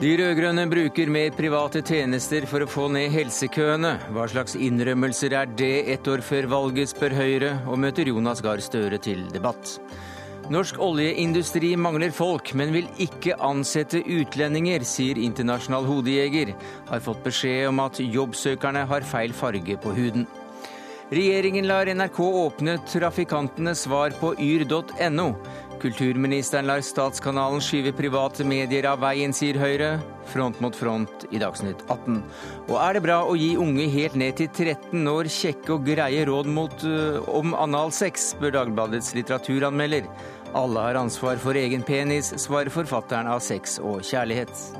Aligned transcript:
De 0.00 0.14
rød-grønne 0.16 0.62
bruker 0.64 1.10
mer 1.12 1.34
private 1.36 1.82
tjenester 1.84 2.46
for 2.48 2.64
å 2.64 2.68
få 2.72 2.86
ned 2.88 3.10
helsekøene. 3.12 3.90
Hva 4.16 4.24
slags 4.32 4.54
innrømmelser 4.56 5.34
er 5.36 5.50
det 5.60 5.90
ett 5.92 6.08
år 6.08 6.22
før 6.24 6.48
valget, 6.48 6.88
spør 6.94 7.12
Høyre, 7.18 7.50
og 7.68 7.76
møter 7.82 8.08
Jonas 8.08 8.40
Gahr 8.40 8.62
Støre 8.64 8.96
til 8.96 9.26
debatt. 9.28 9.74
Norsk 10.48 10.80
oljeindustri 10.80 11.74
mangler 11.76 12.16
folk, 12.16 12.54
men 12.56 12.72
vil 12.72 12.88
ikke 12.96 13.36
ansette 13.44 14.00
utlendinger, 14.00 14.88
sier 14.88 15.20
internasjonal 15.20 15.84
hodejeger. 15.84 16.56
Har 16.88 17.04
fått 17.04 17.20
beskjed 17.28 17.68
om 17.68 17.84
at 17.84 18.00
jobbsøkerne 18.00 18.88
har 18.88 19.04
feil 19.04 19.36
farge 19.36 19.76
på 19.84 19.92
huden. 20.00 20.24
Regjeringen 21.12 21.68
lar 21.68 21.92
NRK 21.92 22.22
åpne 22.24 22.80
trafikantenes 22.88 23.84
svar 23.84 24.16
på 24.16 24.32
yr.no. 24.40 25.34
Kulturministeren 25.80 26.66
lar 26.68 26.82
Statskanalen 26.84 27.62
skyve 27.64 27.94
private 27.96 28.44
medier 28.44 28.84
av 28.90 29.00
veien, 29.00 29.32
sier 29.32 29.56
Høyre. 29.56 29.94
Front 30.28 30.60
mot 30.60 30.76
front 30.76 31.24
i 31.32 31.40
Dagsnytt 31.40 31.80
18. 31.88 32.18
Og 32.68 32.74
er 32.76 32.98
det 32.98 33.02
bra 33.06 33.16
å 33.24 33.32
gi 33.38 33.54
unge 33.58 33.86
helt 33.90 34.18
ned 34.20 34.36
til 34.38 34.50
13 34.52 35.08
år 35.10 35.30
kjekke 35.32 35.72
og 35.78 35.88
greie 35.88 36.26
råd 36.28 36.50
mot, 36.52 36.84
uh, 36.84 37.18
om 37.32 37.56
analsex, 37.56 38.28
spør 38.34 38.54
Dagbladets 38.58 39.14
litteraturanmelder. 39.16 40.06
Alle 40.54 40.84
har 40.84 41.00
ansvar 41.00 41.40
for 41.40 41.56
egen 41.56 41.82
penis, 41.86 42.34
svarer 42.44 42.70
forfatteren 42.74 43.30
av 43.30 43.40
Sex 43.46 43.80
og 43.80 44.04
kjærlighet. 44.04 44.79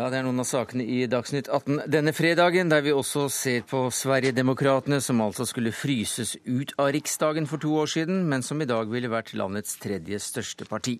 Ja, 0.00 0.06
Det 0.08 0.16
er 0.16 0.24
noen 0.24 0.40
av 0.40 0.46
sakene 0.48 0.80
i 0.80 1.02
Dagsnytt 1.12 1.50
18 1.52 1.82
denne 1.92 2.14
fredagen, 2.16 2.70
der 2.72 2.80
vi 2.80 2.94
også 2.96 3.26
ser 3.28 3.66
på 3.68 3.82
Sverigedemokraterna, 3.92 4.96
som 5.04 5.20
altså 5.20 5.44
skulle 5.44 5.74
fryses 5.76 6.38
ut 6.46 6.72
av 6.80 6.94
Riksdagen 6.96 7.44
for 7.44 7.60
to 7.60 7.74
år 7.82 7.90
siden, 7.92 8.22
men 8.24 8.40
som 8.40 8.62
i 8.64 8.68
dag 8.70 8.88
ville 8.88 9.10
vært 9.12 9.34
landets 9.36 9.76
tredje 9.76 10.16
største 10.24 10.64
parti. 10.64 10.94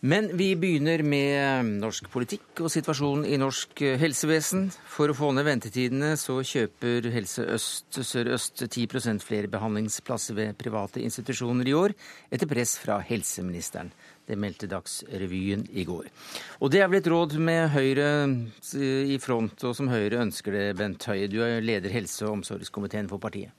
Men 0.00 0.30
vi 0.32 0.54
begynner 0.56 1.02
med 1.04 1.68
norsk 1.82 2.08
politikk 2.08 2.62
og 2.64 2.72
situasjonen 2.72 3.26
i 3.28 3.36
norsk 3.36 3.82
helsevesen. 4.00 4.70
For 4.88 5.12
å 5.12 5.18
få 5.18 5.34
ned 5.36 5.44
ventetidene 5.44 6.14
så 6.16 6.38
kjøper 6.40 7.10
Helse 7.12 7.44
Øst 7.44 8.00
Sør-Øst 8.00 8.64
10 8.64 9.20
flere 9.20 9.52
behandlingsplasser 9.52 10.38
ved 10.38 10.56
private 10.56 11.04
institusjoner 11.04 11.68
i 11.68 11.76
år, 11.76 11.92
etter 12.32 12.48
press 12.48 12.78
fra 12.80 13.02
helseministeren. 13.04 13.92
Det 14.30 14.38
meldte 14.38 14.68
Dagsrevyen 14.70 15.64
i 15.74 15.84
går. 15.88 16.06
Og 16.62 16.70
det 16.70 16.84
er 16.84 16.90
vel 16.90 17.00
et 17.00 17.10
råd 17.10 17.34
med 17.42 17.72
Høyre 17.74 18.10
i 19.10 19.18
front, 19.22 19.64
og 19.66 19.74
som 19.74 19.90
Høyre 19.90 20.22
ønsker 20.22 20.54
det, 20.54 20.66
Bent 20.78 21.08
Høie. 21.10 21.26
Du 21.30 21.40
er 21.42 21.58
leder 21.64 21.90
helse- 21.90 22.28
og 22.28 22.38
omsorgskomiteen 22.38 23.10
for 23.10 23.18
partiet. 23.18 23.50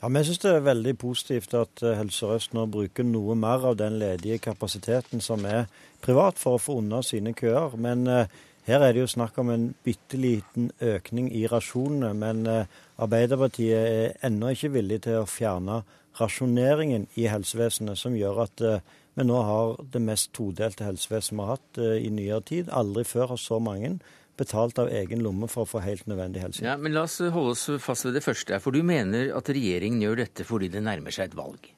Ja, 0.00 0.08
Vi 0.08 0.22
syns 0.24 0.38
det 0.40 0.52
er 0.52 0.62
veldig 0.64 0.94
positivt 0.96 1.54
at 1.56 1.82
eh, 1.84 1.96
Helse 1.98 2.22
Sør-Øst 2.22 2.54
nå 2.56 2.66
bruker 2.72 3.04
noe 3.04 3.34
mer 3.36 3.66
av 3.68 3.76
den 3.76 3.98
ledige 4.00 4.38
kapasiteten 4.40 5.20
som 5.20 5.44
er 5.44 5.66
privat, 6.00 6.38
for 6.40 6.56
å 6.56 6.62
få 6.62 6.78
unna 6.80 7.02
sine 7.04 7.34
køer. 7.36 7.76
Men 7.76 8.06
eh, 8.08 8.30
her 8.64 8.80
er 8.80 8.94
det 8.94 9.02
jo 9.02 9.10
snakk 9.12 9.36
om 9.42 9.50
en 9.52 9.66
bitte 9.84 10.16
liten 10.20 10.70
økning 10.80 11.28
i 11.36 11.46
rasjonene. 11.52 12.14
Men 12.16 12.46
eh, 12.48 12.78
Arbeiderpartiet 13.00 13.76
er 13.76 14.16
ennå 14.24 14.54
ikke 14.54 14.72
villig 14.78 15.02
til 15.04 15.20
å 15.20 15.28
fjerne 15.28 15.82
rasjoneringen 16.20 17.06
i 17.20 17.28
helsevesenet, 17.30 18.00
som 18.00 18.16
gjør 18.16 18.44
at 18.46 18.64
eh, 18.64 18.80
vi 19.14 19.26
nå 19.26 19.42
har 19.42 19.76
det 19.92 20.02
mest 20.04 20.30
todelte 20.36 20.86
helsevesenet 20.86 21.36
vi 21.36 21.44
har 21.44 21.56
hatt 21.56 21.80
eh, 21.82 21.96
i 22.06 22.10
nyere 22.14 22.42
tid. 22.46 22.70
Aldri 22.70 23.04
før 23.08 23.32
har 23.34 23.40
så 23.40 23.58
mange 23.62 23.96
betalt 24.40 24.78
av 24.80 24.88
egen 24.88 25.20
lomme 25.24 25.50
for 25.50 25.66
å 25.66 25.68
få 25.68 25.82
helt 25.84 26.06
nødvendig 26.08 26.44
helsehjelp. 26.44 26.68
Ja, 26.70 26.76
men 26.80 26.94
La 26.96 27.04
oss 27.04 27.18
holde 27.20 27.56
oss 27.56 27.66
fast 27.84 28.06
ved 28.06 28.16
det 28.16 28.24
første. 28.24 28.60
For 28.62 28.72
du 28.72 28.80
mener 28.86 29.34
at 29.36 29.50
regjeringen 29.52 30.00
gjør 30.06 30.22
dette 30.22 30.46
fordi 30.48 30.70
det 30.72 30.84
nærmer 30.86 31.12
seg 31.12 31.28
et 31.28 31.36
valg? 31.36 31.68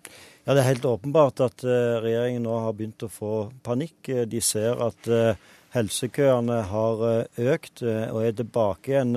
Ja, 0.45 0.55
Det 0.55 0.61
er 0.61 0.69
helt 0.69 0.87
åpenbart 0.87 1.43
at 1.43 1.65
uh, 1.67 1.99
regjeringen 2.03 2.47
nå 2.47 2.55
har 2.63 2.77
begynt 2.79 3.03
å 3.03 3.11
få 3.11 3.33
panikk. 3.67 4.13
De 4.31 4.41
ser 4.43 4.79
at 4.83 5.11
helsekøene 5.73 6.59
har 6.69 7.03
økt 7.41 7.83
og 7.83 8.19
er 8.21 8.35
tilbake 8.37 8.93
igjen 8.93 9.15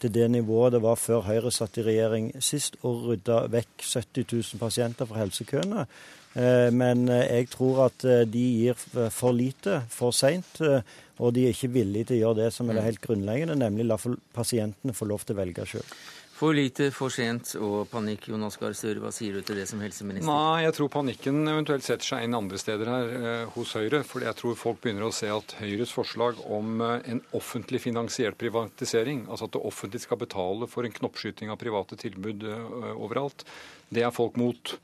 til 0.00 0.12
det 0.14 0.28
nivået 0.30 0.76
det 0.76 0.82
var 0.84 1.00
før 1.00 1.24
Høyre 1.26 1.50
satt 1.50 1.80
i 1.80 1.84
regjering 1.84 2.28
sist 2.44 2.76
og 2.86 3.08
rydda 3.08 3.40
vekk 3.50 3.82
70 3.82 4.28
000 4.30 4.62
pasienter 4.62 5.08
fra 5.10 5.24
helsekøene. 5.24 5.88
Men 6.36 7.06
jeg 7.08 7.46
tror 7.48 7.86
at 7.86 8.04
de 8.28 8.42
gir 8.60 8.76
for 9.14 9.32
lite, 9.32 9.78
for 9.88 10.12
seint. 10.12 10.60
Og 11.16 11.32
de 11.32 11.46
er 11.46 11.54
ikke 11.54 11.72
villige 11.72 12.10
til 12.10 12.18
å 12.18 12.20
gjøre 12.20 12.42
det 12.42 12.50
som 12.52 12.68
er 12.68 12.76
det 12.76 12.82
mm. 12.82 12.88
helt 12.90 13.02
grunnleggende, 13.06 13.56
nemlig 13.56 13.86
la 13.88 13.96
pasientene 14.36 14.92
få 14.96 15.08
lov 15.08 15.24
til 15.24 15.36
å 15.36 15.40
velge 15.40 15.64
sjøl. 15.70 15.94
For 16.36 16.52
lite, 16.52 16.90
for 16.92 17.08
sent 17.08 17.54
og 17.56 17.86
panikk. 17.88 18.26
Jonas 18.28 18.58
Gahr 18.60 18.74
Støre, 18.76 19.00
hva 19.00 19.08
sier 19.14 19.38
du 19.38 19.46
til 19.46 19.56
det 19.56 19.64
som 19.70 19.80
helseminister? 19.80 20.28
Nei, 20.28 20.66
Jeg 20.66 20.74
tror 20.76 20.90
panikken 20.92 21.48
eventuelt 21.48 21.86
setter 21.86 22.10
seg 22.10 22.26
inn 22.26 22.36
andre 22.36 22.60
steder 22.60 22.90
her 22.92 23.14
eh, 23.16 23.54
hos 23.54 23.72
Høyre. 23.78 24.02
For 24.04 24.26
jeg 24.26 24.36
tror 24.36 24.58
folk 24.60 24.82
begynner 24.84 25.06
å 25.08 25.14
se 25.16 25.30
at 25.32 25.56
Høyres 25.62 25.94
forslag 25.96 26.42
om 26.44 26.84
eh, 26.84 27.08
en 27.14 27.22
offentlig 27.40 27.80
finansiert 27.86 28.36
privatisering, 28.36 29.24
altså 29.30 29.48
at 29.48 29.56
det 29.56 29.64
offentlige 29.64 30.04
skal 30.04 30.20
betale 30.26 30.68
for 30.68 30.84
en 30.84 30.96
knoppskyting 31.00 31.54
av 31.54 31.60
private 31.62 31.96
tilbud 32.04 32.44
eh, 32.44 32.92
overalt, 32.92 33.48
det 33.88 34.04
er 34.04 34.12
folk 34.12 34.36
mot. 34.36 34.76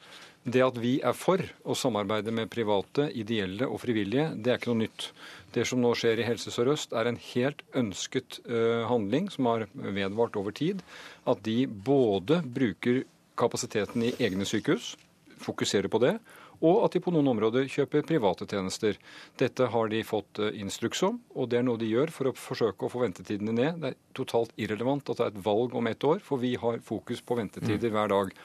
Det 0.42 0.62
at 0.64 0.78
vi 0.82 0.96
er 1.06 1.14
for 1.14 1.38
å 1.62 1.74
samarbeide 1.78 2.32
med 2.34 2.50
private, 2.50 3.06
ideelle 3.14 3.68
og 3.70 3.78
frivillige, 3.84 4.32
det 4.34 4.50
er 4.50 4.58
ikke 4.58 4.72
noe 4.72 4.82
nytt. 4.82 5.06
Det 5.54 5.62
som 5.68 5.78
nå 5.78 5.92
skjer 5.94 6.18
i 6.18 6.26
Helse 6.26 6.50
Sør-Øst, 6.50 6.96
er 6.98 7.06
en 7.06 7.20
helt 7.30 7.62
ønsket 7.78 8.40
uh, 8.48 8.82
handling 8.90 9.30
som 9.30 9.46
har 9.52 9.68
vedvart 9.72 10.38
over 10.40 10.54
tid. 10.56 10.82
At 11.30 11.44
de 11.46 11.60
både 11.70 12.40
bruker 12.42 13.04
kapasiteten 13.38 14.08
i 14.08 14.16
egne 14.18 14.48
sykehus, 14.48 14.96
fokuserer 15.42 15.90
på 15.90 16.02
det, 16.02 16.16
og 16.62 16.84
at 16.86 16.94
de 16.94 17.02
på 17.02 17.14
noen 17.14 17.30
områder 17.32 17.70
kjøper 17.70 18.04
private 18.06 18.46
tjenester. 18.50 18.98
Dette 19.38 19.66
har 19.70 19.94
de 19.94 20.02
fått 20.06 20.42
uh, 20.42 20.50
instruks 20.58 21.04
om, 21.06 21.22
og 21.38 21.52
det 21.54 21.60
er 21.60 21.68
noe 21.70 21.78
de 21.78 21.90
gjør 21.90 22.10
for 22.14 22.32
å 22.32 22.34
forsøke 22.34 22.86
å 22.88 22.90
få 22.90 23.06
ventetidene 23.06 23.54
ned. 23.54 23.78
Det 23.78 23.94
er 23.94 24.02
totalt 24.18 24.58
irrelevant 24.58 25.06
at 25.06 25.22
det 25.22 25.28
er 25.28 25.34
et 25.36 25.46
valg 25.46 25.78
om 25.78 25.90
ett 25.90 26.10
år, 26.10 26.18
for 26.26 26.42
vi 26.42 26.56
har 26.58 26.82
fokus 26.82 27.22
på 27.22 27.38
ventetider 27.38 27.94
mm. 27.94 27.96
hver 27.96 28.14
dag. 28.16 28.36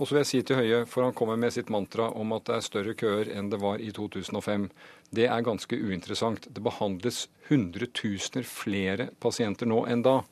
Og 0.00 0.08
så 0.08 0.14
vil 0.14 0.22
jeg 0.22 0.30
si 0.30 0.38
til 0.48 0.56
Høie, 0.56 0.84
for 0.88 1.04
han 1.04 1.12
kommer 1.16 1.36
med 1.36 1.52
sitt 1.52 1.68
mantra 1.68 2.06
om 2.16 2.32
at 2.32 2.46
det 2.48 2.54
er 2.56 2.64
større 2.64 2.94
køer 2.96 3.28
enn 3.36 3.50
det 3.52 3.58
var 3.60 3.82
i 3.84 3.90
2005. 3.92 4.70
Det 5.12 5.26
er 5.28 5.44
ganske 5.44 5.76
uinteressant. 5.76 6.48
Det 6.48 6.64
behandles 6.64 7.26
hundretusener 7.50 8.48
flere 8.48 9.10
pasienter 9.20 9.68
nå 9.68 9.82
enn 9.92 10.06
da. 10.06 10.22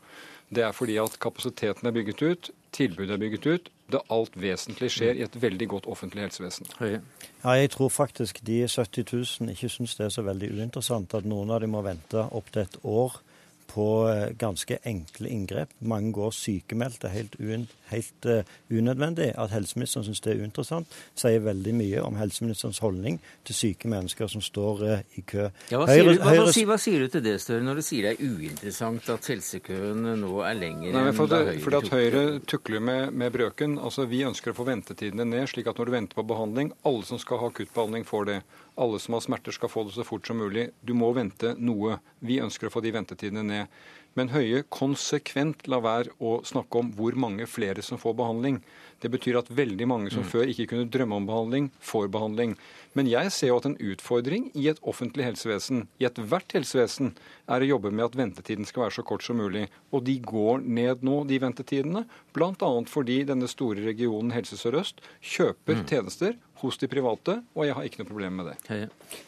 Det 0.48 0.64
er 0.64 0.72
fordi 0.72 0.96
at 1.02 1.18
kapasiteten 1.20 1.90
er 1.90 1.92
bygget 1.92 2.22
ut, 2.24 2.50
tilbudet 2.72 3.18
er 3.18 3.20
bygget 3.20 3.46
ut. 3.46 3.68
Det 3.92 4.00
alt 4.12 4.40
vesentlige 4.40 4.94
skjer 4.96 5.20
i 5.20 5.24
et 5.26 5.36
veldig 5.42 5.68
godt 5.68 5.86
offentlig 5.88 6.24
helsevesen. 6.24 6.68
Ja, 6.80 7.52
jeg 7.56 7.70
tror 7.76 7.92
faktisk 7.92 8.40
de 8.44 8.62
70 8.68 9.12
000 9.40 9.52
ikke 9.52 9.68
syns 9.72 9.96
det 10.00 10.08
er 10.08 10.12
så 10.16 10.24
veldig 10.24 10.50
uinteressant 10.56 11.12
at 11.16 11.28
noen 11.28 11.52
av 11.52 11.60
dem 11.64 11.76
må 11.76 11.84
vente 11.84 12.24
opptil 12.32 12.64
et 12.64 12.80
år 12.84 13.20
på 13.68 14.08
eh, 14.08 14.30
ganske 14.38 14.78
enkle 14.88 15.28
inngrep. 15.28 15.72
Mange 15.78 16.12
går 16.16 16.32
sykemeldte 16.34 17.10
helt, 17.12 17.36
un, 17.40 17.66
helt 17.92 18.28
uh, 18.28 18.40
unødvendig. 18.70 19.30
At 19.38 19.52
helseministeren 19.52 20.06
syns 20.06 20.22
det 20.24 20.32
er 20.32 20.42
uinteressant, 20.42 20.94
sier 21.18 21.44
veldig 21.44 21.74
mye 21.76 22.02
om 22.04 22.16
helseministerens 22.20 22.80
holdning 22.84 23.18
til 23.46 23.58
syke 23.58 23.90
mennesker 23.90 24.30
som 24.32 24.44
står 24.44 24.84
uh, 24.84 25.18
i 25.20 25.24
kø. 25.28 25.48
Ja, 25.70 25.82
hva, 25.82 25.88
sier 25.90 26.08
du, 26.08 26.14
hva, 26.22 26.34
hva, 26.40 26.52
hva, 26.72 26.78
sier 26.80 27.04
du, 27.04 27.08
til 27.12 27.24
det, 27.24 27.36
Støre, 27.42 27.64
når 27.64 27.80
du 27.80 27.84
sier 27.86 28.08
det 28.08 28.14
er 28.16 28.32
uinteressant 28.38 29.10
at 29.14 29.28
helsekøen 29.32 30.08
nå 30.22 30.32
er 30.46 30.56
lenger 30.58 30.96
Nei, 30.96 31.04
for, 31.16 31.28
enn 31.28 31.34
da 31.34 31.42
Høyre 31.50 31.64
Fordi 31.64 31.80
at 31.82 31.92
Høyre 31.94 32.24
tukler 32.48 32.84
med, 32.84 33.12
med, 33.12 33.32
brøken. 33.34 33.76
Altså, 33.78 34.08
Vi 34.10 34.24
ønsker 34.26 34.54
å 34.54 34.58
få 34.58 34.66
ventetidene 34.68 35.28
ned, 35.28 35.48
slik 35.52 35.68
at 35.70 35.78
når 35.78 35.90
du 35.90 35.96
venter 35.98 36.18
på 36.18 36.26
behandling, 36.28 36.72
alle 36.88 37.04
som 37.06 37.20
skal 37.20 37.42
ha 37.42 37.52
akuttbehandling, 37.52 38.08
får 38.08 38.30
det. 38.32 38.40
Alle 38.78 39.00
som 39.02 39.16
har 39.16 39.24
smerter 39.24 39.54
skal 39.54 39.70
få 39.72 39.84
det 39.88 39.96
så 39.96 40.06
fort 40.06 40.26
som 40.26 40.38
mulig. 40.38 40.68
Du 40.86 40.94
må 40.94 41.10
vente 41.16 41.54
noe. 41.58 41.98
Vi 42.22 42.38
ønsker 42.42 42.68
å 42.68 42.74
få 42.74 42.82
de 42.84 42.94
ventetidene 42.94 43.42
ned. 43.46 43.78
Men 44.18 44.32
Høie 44.32 44.64
konsekvent 44.72 45.66
lar 45.70 45.84
være 45.84 46.14
å 46.18 46.38
snakke 46.46 46.80
om 46.80 46.88
hvor 46.96 47.14
mange 47.18 47.46
flere 47.46 47.84
som 47.86 48.00
får 48.00 48.16
behandling. 48.18 48.56
Det 48.98 49.10
betyr 49.12 49.38
at 49.38 49.50
veldig 49.54 49.86
mange 49.86 50.10
som 50.10 50.24
mm. 50.24 50.30
før 50.32 50.50
ikke 50.50 50.66
kunne 50.72 50.88
drømme 50.90 51.20
om 51.20 51.28
behandling, 51.28 51.68
får 51.78 52.08
behandling. 52.14 52.56
Men 52.98 53.10
jeg 53.10 53.30
ser 53.34 53.52
jo 53.52 53.58
at 53.60 53.68
en 53.68 53.76
utfordring 53.78 54.48
i 54.58 54.66
et 54.72 54.80
offentlig 54.82 55.28
helsevesen, 55.28 55.84
i 56.02 56.08
ethvert 56.08 56.56
helsevesen, 56.56 57.12
er 57.46 57.62
å 57.62 57.68
jobbe 57.68 57.92
med 57.94 58.08
at 58.08 58.18
ventetiden 58.18 58.66
skal 58.66 58.86
være 58.86 58.96
så 58.98 59.06
kort 59.06 59.22
som 59.26 59.38
mulig. 59.38 59.68
Og 59.94 60.02
de 60.08 60.16
går 60.24 60.66
ned 60.66 61.06
nå, 61.06 61.20
de 61.28 61.38
ventetidene. 61.44 62.02
Bl.a. 62.34 62.72
fordi 62.90 63.20
denne 63.28 63.50
store 63.50 63.86
regionen 63.86 64.34
Helse 64.34 64.58
Sør-Øst 64.58 65.04
kjøper 65.22 65.78
mm. 65.78 65.86
tjenester 65.92 66.34
hos 66.60 66.78
de 66.80 66.88
private, 66.90 67.36
og 67.54 67.66
jeg 67.66 67.76
har 67.76 67.86
ikke 67.86 68.02
noe 68.02 68.08
problem 68.08 68.40
med 68.40 68.50
det. 68.50 68.78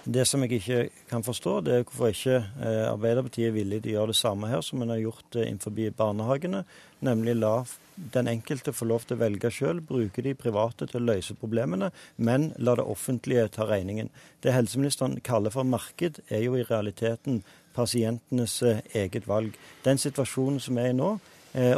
Det 0.04 0.24
som 0.28 0.42
jeg 0.44 0.58
ikke 0.58 0.80
kan 1.10 1.24
forstå, 1.26 1.52
det 1.66 1.74
er 1.74 1.84
hvorfor 1.84 2.10
ikke 2.10 2.38
eh, 2.38 2.86
Arbeiderpartiet 2.90 3.50
er 3.50 3.54
villig 3.54 3.82
til 3.84 3.92
å 3.92 3.96
gjøre 3.98 4.14
det 4.14 4.20
samme 4.20 4.50
her 4.50 4.64
som 4.66 4.82
en 4.82 4.92
har 4.94 5.02
gjort 5.02 5.38
eh, 5.38 5.46
innenfor 5.46 5.76
barnehagene, 5.98 6.64
nemlig 7.06 7.36
la 7.38 7.54
den 8.00 8.28
enkelte 8.32 8.72
få 8.72 8.88
lov 8.88 9.04
til 9.06 9.18
å 9.18 9.20
velge 9.20 9.50
sjøl, 9.52 9.82
bruke 9.84 10.24
de 10.24 10.34
private 10.38 10.88
til 10.88 11.02
å 11.02 11.12
løse 11.12 11.36
problemene, 11.38 11.90
men 12.16 12.50
la 12.58 12.74
det 12.78 12.86
offentlige 12.88 13.48
ta 13.56 13.68
regningen. 13.68 14.10
Det 14.40 14.54
helseministeren 14.56 15.20
kaller 15.24 15.52
for 15.54 15.68
marked, 15.68 16.22
er 16.28 16.44
jo 16.46 16.56
i 16.56 16.64
realiteten 16.64 17.42
pasientenes 17.76 18.62
eh, 18.66 18.82
eget 19.04 19.28
valg. 19.28 19.54
Den 19.84 20.00
situasjonen 20.00 20.60
som 20.62 20.80
er 20.80 20.90
i 20.90 20.96
nå, 20.96 21.14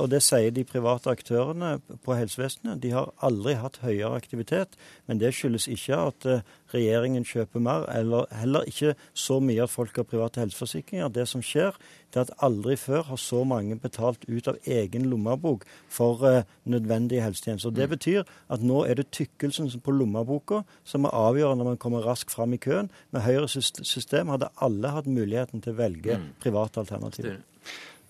og 0.01 0.11
det 0.13 0.21
sier 0.25 0.53
de 0.53 0.65
private 0.69 1.09
aktørene 1.09 1.79
på 2.05 2.17
helsevesenet. 2.17 2.81
De 2.83 2.91
har 2.93 3.13
aldri 3.25 3.55
hatt 3.57 3.79
høyere 3.81 4.19
aktivitet, 4.19 4.77
men 5.09 5.21
det 5.23 5.33
skyldes 5.37 5.69
ikke 5.73 5.97
at 6.11 6.27
eh, 6.29 6.43
regjeringen 6.75 7.25
kjøper 7.25 7.63
mer, 7.63 7.87
eller 7.93 8.29
heller 8.37 8.67
ikke 8.69 8.95
så 9.17 9.39
mye 9.41 9.65
at 9.65 9.73
folk 9.73 9.97
har 9.97 10.09
private 10.09 10.43
helseforsikringer. 10.43 11.13
Det 11.13 11.25
som 11.31 11.45
skjer, 11.45 11.77
det 12.13 12.21
er 12.21 12.27
at 12.27 12.35
aldri 12.45 12.77
før 12.81 13.07
har 13.09 13.21
så 13.21 13.43
mange 13.49 13.79
betalt 13.81 14.27
ut 14.29 14.51
av 14.51 14.59
egen 14.69 15.09
lommebok 15.09 15.65
for 15.93 16.25
uh, 16.25 16.43
nødvendige 16.69 17.25
helsetjenester. 17.25 17.73
Det 17.73 17.89
mm. 17.89 17.93
betyr 17.95 18.35
at 18.53 18.65
nå 18.65 18.83
er 18.85 19.01
det 19.01 19.09
tykkelsen 19.17 19.71
på 19.85 19.95
lommeboka 19.97 20.63
som 20.89 21.09
er 21.09 21.17
avgjørende 21.17 21.63
når 21.63 21.73
man 21.73 21.81
kommer 21.81 22.05
raskt 22.05 22.35
fram 22.35 22.53
i 22.53 22.61
køen. 22.61 22.91
Med 23.13 23.25
Høyres 23.25 23.57
system 23.89 24.33
hadde 24.33 24.53
alle 24.61 24.93
hatt 24.93 25.09
muligheten 25.09 25.65
til 25.65 25.73
å 25.73 25.81
velge 25.81 26.21
mm. 26.21 26.29
private 26.45 26.85
alternativer. 26.85 27.41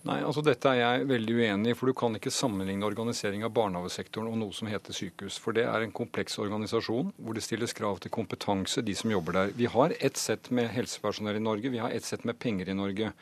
Nei, 0.03 0.17
altså 0.19 0.41
Dette 0.43 0.67
er 0.67 0.81
jeg 0.81 1.05
veldig 1.07 1.35
uenig 1.37 1.71
i. 1.71 1.75
for 1.79 1.87
Du 1.87 1.95
kan 1.95 2.17
ikke 2.17 2.31
sammenligne 2.33 2.83
organisering 2.83 3.45
av 3.47 3.53
barnehagesektoren 3.55 4.27
og 4.27 4.35
noe 4.41 4.55
som 4.55 4.67
heter 4.67 4.91
sykehus. 4.91 5.37
For 5.39 5.55
det 5.55 5.63
er 5.63 5.85
en 5.85 5.93
kompleks 5.95 6.35
organisasjon 6.43 7.13
hvor 7.15 7.37
det 7.37 7.43
stilles 7.45 7.71
krav 7.77 8.01
til 8.03 8.11
kompetanse, 8.11 8.83
de 8.83 8.95
som 8.99 9.13
jobber 9.13 9.37
der. 9.37 9.53
Vi 9.55 9.69
har 9.71 9.95
ett 10.03 10.19
sett 10.19 10.49
med 10.51 10.67
helsepersonell 10.75 11.39
i 11.39 11.45
Norge, 11.45 11.71
vi 11.71 11.79
har 11.79 11.95
ett 11.95 12.03
sett 12.03 12.27
med 12.27 12.35
penger 12.35 12.73
i 12.73 12.75
Norge. 12.75 13.13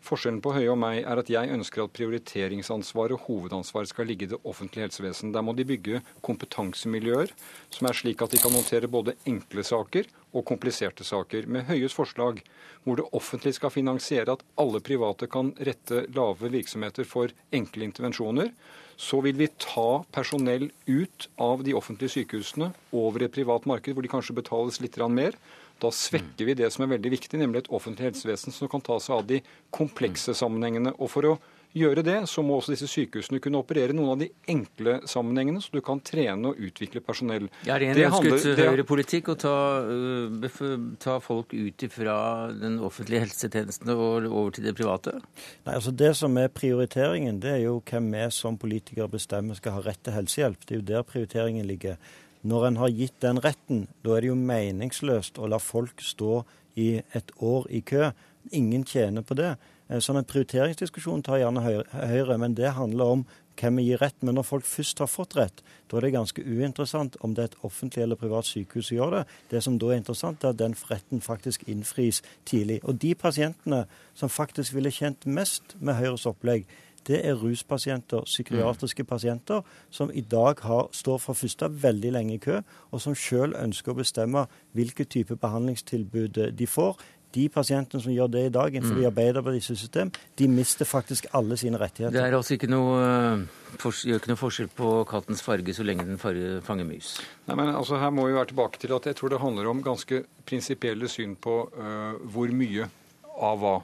Forskjellen 0.00 0.40
på 0.40 0.54
Høie 0.56 0.70
og 0.72 0.80
meg 0.80 1.02
er 1.02 1.20
at 1.20 1.28
jeg 1.28 1.52
ønsker 1.52 1.84
at 1.84 1.92
prioriteringsansvaret 1.98 3.18
og 3.18 3.26
hovedansvaret 3.26 3.92
skal 3.92 4.08
ligge 4.08 4.24
i 4.24 4.32
det 4.32 4.40
offentlige 4.40 4.88
helsevesen. 4.88 5.34
Der 5.36 5.44
må 5.44 5.52
de 5.52 5.68
bygge 5.68 6.00
kompetansemiljøer 6.24 7.36
som 7.68 7.90
er 7.90 8.00
slik 8.00 8.24
at 8.24 8.32
de 8.32 8.40
kan 8.40 8.56
håndtere 8.56 8.88
både 8.88 9.18
enkle 9.28 9.60
saker 9.60 10.08
og 10.30 10.46
kompliserte 10.48 11.06
saker. 11.06 11.48
Med 11.50 11.66
Høies 11.68 11.94
forslag, 11.96 12.42
hvor 12.84 13.00
det 13.00 13.08
offentlige 13.16 13.58
skal 13.58 13.72
finansiere 13.74 14.36
at 14.36 14.44
alle 14.60 14.80
private 14.84 15.28
kan 15.30 15.52
rette 15.58 16.04
lave 16.16 16.52
virksomheter 16.52 17.08
for 17.08 17.32
enkle 17.54 17.88
intervensjoner, 17.88 18.52
så 19.00 19.22
vil 19.24 19.38
vi 19.40 19.48
ta 19.60 20.02
personell 20.12 20.68
ut 20.86 21.28
av 21.40 21.64
de 21.64 21.74
offentlige 21.76 22.18
sykehusene 22.18 22.70
over 22.92 23.24
et 23.24 23.32
privat 23.32 23.64
marked, 23.68 23.94
hvor 23.96 24.04
de 24.04 24.12
kanskje 24.12 24.36
betales 24.36 24.80
litt 24.84 24.98
mer. 25.08 25.36
Da 25.80 25.88
svekker 25.88 26.44
vi 26.44 26.58
det 26.58 26.68
som 26.74 26.84
er 26.84 26.92
veldig 26.98 27.14
viktig, 27.14 27.38
nemlig 27.40 27.64
et 27.64 27.72
offentlig 27.72 28.10
helsevesen 28.10 28.52
som 28.52 28.68
kan 28.68 28.84
ta 28.84 28.98
seg 29.00 29.16
av 29.16 29.24
de 29.30 29.40
komplekse 29.72 30.34
sammenhengene. 30.36 30.92
Og 31.00 31.08
for 31.14 31.30
å 31.30 31.38
gjøre 31.76 32.02
det, 32.02 32.16
så 32.30 32.42
må 32.42 32.56
også 32.58 32.74
disse 32.74 32.88
sykehusene 32.90 33.40
kunne 33.42 33.60
operere 33.62 33.94
noen 33.94 34.14
av 34.14 34.22
de 34.22 34.30
enkle 34.50 34.96
sammenhengene, 35.08 35.62
så 35.62 35.72
du 35.74 35.80
kan 35.84 36.00
trene 36.04 36.50
og 36.50 36.58
utvikle 36.58 37.02
personell. 37.04 37.46
Ja, 37.66 37.76
er 37.76 37.84
det 37.84 38.06
en 38.06 38.16
ønsket 38.16 38.58
høyrepolitikk 38.58 39.30
å 39.32 39.36
ta, 39.38 39.56
uh, 39.86 40.78
ta, 41.02 41.18
folk 41.22 41.54
ut 41.54 41.86
fra 41.94 42.16
den 42.54 42.80
offentlige 42.84 43.24
helsetjenesten 43.26 43.92
og 43.94 44.26
over 44.26 44.56
til 44.56 44.66
det 44.66 44.74
private? 44.78 45.18
Nei, 45.66 45.76
altså 45.76 45.94
Det 45.94 46.12
som 46.18 46.38
er 46.40 46.50
prioriteringen, 46.54 47.40
det 47.42 47.54
er 47.58 47.62
jo 47.68 47.78
hvem 47.86 48.10
vi 48.16 48.26
som 48.34 48.58
politikere 48.58 49.10
bestemmer 49.10 49.58
skal 49.58 49.78
ha 49.78 49.84
rett 49.86 50.02
til 50.04 50.16
helsehjelp. 50.16 50.66
Det 50.66 50.74
er 50.74 50.82
jo 50.82 50.88
der 50.94 51.06
prioriteringen 51.06 51.68
ligger. 51.70 52.00
Når 52.42 52.66
en 52.66 52.80
har 52.80 52.94
gitt 52.96 53.18
den 53.20 53.38
retten, 53.44 53.84
da 54.02 54.16
er 54.16 54.24
det 54.24 54.30
jo 54.30 54.38
meningsløst 54.38 55.38
å 55.38 55.48
la 55.50 55.58
folk 55.60 56.00
stå 56.02 56.40
i 56.80 56.94
et 57.16 57.34
år 57.36 57.68
i 57.68 57.82
kø. 57.84 58.10
Ingen 58.56 58.86
tjener 58.88 59.22
på 59.26 59.36
det. 59.36 59.54
Eh, 59.90 59.98
sånn 59.98 60.20
en 60.20 60.28
prioriteringsdiskusjon 60.28 61.24
tar 61.26 61.40
gjerne 61.42 61.62
Høyre, 61.64 62.36
men 62.38 62.54
det 62.54 62.76
handler 62.76 63.16
om 63.16 63.24
hvem 63.60 63.80
vi 63.80 63.88
gir 63.88 64.00
rett. 64.00 64.16
Men 64.22 64.38
når 64.38 64.46
folk 64.46 64.68
først 64.68 65.02
har 65.02 65.10
fått 65.10 65.34
rett, 65.36 65.62
da 65.90 65.98
er 65.98 66.06
det 66.06 66.12
ganske 66.14 66.44
uinteressant 66.46 67.18
om 67.26 67.34
det 67.34 67.42
er 67.42 67.50
et 67.50 67.64
offentlig 67.66 68.04
eller 68.04 68.20
privat 68.20 68.48
sykehus 68.48 68.90
som 68.90 69.00
gjør 69.00 69.16
det. 69.18 69.24
Det 69.50 69.64
som 69.66 69.80
da 69.82 69.90
er 69.90 70.00
interessant, 70.00 70.44
er 70.44 70.54
at 70.54 70.60
den 70.60 70.76
retten 70.90 71.24
faktisk 71.24 71.66
innfris 71.68 72.22
tidlig. 72.48 72.80
Og 72.84 73.00
de 73.02 73.16
pasientene 73.18 73.84
som 74.14 74.32
faktisk 74.32 74.78
ville 74.78 74.94
tjent 74.94 75.26
mest 75.26 75.74
med 75.80 75.98
Høyres 75.98 76.28
opplegg, 76.30 76.70
det 77.08 77.26
er 77.26 77.38
ruspasienter, 77.40 78.26
psykiatriske 78.28 79.04
pasienter, 79.08 79.62
som 79.90 80.10
i 80.12 80.20
dag 80.20 80.60
har, 80.60 80.90
står 80.92 81.18
for 81.18 81.34
første 81.34 81.70
veldig 81.82 82.12
lenge 82.12 82.34
i 82.34 82.42
kø, 82.42 82.58
og 82.92 83.00
som 83.00 83.16
sjøl 83.16 83.56
ønsker 83.56 83.94
å 83.94 84.00
bestemme 84.02 84.44
hvilke 84.76 85.06
type 85.08 85.36
behandlingstilbud 85.40 86.42
de 86.58 86.68
får. 86.68 87.00
De 87.34 87.46
pasientene 87.52 88.02
som 88.02 88.12
gjør 88.12 88.30
det 88.32 88.42
i 88.48 88.52
dag 88.54 88.74
innenfor 88.74 88.98
mm. 88.98 89.06
Arbeiderpartiets 89.10 89.70
system, 89.78 90.10
de 90.38 90.48
mister 90.50 90.88
faktisk 90.88 91.28
alle 91.36 91.58
sine 91.60 91.78
rettigheter. 91.78 92.16
Det 92.16 92.24
er 92.24 92.34
altså 92.34 92.56
ikke 92.56 92.70
noe, 92.70 92.96
eh, 93.06 93.76
gjør 93.78 94.18
ikke 94.18 94.32
noe 94.32 94.40
forskjell 94.40 94.70
på 94.74 94.94
kattens 95.10 95.44
farge 95.46 95.74
så 95.76 95.86
lenge 95.86 96.08
den 96.08 96.18
fanger 96.18 96.88
mus? 96.88 97.18
Nei, 97.46 97.54
men 97.54 97.70
altså 97.74 98.00
Her 98.02 98.10
må 98.14 98.26
vi 98.26 98.34
være 98.34 98.50
tilbake 98.50 98.82
til 98.82 98.96
at 98.96 99.06
jeg 99.06 99.18
tror 99.20 99.34
det 99.34 99.42
handler 99.44 99.70
om 99.70 99.84
ganske 99.84 100.24
prinsipielle 100.48 101.08
syn 101.10 101.36
på 101.38 101.62
uh, 101.76 102.18
hvor 102.34 102.50
mye 102.50 102.90
av 103.38 103.62
hva. 103.62 103.76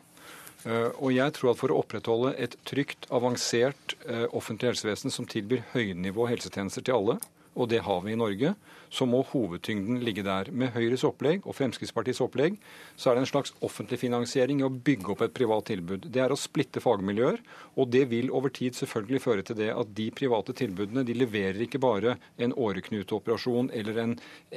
Uh, 0.66 0.90
og 0.98 1.14
jeg 1.14 1.36
tror 1.36 1.52
at 1.52 1.60
For 1.60 1.70
å 1.70 1.78
opprettholde 1.84 2.34
et 2.42 2.58
trygt, 2.66 3.06
avansert 3.14 3.94
uh, 4.08 4.26
offentlig 4.34 4.72
helsevesen 4.72 5.14
som 5.14 5.28
tilbyr 5.30 5.62
høynivå 5.76 6.26
helsetjenester 6.32 6.82
til 6.82 6.98
alle, 6.98 7.18
og 7.56 7.70
det 7.72 7.80
har 7.86 8.02
vi 8.04 8.12
i 8.12 8.18
Norge, 8.18 8.52
så 8.92 9.06
må 9.08 9.22
hovedtyngden 9.30 10.02
ligge 10.04 10.22
der. 10.26 10.50
Med 10.52 10.74
Høyres 10.76 11.04
opplegg 11.08 11.46
og 11.48 11.56
Fremskrittspartiets 11.56 12.20
opplegg 12.24 12.58
så 12.94 13.10
er 13.10 13.16
det 13.16 13.24
en 13.24 13.30
slags 13.30 13.54
offentlig 13.64 13.98
finansiering 14.02 14.60
i 14.60 14.66
å 14.66 14.72
bygge 14.72 15.14
opp 15.14 15.24
et 15.26 15.34
privat 15.36 15.66
tilbud. 15.70 16.06
Det 16.12 16.22
er 16.22 16.32
å 16.32 16.38
splitte 16.38 16.82
fagmiljøer, 16.84 17.40
og 17.76 17.90
det 17.92 18.04
vil 18.12 18.30
over 18.34 18.52
tid 18.54 18.76
selvfølgelig 18.78 19.22
føre 19.24 19.46
til 19.46 19.58
det 19.58 19.70
at 19.74 19.94
de 19.96 20.10
private 20.14 20.54
tilbudene 20.56 21.06
de 21.08 21.16
leverer 21.16 21.64
ikke 21.64 21.82
bare 21.82 22.16
en 22.36 22.54
åreknuteoperasjon 22.54 23.72
eller 23.76 24.02
en 24.04 24.14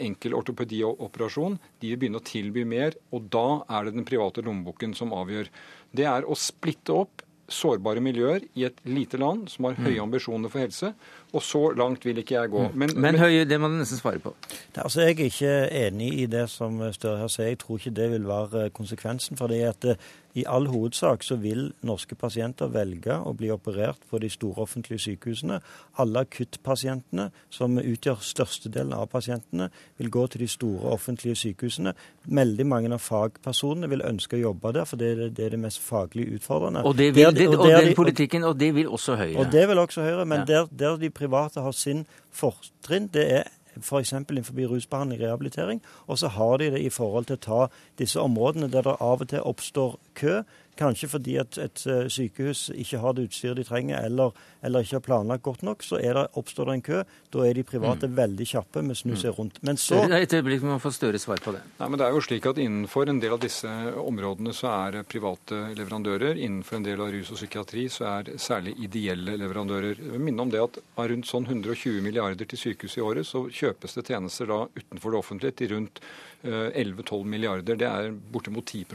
enkel 0.09 0.35
ortopedioperasjon, 0.37 1.57
de 1.79 1.93
vil 1.93 2.03
begynne 2.03 2.21
å 2.21 2.27
tilby 2.27 2.67
mer, 2.67 2.99
og 3.15 3.31
da 3.33 3.63
er 3.65 3.87
det 3.87 3.97
den 3.97 4.07
private 4.07 4.43
lommeboken 4.45 4.93
som 4.97 5.15
avgjør. 5.15 5.49
Det 5.95 6.05
er 6.05 6.27
å 6.27 6.37
splitte 6.37 6.95
opp 6.95 7.25
sårbare 7.53 8.01
miljøer 8.03 8.45
i 8.55 8.65
et 8.67 8.79
lite 8.87 9.19
land 9.19 9.47
som 9.51 9.67
har 9.69 9.77
høye 9.79 9.97
mm. 9.97 10.03
ambisjoner 10.05 10.51
for 10.51 10.63
helse. 10.63 10.93
Og 11.33 11.43
så 11.45 11.61
langt 11.77 12.05
vil 12.05 12.17
ikke 12.21 12.35
jeg 12.35 12.49
gå. 12.49 12.63
Mm. 12.67 12.77
Men, 12.81 12.93
men, 13.05 13.19
Høie, 13.21 13.45
det 13.45 13.59
må 13.61 13.69
du 13.69 13.77
nesten 13.77 13.99
svare 13.99 14.21
på. 14.23 14.33
Det, 14.49 14.81
altså, 14.81 15.01
Jeg 15.01 15.19
er 15.19 15.29
ikke 15.29 15.53
enig 15.85 16.09
i 16.23 16.25
det 16.29 16.47
som 16.49 16.79
Støre 16.95 17.19
her 17.21 17.29
sier. 17.29 17.51
Jeg 17.51 17.61
tror 17.61 17.77
ikke 17.77 17.95
det 17.99 18.09
vil 18.15 18.27
være 18.27 18.69
konsekvensen. 18.69 19.37
for 19.37 19.47
det 19.47 19.61
at 19.67 19.85
eh, 19.85 20.09
i 20.37 20.45
all 20.47 20.67
hovedsak 20.69 21.23
så 21.25 21.35
vil 21.41 21.71
norske 21.85 22.15
pasienter 22.19 22.69
velge 22.73 23.15
å 23.17 23.33
bli 23.37 23.49
operert 23.53 24.03
på 24.09 24.19
de 24.21 24.29
store 24.29 24.61
offentlige 24.65 25.01
sykehusene. 25.07 25.59
Alle 26.01 26.23
akuttpasientene, 26.25 27.29
som 27.49 27.79
utgjør 27.81 28.21
størstedelen 28.23 28.93
av 28.93 29.09
pasientene, 29.09 29.69
vil 29.97 30.11
gå 30.13 30.27
til 30.29 30.45
de 30.45 30.49
store 30.51 30.93
offentlige 30.93 31.39
sykehusene. 31.43 31.95
Veldig 32.29 32.67
mange 32.69 32.93
av 32.93 33.01
fagpersonene 33.03 33.89
vil 33.89 34.05
ønske 34.05 34.37
å 34.37 34.43
jobbe 34.43 34.73
der, 34.77 34.89
for 34.89 35.01
det 35.01 35.11
er 35.15 35.23
det, 35.27 35.45
er 35.47 35.57
det 35.57 35.61
mest 35.65 35.81
faglig 35.83 36.29
utfordrende. 36.37 36.85
Og, 36.85 36.97
det 36.97 37.11
vil, 37.17 37.29
der, 37.33 37.49
og, 37.49 37.65
og 37.65 37.73
den 37.73 37.95
politikken, 37.97 38.45
og 38.45 38.59
det 38.59 38.73
vil 38.77 38.89
også 38.89 39.17
Høyre. 39.19 39.37
Og 39.41 39.51
det 39.51 39.67
vil 39.67 39.81
også 39.81 40.05
Høyre, 40.05 40.25
men 40.29 40.43
ja. 40.43 40.49
der, 40.53 40.73
der 40.79 40.99
de 41.01 41.09
private 41.09 41.65
har 41.65 41.73
sin 41.75 42.05
fortrinn, 42.31 43.09
det 43.13 43.25
er 43.39 43.49
f.eks. 43.81 44.13
innenfor 44.13 44.53
rusbehandling 44.69 45.21
og 45.21 45.27
rehabilitering. 45.27 45.81
Og 46.07 46.19
så 46.19 46.27
har 46.27 46.57
de 46.57 46.71
det 46.71 46.81
i 46.81 46.89
forhold 46.89 47.25
til 47.25 47.37
å 47.39 47.45
ta 47.45 47.67
disse 47.97 48.19
områdene 48.19 48.71
der 48.71 48.81
det 48.81 48.97
av 48.99 49.21
og 49.21 49.29
til 49.29 49.45
oppstår 49.45 49.99
kø. 50.15 50.41
Kanskje 50.79 51.09
fordi 51.11 51.35
at 51.41 51.57
et 51.59 51.81
eh, 51.89 52.07
sykehus 52.11 52.69
ikke 52.71 53.01
har 53.03 53.15
det 53.15 53.27
utstyret 53.27 53.59
de 53.59 53.65
trenger, 53.67 53.99
eller, 54.07 54.31
eller 54.63 54.85
ikke 54.85 54.95
har 54.99 55.03
planlagt 55.03 55.43
godt 55.43 55.63
nok. 55.67 55.83
Så 55.83 55.99
det, 55.99 56.13
oppstår 56.39 56.69
det 56.69 56.75
en 56.77 56.85
kø. 56.85 57.01
Da 57.33 57.45
er 57.45 57.57
de 57.57 57.65
private 57.67 58.07
mm. 58.07 58.15
veldig 58.15 58.47
kjappe 58.53 58.83
med 58.85 58.95
å 58.95 58.99
snu 59.01 59.15
seg 59.19 59.35
rundt. 59.37 59.59
Men 59.65 59.79
så 59.79 60.05
Et 60.19 60.33
øyeblikk 60.35 60.63
man 60.63 60.81
får 60.81 60.95
større 60.95 61.19
svar 61.21 61.43
på 61.43 61.53
det. 61.55 61.61
Nei, 61.81 61.89
men 61.89 61.99
det 61.99 62.07
er 62.07 62.15
jo 62.15 62.23
slik 62.23 62.47
at 62.47 62.57
Innenfor 62.59 63.09
en 63.11 63.21
del 63.21 63.35
av 63.35 63.43
disse 63.43 63.69
områdene 64.01 64.53
så 64.55 64.71
er 64.71 64.99
private 65.09 65.61
leverandører. 65.77 66.39
Innenfor 66.39 66.79
en 66.79 66.87
del 66.87 67.03
av 67.03 67.11
rus 67.13 67.31
og 67.33 67.39
psykiatri 67.39 67.85
så 67.91 68.07
er 68.13 68.33
særlig 68.41 68.75
ideelle 68.83 69.37
leverandører. 69.39 69.99
Jeg 69.99 70.15
vil 70.15 70.25
minne 70.29 70.43
om 70.45 70.51
det 70.53 70.63
at 70.63 70.79
av 70.95 71.09
rundt 71.11 71.27
sånn 71.29 71.47
120 71.47 72.03
milliarder 72.05 72.47
til 72.49 72.59
sykehus 72.59 72.97
i 72.99 73.05
året, 73.05 73.27
så 73.27 73.45
kjøpes 73.47 73.99
det 73.99 74.07
tjenester 74.09 74.51
da 74.51 74.63
utenfor 74.75 75.13
det 75.15 75.23
offentlige 75.23 75.59
til 75.59 75.75
rundt 75.75 76.03
11-12 76.43 77.19
eh, 77.19 77.25
milliarder. 77.35 77.79
Det 77.79 77.89
er 77.89 78.13
bortimot 78.31 78.69
10 78.71 78.85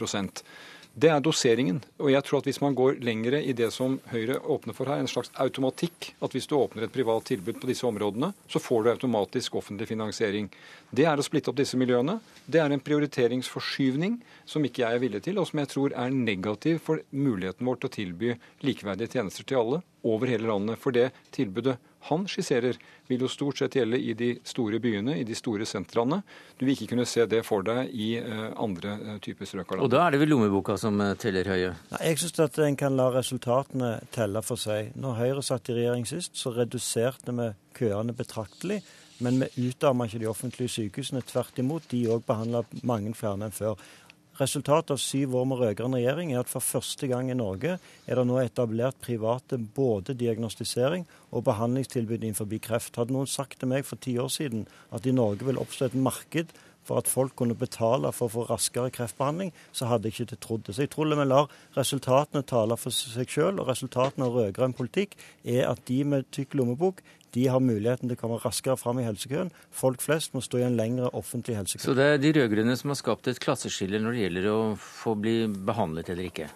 det 0.94 1.10
er 1.10 1.22
doseringen. 1.22 1.80
Og 1.98 2.12
jeg 2.12 2.24
tror 2.26 2.40
at 2.40 2.48
hvis 2.48 2.60
man 2.62 2.74
går 2.78 3.00
lengre 3.04 3.40
i 3.42 3.54
det 3.56 3.70
som 3.74 3.96
Høyre 4.12 4.38
åpner 4.38 4.76
for 4.76 4.90
her, 4.90 5.02
en 5.02 5.10
slags 5.10 5.32
automatikk, 5.42 6.12
at 6.22 6.34
hvis 6.34 6.46
du 6.50 6.54
åpner 6.58 6.86
et 6.86 6.94
privat 6.94 7.26
tilbud 7.26 7.58
på 7.60 7.70
disse 7.70 7.86
områdene, 7.88 8.30
så 8.50 8.62
får 8.62 8.84
du 8.84 8.90
automatisk 8.92 9.58
offentlig 9.58 9.88
finansiering. 9.90 10.50
Det 10.94 11.08
er 11.10 11.18
å 11.18 11.26
splitte 11.26 11.50
opp 11.50 11.58
disse 11.58 11.78
miljøene. 11.80 12.20
Det 12.46 12.62
er 12.62 12.70
en 12.70 12.84
prioriteringsforskyvning 12.84 14.20
som 14.46 14.64
ikke 14.66 14.84
jeg 14.84 14.98
er 14.98 15.02
villig 15.02 15.24
til, 15.26 15.40
og 15.42 15.50
som 15.50 15.62
jeg 15.62 15.72
tror 15.74 15.96
er 15.98 16.14
negativ 16.14 16.78
for 16.86 17.02
muligheten 17.10 17.66
vår 17.66 17.82
til 17.82 17.90
å 17.90 17.96
tilby 17.98 18.36
likeverdige 18.62 19.18
tjenester 19.18 19.48
til 19.48 19.62
alle 19.64 19.82
over 20.04 20.30
hele 20.30 20.48
landet. 20.50 20.80
For 20.80 20.94
det 20.94 21.10
tilbudet 21.34 21.76
han 22.08 22.26
skisserer, 22.28 22.76
vil 23.08 23.22
jo 23.24 23.28
stort 23.32 23.60
sett 23.60 23.76
gjelde 23.78 23.96
i 23.96 24.12
de 24.16 24.30
store 24.44 24.80
byene, 24.82 25.16
i 25.20 25.24
de 25.24 25.36
store 25.36 25.64
sentrene. 25.68 26.18
Du 26.58 26.66
vil 26.66 26.74
ikke 26.74 26.90
kunne 26.92 27.06
se 27.08 27.24
det 27.28 27.40
for 27.48 27.64
deg 27.64 27.92
i 27.92 28.10
uh, 28.20 28.50
andre 28.60 28.96
uh, 29.00 29.14
typer 29.24 29.48
strøk 29.48 29.72
av 29.72 29.78
landet. 29.78 29.86
Og 29.86 29.94
da 29.94 30.02
er 30.04 30.12
det 30.12 30.20
vel 30.20 30.34
lommeboka 30.34 30.76
som 30.80 31.00
uh, 31.00 31.14
teller 31.20 31.48
Høie? 31.48 31.70
Nei, 31.94 32.02
jeg 32.10 32.20
syns 32.20 32.44
at 32.44 32.60
en 32.66 32.76
kan 32.80 32.98
la 32.98 33.08
resultatene 33.14 33.94
telle 34.12 34.44
for 34.44 34.60
seg. 34.60 34.92
Når 35.00 35.16
Høyre 35.22 35.46
satt 35.48 35.72
i 35.72 35.78
regjering 35.78 36.04
sist, 36.08 36.36
så 36.36 36.52
reduserte 36.52 37.32
vi 37.40 37.48
køene 37.80 38.16
betraktelig. 38.16 38.82
Men 39.24 39.40
vi 39.40 39.70
utarma 39.70 40.08
ikke 40.08 40.20
de 40.24 40.28
offentlige 40.28 40.72
sykehusene. 40.74 41.22
Tvert 41.24 41.58
imot, 41.62 41.86
de 41.88 42.02
òg 42.10 42.24
behandla 42.26 42.64
mange 42.84 43.14
flere 43.16 43.46
enn 43.46 43.54
før. 43.54 43.78
Resultatet 44.34 44.90
av 44.90 44.98
syv 44.98 45.36
år 45.38 45.44
med 45.46 45.60
rød-grønn 45.60 45.94
regjering 45.94 46.32
er 46.32 46.40
at 46.40 46.50
for 46.50 46.64
første 46.64 47.06
gang 47.06 47.28
i 47.30 47.36
Norge 47.38 47.76
er 47.78 48.18
det 48.18 48.24
nå 48.26 48.40
etablert 48.42 48.98
private 49.04 49.60
både 49.76 50.16
diagnostisering 50.18 51.04
og 51.30 51.44
behandlingstilbud 51.46 52.18
innenfor 52.18 52.50
kreft. 52.58 52.98
Hadde 52.98 53.14
noen 53.14 53.30
sagt 53.30 53.60
til 53.60 53.70
meg 53.70 53.86
for 53.86 54.00
ti 54.02 54.16
år 54.18 54.32
siden 54.34 54.66
at 54.90 55.06
i 55.06 55.14
Norge 55.14 55.46
vil 55.46 55.60
oppstå 55.62 55.86
et 55.86 55.94
marked 55.94 56.50
for 56.84 56.98
at 57.00 57.08
folk 57.08 57.36
kunne 57.38 57.56
betale 57.56 58.10
for 58.12 58.26
å 58.26 58.32
få 58.32 58.46
raskere 58.50 58.92
kreftbehandling, 58.92 59.54
så 59.72 59.88
hadde 59.88 60.10
jeg 60.10 60.26
ikke 60.26 60.40
trodd 60.42 60.66
det. 60.66 60.74
Så 60.76 60.84
jeg 60.84 60.92
tror 60.92 61.14
vi 61.14 61.24
lar 61.24 61.52
resultatene 61.78 62.44
tale 62.44 62.76
for 62.76 62.92
seg 62.92 63.30
selv, 63.30 63.62
og 63.62 63.70
resultatene 63.70 64.26
av 64.26 64.36
rød-grønn 64.36 64.76
politikk 64.76 65.16
er 65.44 65.64
at 65.70 65.80
de 65.88 66.02
med 66.04 66.28
tykk 66.34 66.58
lommebok 66.60 67.00
de 67.34 67.46
har 67.50 67.62
muligheten 67.62 68.08
til 68.08 68.16
å 68.16 68.20
komme 68.20 68.40
raskere 68.42 68.78
fram 68.80 69.00
i 69.02 69.06
helsekøen. 69.06 69.52
Folk 69.74 70.02
flest 70.04 70.34
må 70.36 70.42
stå 70.44 70.60
i 70.60 70.66
en 70.68 70.78
lengre 70.78 71.10
offentlig 71.18 71.58
helsekø. 71.58 71.82
Så 71.84 71.96
det 71.98 72.10
er 72.12 72.20
de 72.22 72.34
rød-grønne 72.38 72.76
som 72.78 72.92
har 72.94 73.00
skapt 73.00 73.30
et 73.30 73.40
klasseskille 73.42 74.00
når 74.02 74.14
det 74.14 74.26
gjelder 74.26 74.52
å 74.52 74.60
få 74.78 75.16
bli 75.18 75.38
behandlet 75.66 76.14
eller 76.14 76.30
ikke? 76.30 76.50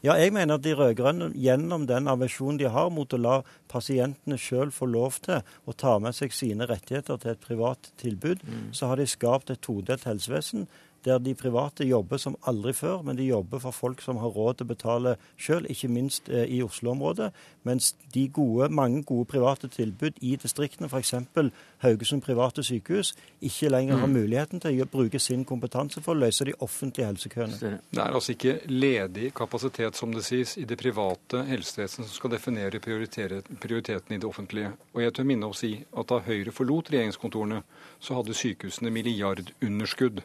Ja, 0.00 0.14
jeg 0.16 0.32
mener 0.32 0.56
at 0.56 0.64
de 0.64 0.72
rød-grønne 0.72 1.28
gjennom 1.36 1.82
den 1.88 2.08
aversjonen 2.08 2.56
de 2.60 2.70
har 2.72 2.88
mot 2.92 3.12
å 3.12 3.20
la 3.20 3.34
pasientene 3.68 4.38
sjøl 4.40 4.72
få 4.72 4.88
lov 4.88 5.18
til 5.26 5.42
å 5.68 5.74
ta 5.76 5.98
med 6.00 6.16
seg 6.16 6.32
sine 6.32 6.64
rettigheter 6.70 7.20
til 7.20 7.34
et 7.34 7.42
privat 7.44 7.90
tilbud, 8.00 8.40
mm. 8.40 8.70
så 8.76 8.88
har 8.88 8.96
de 8.96 9.08
skapt 9.10 9.52
et 9.52 9.60
todelt 9.60 10.08
helsevesen 10.08 10.64
der 11.04 11.18
de 11.18 11.34
private 11.34 11.84
jobber 11.84 12.20
som 12.20 12.36
aldri 12.46 12.72
før, 12.76 13.02
men 13.02 13.16
de 13.16 13.24
jobber 13.28 13.58
for 13.58 13.70
folk 13.70 14.02
som 14.02 14.20
har 14.20 14.32
råd 14.34 14.58
til 14.58 14.66
å 14.66 14.72
betale 14.72 15.14
sjøl, 15.40 15.66
ikke 15.70 15.88
minst 15.88 16.28
eh, 16.28 16.44
i 16.44 16.60
Oslo-området. 16.62 17.30
Mens 17.68 17.92
de 18.14 18.26
gode, 18.28 18.68
mange 18.72 19.02
gode 19.08 19.28
private 19.30 19.68
tilbud 19.68 20.20
i 20.20 20.36
distriktene, 20.40 20.88
f.eks. 20.88 21.14
Haugesund 21.84 22.24
private 22.24 22.64
sykehus, 22.64 23.14
ikke 23.40 23.70
lenger 23.72 24.00
har 24.00 24.10
mm. 24.10 24.16
muligheten 24.16 24.60
til 24.60 24.82
å 24.82 24.88
bruke 24.90 25.20
sin 25.20 25.44
kompetanse 25.48 26.02
for 26.04 26.14
å 26.14 26.22
løse 26.24 26.46
de 26.48 26.56
offentlige 26.60 27.08
helsekøene. 27.08 27.60
Det 27.90 28.02
er 28.02 28.18
altså 28.18 28.34
ikke 28.36 28.58
ledig 28.68 29.32
kapasitet, 29.36 29.96
som 29.96 30.12
det 30.14 30.24
sies, 30.26 30.56
i 30.60 30.66
det 30.68 30.78
private 30.80 31.44
helsevesenet 31.48 32.08
som 32.08 32.16
skal 32.16 32.34
definere 32.36 32.80
prioritetene 32.82 34.16
i 34.16 34.20
det 34.20 34.28
offentlige. 34.28 34.74
Og 34.94 35.04
jeg 35.04 35.16
tør 35.16 35.28
minne 35.28 35.48
om 35.48 35.56
å 35.56 35.60
si 35.60 35.72
at 35.80 36.10
da 36.10 36.20
Høyre 36.24 36.52
forlot 36.54 36.92
regjeringskontorene, 36.92 37.62
så 38.00 38.18
hadde 38.18 38.36
sykehusene 38.36 38.92
milliardunderskudd. 38.94 40.22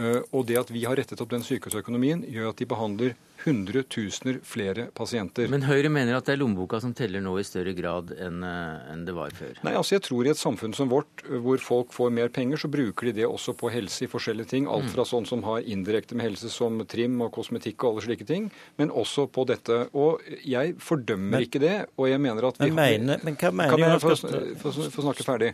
Eh, 0.00 0.22
og 0.32 0.46
det 0.48 0.56
at 0.60 0.72
vi 0.72 0.86
har 0.86 0.96
rettet 0.96 1.20
opp 1.20 1.32
den 1.32 1.44
sykehusøkonomien, 1.44 2.24
gjør 2.24 2.52
at 2.52 2.60
de 2.62 2.68
behandler 2.68 3.14
hundretusener 3.42 4.38
flere 4.46 4.86
pasienter. 4.94 5.48
Men 5.50 5.64
Høyre 5.66 5.90
mener 5.90 6.14
at 6.14 6.28
det 6.28 6.36
er 6.36 6.40
lommeboka 6.40 6.78
som 6.80 6.92
teller 6.96 7.20
nå 7.24 7.34
i 7.40 7.44
større 7.44 7.74
grad 7.74 8.12
enn 8.14 8.44
eh, 8.46 9.00
det 9.02 9.14
var 9.16 9.34
før? 9.34 9.58
Nei, 9.66 9.74
altså 9.76 9.96
jeg 9.96 10.04
tror 10.06 10.28
i 10.28 10.30
et 10.32 10.40
samfunn 10.40 10.76
som 10.76 10.92
vårt, 10.92 11.24
eh, 11.26 11.36
hvor 11.42 11.60
folk 11.62 11.92
får 11.92 12.14
mer 12.14 12.30
penger, 12.32 12.62
så 12.62 12.70
bruker 12.72 13.10
de 13.10 13.16
det 13.20 13.26
også 13.28 13.56
på 13.58 13.72
helse 13.74 14.06
i 14.06 14.10
forskjellige 14.10 14.52
ting. 14.54 14.68
Alt 14.70 14.88
mm. 14.88 14.92
fra 14.94 15.06
sånn 15.08 15.28
som 15.28 15.42
har 15.48 15.66
indirekte 15.74 16.16
med 16.16 16.30
helse, 16.30 16.52
som 16.54 16.80
trim 16.88 17.18
og 17.26 17.32
kosmetikk 17.34 17.82
og 17.82 17.90
alle 17.92 18.06
slike 18.06 18.28
ting, 18.28 18.48
men 18.80 18.94
også 18.94 19.26
på 19.34 19.44
dette. 19.50 19.82
Og 19.92 20.22
jeg 20.46 20.78
fordømmer 20.80 21.36
men, 21.36 21.48
ikke 21.48 21.60
det, 21.62 21.76
og 21.98 22.08
jeg 22.08 22.22
mener 22.22 22.48
at 22.48 22.62
vi 22.62 22.70
men, 22.70 22.80
mener, 23.10 23.26
men 23.26 23.36
hva 23.36 23.52
mener 23.52 23.76
Kan 23.76 23.84
jeg 23.84 24.56
få 24.62 25.02
snakke 25.02 25.26
ferdig? 25.26 25.52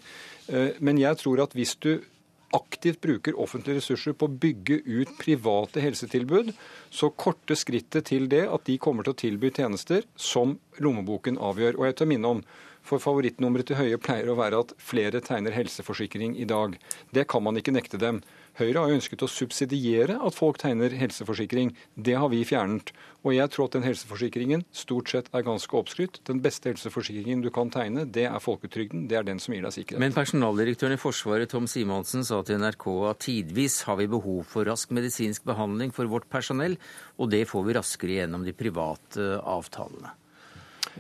Men 0.84 1.00
jeg 1.00 1.18
tror 1.20 1.42
at 1.44 1.52
hvis 1.56 1.74
du 1.82 1.90
aktivt 2.56 3.00
bruker 3.04 3.36
offentlige 3.40 3.80
ressurser 3.80 4.14
på 4.16 4.28
å 4.28 4.36
bygge 4.44 4.80
ut 4.86 5.10
private 5.20 5.82
helsetilbud, 5.84 6.54
så 6.90 7.10
korte 7.10 7.56
skrittet 7.58 8.08
til 8.08 8.28
det 8.32 8.46
at 8.48 8.64
de 8.68 8.78
kommer 8.80 9.04
til 9.04 9.16
å 9.16 9.20
tilby 9.24 9.52
tjenester 9.54 10.06
som 10.16 10.56
lommeboken 10.80 11.40
avgjør. 11.40 11.78
Og 11.78 11.88
jeg 11.88 11.98
tør 11.98 12.10
minne 12.14 12.34
om, 12.38 12.42
for 12.88 13.02
favorittnummeret 13.02 13.68
til 13.68 13.76
Høie 13.80 14.00
pleier 14.00 14.30
å 14.32 14.38
være 14.38 14.62
at 14.64 14.74
flere 14.80 15.20
tegner 15.24 15.56
helseforsikring 15.56 16.38
i 16.40 16.48
dag. 16.48 16.78
Det 17.12 17.26
kan 17.28 17.44
man 17.44 17.60
ikke 17.60 17.74
nekte 17.76 18.00
dem. 18.00 18.22
Høyre 18.58 18.82
har 18.82 18.90
jo 18.90 18.96
ønsket 18.98 19.22
å 19.22 19.28
subsidiere 19.30 20.16
at 20.18 20.34
folk 20.34 20.58
tegner 20.58 20.90
helseforsikring. 20.98 21.70
Det 21.94 22.16
har 22.18 22.30
vi 22.32 22.40
fjernet. 22.46 22.90
Og 23.22 23.36
jeg 23.36 23.52
tror 23.54 23.68
at 23.68 23.76
den 23.76 23.86
helseforsikringen 23.86 24.64
stort 24.74 25.12
sett 25.12 25.30
er 25.30 25.46
ganske 25.46 25.78
oppskrytt. 25.78 26.18
Den 26.26 26.42
beste 26.42 26.72
helseforsikringen 26.72 27.44
du 27.44 27.52
kan 27.54 27.70
tegne, 27.70 28.02
det 28.02 28.26
er 28.26 28.42
folketrygden. 28.42 29.06
Det 29.10 29.20
er 29.20 29.26
den 29.28 29.38
som 29.42 29.54
gir 29.54 29.62
deg 29.62 29.76
sikkerhet. 29.76 30.02
Men 30.02 30.16
personaldirektøren 30.16 30.98
i 30.98 31.00
Forsvaret, 31.00 31.50
Tom 31.54 31.70
Simonsen, 31.70 32.26
sa 32.26 32.40
til 32.42 32.58
NRK 32.58 32.86
at 33.12 33.22
tidvis 33.28 33.84
har 33.86 34.00
vi 34.02 34.10
behov 34.10 34.42
for 34.50 34.66
rask 34.66 34.90
medisinsk 34.94 35.46
behandling 35.46 35.94
for 35.94 36.10
vårt 36.10 36.26
personell, 36.30 36.74
og 37.18 37.30
det 37.30 37.44
får 37.50 37.68
vi 37.68 37.78
raskere 37.78 38.22
gjennom 38.22 38.46
de 38.46 38.56
private 38.58 39.36
avtalene. 39.38 40.18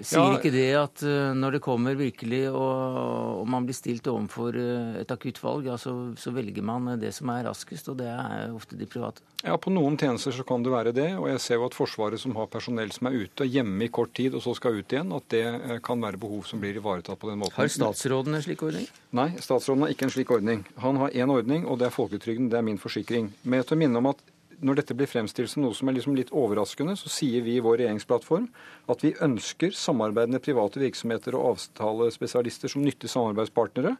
Sier 0.06 0.38
ikke 0.38 0.54
det 0.54 0.68
at 0.78 1.02
uh, 1.02 1.34
når 1.34 1.58
det 1.58 1.62
kommer 1.64 1.98
virkelig 1.98 2.44
og, 2.52 3.42
og 3.42 3.46
man 3.50 3.66
blir 3.66 3.76
stilt 3.76 4.06
overfor 4.10 4.56
et 4.58 5.08
et 5.08 5.14
akuttvalg, 5.16 5.66
ja, 5.66 5.76
så, 5.80 5.92
så, 6.20 6.32
velger 6.34 6.64
man 6.64 6.90
det 7.00 7.12
som 7.16 7.30
er 7.32 7.46
raskest, 7.48 7.88
og 7.88 7.98
det 8.00 8.08
er 8.10 8.52
ofte 8.54 8.76
de 8.78 8.86
private? 8.88 9.24
Ja, 9.44 9.56
På 9.56 9.72
noen 9.72 9.96
tjenester 10.00 10.34
så 10.34 10.44
kan 10.46 10.64
det 10.64 10.72
være 10.72 10.92
det. 10.96 11.08
Og 11.16 11.28
jeg 11.30 11.42
ser 11.42 11.60
jo 11.60 11.68
at 11.68 11.76
Forsvaret 11.78 12.20
som 12.20 12.34
har 12.38 12.50
personell 12.52 12.92
som 12.94 13.08
er 13.08 13.18
ute 13.24 13.46
hjemme 13.48 13.86
i 13.86 13.90
kort 13.92 14.12
tid 14.18 14.36
og 14.36 14.44
så 14.44 14.54
skal 14.58 14.80
ut 14.80 14.92
igjen, 14.92 15.12
at 15.14 15.28
det 15.32 15.44
kan 15.86 16.00
være 16.02 16.20
behov 16.20 16.44
som 16.48 16.60
blir 16.62 16.78
ivaretatt 16.80 17.20
på 17.20 17.30
den 17.30 17.40
måten. 17.40 17.56
Har 17.56 17.70
statsråden 17.72 18.36
en 18.36 18.44
slik 18.44 18.64
ordning? 18.66 18.88
Nei, 19.16 19.30
statsråden 19.38 19.86
har 19.86 19.94
ikke 19.94 20.08
en 20.08 20.16
slik 20.16 20.34
ordning. 20.34 20.64
Han 20.82 21.00
har 21.02 21.14
én 21.14 21.32
ordning, 21.32 21.66
og 21.66 21.80
det 21.80 21.88
er 21.88 21.94
folketrygden. 21.94 22.50
Det 22.52 22.58
er 22.60 22.66
min 22.66 22.82
forsikring. 22.82 23.32
Men 23.44 23.62
jeg 23.62 23.70
tør 23.70 23.80
minne 23.84 24.02
om 24.02 24.10
at 24.12 24.20
når 24.60 24.80
dette 24.80 24.94
blir 24.98 25.10
fremstilt 25.10 25.52
som 25.52 25.62
noe 25.62 25.76
som 25.76 25.90
er 25.90 25.96
liksom 25.98 26.16
litt 26.18 26.32
overraskende, 26.34 26.96
så 26.98 27.10
sier 27.12 27.44
vi 27.46 27.56
i 27.58 27.62
vår 27.64 27.80
regjeringsplattform 27.82 28.48
at 28.90 29.04
vi 29.04 29.14
ønsker 29.24 29.74
samarbeidende 29.76 30.40
private 30.42 30.82
virksomheter 30.82 31.36
og 31.38 31.52
avtalespesialister 31.52 32.72
som 32.72 32.82
nyttige 32.82 33.12
samarbeidspartnere. 33.12 33.94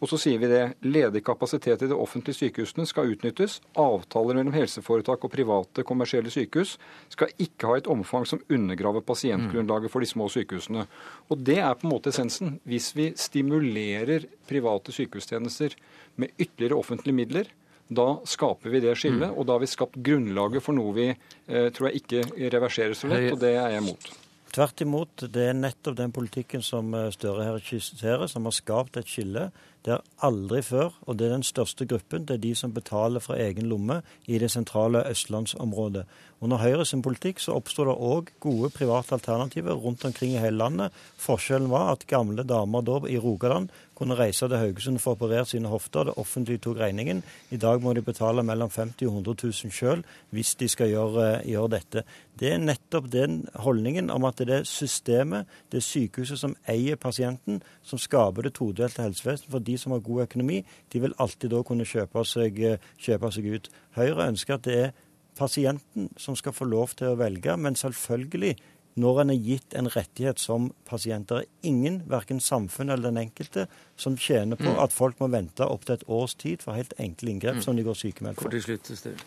Og 0.00 0.08
så 0.08 0.16
sier 0.20 0.40
vi 0.40 0.48
det. 0.48 0.62
Ledig 0.80 1.22
kapasitet 1.26 1.84
i 1.84 1.90
de 1.90 1.96
offentlige 1.96 2.38
sykehusene 2.38 2.86
skal 2.88 3.12
utnyttes. 3.12 3.58
Avtaler 3.78 4.38
mellom 4.38 4.56
helseforetak 4.56 5.26
og 5.26 5.32
private 5.34 5.84
kommersielle 5.86 6.32
sykehus 6.32 6.78
skal 7.12 7.34
ikke 7.36 7.68
ha 7.68 7.78
et 7.78 7.90
omfang 7.92 8.24
som 8.28 8.40
undergraver 8.48 9.04
pasientgrunnlaget 9.04 9.92
for 9.92 10.00
de 10.00 10.08
små 10.08 10.30
sykehusene. 10.32 10.86
Og 11.28 11.44
det 11.44 11.60
er 11.60 11.76
på 11.76 11.86
en 11.86 11.94
måte 11.94 12.14
essensen. 12.14 12.56
Hvis 12.64 12.94
vi 12.96 13.10
stimulerer 13.12 14.24
private 14.48 14.94
sykehustjenester 14.96 15.76
med 16.16 16.32
ytterligere 16.40 16.80
offentlige 16.80 17.20
midler, 17.20 17.52
da 17.90 18.06
skaper 18.28 18.70
vi 18.70 18.80
det 18.84 18.94
skillet, 18.98 19.32
mm. 19.32 19.36
og 19.36 19.46
da 19.46 19.56
har 19.56 19.62
vi 19.64 19.68
skapt 19.70 19.98
grunnlaget 20.06 20.62
for 20.62 20.76
noe 20.76 20.94
vi 20.94 21.06
eh, 21.10 21.68
tror 21.74 21.90
jeg 21.90 22.04
ikke 22.04 22.50
reverserer 22.54 22.94
så 22.94 23.10
lett, 23.10 23.32
og 23.34 23.40
det 23.42 23.50
er 23.56 23.74
jeg 23.74 23.82
imot. 23.82 24.10
Tvert 24.50 24.82
imot, 24.82 25.24
det 25.30 25.48
er 25.50 25.58
nettopp 25.58 25.96
den 25.98 26.14
politikken 26.14 26.62
som 26.66 26.94
eh, 26.94 27.10
Støre 27.14 27.48
her 27.48 27.58
skisserer, 27.62 28.26
som 28.30 28.46
har 28.46 28.54
skapt 28.54 28.98
et 29.00 29.10
skille. 29.10 29.48
Det 29.84 29.94
er 29.94 30.02
aldri 30.26 30.60
før, 30.62 30.90
og 31.08 31.16
det 31.18 31.26
er 31.26 31.38
den 31.38 31.46
største 31.46 31.86
gruppen, 31.88 32.26
det 32.28 32.34
er 32.36 32.42
de 32.42 32.54
som 32.54 32.72
betaler 32.76 33.22
fra 33.24 33.38
egen 33.40 33.68
lomme 33.70 34.02
i 34.28 34.38
det 34.38 34.50
sentrale 34.52 35.06
østlandsområdet. 35.08 36.04
Under 36.40 36.56
Høyres 36.56 36.94
politikk 37.04 37.40
så 37.40 37.52
oppsto 37.56 37.84
det 37.84 37.92
òg 38.00 38.30
gode 38.40 38.70
private 38.72 39.12
alternativer 39.12 39.76
rundt 39.76 40.04
omkring 40.08 40.32
i 40.32 40.40
hele 40.40 40.56
landet. 40.56 40.92
Forskjellen 41.20 41.68
var 41.68 41.92
at 41.92 42.06
gamle 42.08 42.44
damer 42.48 42.84
da 42.84 42.96
i 43.08 43.18
Rogaland 43.20 43.68
kunne 44.00 44.16
reise 44.16 44.48
til 44.48 44.56
Haugesund 44.56 45.02
for 45.02 45.12
å 45.12 45.18
operere 45.18 45.44
sine 45.44 45.68
hofter. 45.68 46.08
Det 46.08 46.16
offentlige 46.16 46.62
tok 46.64 46.78
regningen. 46.80 47.20
I 47.52 47.58
dag 47.60 47.82
må 47.84 47.92
de 47.92 48.00
betale 48.00 48.40
mellom 48.46 48.72
50 48.72 49.04
og 49.10 49.18
100 49.20 49.36
000 49.44 49.74
sjøl 49.76 50.04
hvis 50.32 50.54
de 50.56 50.68
skal 50.72 50.88
gjøre, 50.88 51.26
gjøre, 51.44 51.72
dette. 51.76 52.04
Det 52.40 52.54
er 52.54 52.62
nettopp 52.62 53.10
den 53.12 53.42
holdningen 53.60 54.08
om 54.08 54.24
at 54.24 54.40
det 54.40 54.62
er 54.62 54.64
systemet, 54.64 55.44
det 55.68 55.82
er 55.82 55.84
sykehuset 55.84 56.40
som 56.40 56.56
eier 56.64 56.96
pasienten, 56.96 57.60
som 57.84 58.00
skaper 58.00 58.48
det 58.48 58.54
todelte 58.56 59.04
helsevesenet. 59.04 59.52
De 59.70 59.78
som 59.78 59.94
har 59.94 60.02
god 60.04 60.26
økonomi, 60.26 60.64
de 60.92 61.04
vil 61.06 61.16
alltid 61.22 61.54
da 61.54 61.62
kunne 61.66 61.88
kjøpe 61.88 62.26
seg, 62.28 62.60
kjøpe 62.98 63.32
seg 63.34 63.48
ut. 63.54 63.70
Høyre 63.96 64.28
ønsker 64.28 64.58
at 64.58 64.66
det 64.66 64.76
er 64.82 64.92
pasienten 65.38 66.10
som 66.20 66.36
skal 66.36 66.52
få 66.52 66.68
lov 66.68 66.98
til 66.98 67.12
å 67.14 67.18
velge, 67.20 67.56
men 67.56 67.78
selvfølgelig 67.78 68.56
når 69.00 69.20
en 69.22 69.30
er 69.30 69.44
gitt 69.44 69.74
en 69.78 69.88
rettighet 69.88 70.40
som 70.42 70.70
pasienter. 70.88 71.44
Er 71.44 71.68
ingen, 71.68 72.00
verken 72.10 72.40
samfunnet 72.42 72.96
eller 72.96 73.10
den 73.10 73.20
enkelte, 73.22 73.66
som 73.96 74.16
tjener 74.18 74.58
på 74.58 74.66
mm. 74.66 74.78
at 74.82 74.92
folk 74.92 75.20
må 75.20 75.28
vente 75.32 75.64
opptil 75.64 75.94
et 75.94 76.04
års 76.10 76.34
tid 76.40 76.64
for 76.64 76.76
helt 76.76 76.94
enkle 76.98 77.30
inngrep 77.34 77.60
mm. 77.60 77.62
som 77.64 77.78
de 77.78 77.84
går 77.86 77.98
sykemeldt 78.00 78.40
for. 78.42 78.50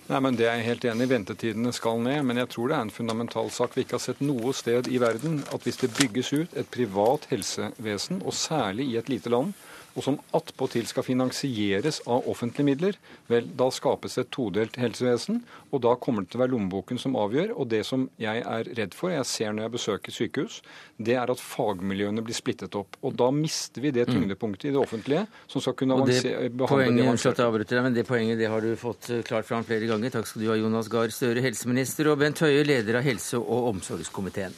Nei, 0.09 0.21
men 0.25 0.37
Det 0.39 0.49
er 0.49 0.59
jeg 0.59 0.67
helt 0.67 0.87
enig 0.91 1.07
i. 1.07 1.11
Ventetidene 1.13 1.73
skal 1.75 2.01
ned. 2.03 2.21
Men 2.27 2.41
jeg 2.43 2.51
tror 2.53 2.69
det 2.69 2.77
er 2.77 2.87
en 2.87 2.95
fundamental 2.99 3.51
sak 3.53 3.77
vi 3.77 3.85
ikke 3.85 3.99
har 3.99 4.05
sett 4.07 4.23
noe 4.25 4.53
sted 4.57 4.89
i 4.91 4.99
verden 5.01 5.41
at 5.53 5.63
hvis 5.65 5.79
det 5.83 5.93
bygges 5.95 6.33
ut 6.33 6.57
et 6.59 6.69
privat 6.73 7.27
helsevesen, 7.31 8.21
og 8.23 8.35
særlig 8.35 8.91
i 8.91 8.97
et 8.99 9.09
lite 9.09 9.31
land, 9.31 9.53
og 9.93 10.05
som 10.05 10.17
attpåtil 10.33 10.87
skal 10.89 11.05
finansieres 11.05 11.99
av 12.09 12.25
offentlige 12.29 12.65
midler, 12.65 12.97
vel, 13.29 13.45
da 13.57 13.69
skapes 13.73 14.17
et 14.17 14.31
todelt 14.33 14.77
helsevesen. 14.81 15.43
Og 15.73 15.83
da 15.85 15.93
kommer 16.01 16.23
det 16.23 16.33
til 16.33 16.39
å 16.39 16.43
være 16.43 16.53
lommeboken 16.55 17.01
som 17.01 17.17
avgjør. 17.19 17.53
Og 17.57 17.69
det 17.69 17.83
som 17.85 18.07
jeg 18.21 18.41
er 18.41 18.69
redd 18.79 18.97
for, 18.97 19.13
jeg 19.13 19.27
ser 19.29 19.53
når 19.53 19.67
jeg 19.67 19.73
besøker 19.75 20.15
sykehus, 20.15 20.59
det 20.97 21.17
er 21.19 21.33
at 21.33 21.41
fagmiljøene 21.41 22.25
blir 22.25 22.37
splittet 22.37 22.77
opp. 22.79 22.97
Og 23.05 23.13
da 23.21 23.29
mister 23.35 23.85
vi 23.85 23.93
det 23.93 24.07
mm. 24.09 24.15
tyngdepunktet 24.15 24.71
i 24.71 24.73
det 24.73 24.81
offentlige 24.81 25.25
som 25.51 25.63
skal 25.63 25.77
kunne 25.77 25.97
avansere, 25.99 26.49
behandle 26.49 26.73
poenget, 26.73 27.69
det 27.69 27.83
men 27.85 27.97
det 27.97 28.07
poenget 28.07 28.41
det 28.41 28.49
har 28.49 28.65
du 28.65 28.73
fått 28.79 29.09
eh, 29.13 29.23
klart 29.25 29.49
fram 29.49 29.65
flere 29.67 29.89
ganger. 29.89 30.13
Takk 30.17 30.29
skal 30.29 30.45
du 30.45 30.49
ha, 30.51 30.57
Jonas 30.57 30.89
Gahr 30.91 31.13
Støre, 31.13 31.43
helseminister, 31.45 32.09
og 32.09 32.21
Bent 32.23 32.41
Høie, 32.41 32.65
leder 32.65 33.01
av 33.01 33.05
helse- 33.05 33.41
og 33.41 33.73
omsorgskomiteen. 33.73 34.57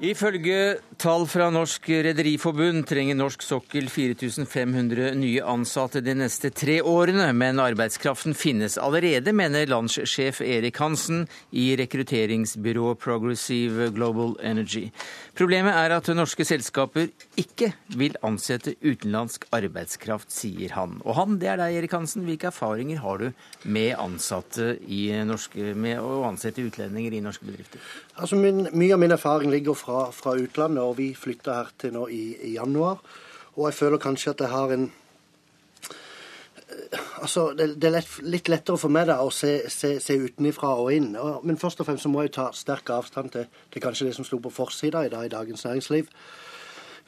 Ifølge 0.00 0.78
tall 0.96 1.26
fra 1.28 1.50
Norsk 1.52 1.84
Rederiforbund 2.06 2.86
trenger 2.88 3.18
norsk 3.18 3.42
sokkel 3.44 3.90
4500 3.92 5.10
nye 5.20 5.42
ansatte 5.44 6.00
de 6.00 6.14
neste 6.16 6.48
tre 6.56 6.78
årene, 6.80 7.26
men 7.36 7.60
arbeidskraften 7.60 8.32
finnes 8.32 8.78
allerede, 8.80 9.34
mener 9.36 9.68
landssjef 9.68 10.40
Erik 10.40 10.80
Hansen 10.80 11.26
i 11.52 11.66
rekrutteringsbyrået 11.76 13.00
Progressive 13.02 13.90
Global 13.92 14.38
Energy. 14.40 14.86
Problemet 15.36 15.76
er 15.76 15.92
at 15.98 16.08
norske 16.16 16.44
selskaper 16.48 17.10
ikke 17.40 17.70
vil 17.96 18.16
ansette 18.24 18.78
utenlandsk 18.80 19.44
arbeidskraft, 19.56 20.32
sier 20.32 20.72
han. 20.78 20.96
Og 21.04 21.16
han, 21.20 21.36
det 21.40 21.52
er 21.52 21.60
deg, 21.60 21.76
Erik 21.76 21.98
Hansen. 21.98 22.24
Hvilke 22.24 22.48
erfaringer 22.48 23.04
har 23.04 23.20
du 23.20 23.28
med, 23.68 23.92
ansatte 24.00 24.78
i 24.88 25.10
norske, 25.28 25.74
med 25.76 26.00
å 26.00 26.22
ansette 26.28 26.64
utlendinger 26.64 27.16
i 27.16 27.22
norske 27.24 27.44
bedrifter? 27.48 27.84
Altså 28.20 28.36
min, 28.36 28.66
Mye 28.76 28.92
av 28.96 29.00
min 29.00 29.12
erfaring 29.12 29.52
ligger 29.52 29.76
fra, 29.76 29.89
fra 30.16 30.36
utlandet, 30.38 30.82
og 30.82 30.96
vi 30.98 31.10
flytta 31.14 31.58
her 31.58 31.70
til 31.78 31.94
nå 31.96 32.06
i, 32.08 32.24
i, 32.48 32.54
januar. 32.56 33.00
Og 33.56 33.68
jeg 33.68 33.78
føler 33.78 34.02
kanskje 34.02 34.34
at 34.34 34.44
jeg 34.44 34.52
har 34.54 34.74
en 34.76 34.90
eh, 36.58 36.98
Altså, 37.22 37.52
Det, 37.52 37.74
det 37.76 37.88
er 37.88 37.96
lett, 37.98 38.12
litt 38.22 38.48
lettere 38.48 38.80
for 38.80 38.92
meg 38.92 39.08
da 39.10 39.18
å 39.20 39.30
se, 39.34 39.68
se, 39.68 39.98
se 40.00 40.16
utenifra 40.16 40.74
og 40.80 40.92
inn. 40.94 41.10
Men 41.44 41.58
først 41.60 41.82
og 41.82 41.86
fremst 41.88 42.06
så 42.06 42.12
må 42.12 42.22
jeg 42.24 42.36
ta 42.38 42.50
sterk 42.56 42.90
avstand 42.94 43.34
til, 43.34 43.50
til 43.72 43.82
kanskje 43.82 44.08
det 44.08 44.14
som 44.16 44.24
sto 44.24 44.38
på 44.40 44.54
forsida 44.54 45.04
i 45.04 45.12
dag 45.12 45.26
i 45.26 45.34
Dagens 45.34 45.64
Næringsliv. 45.68 46.08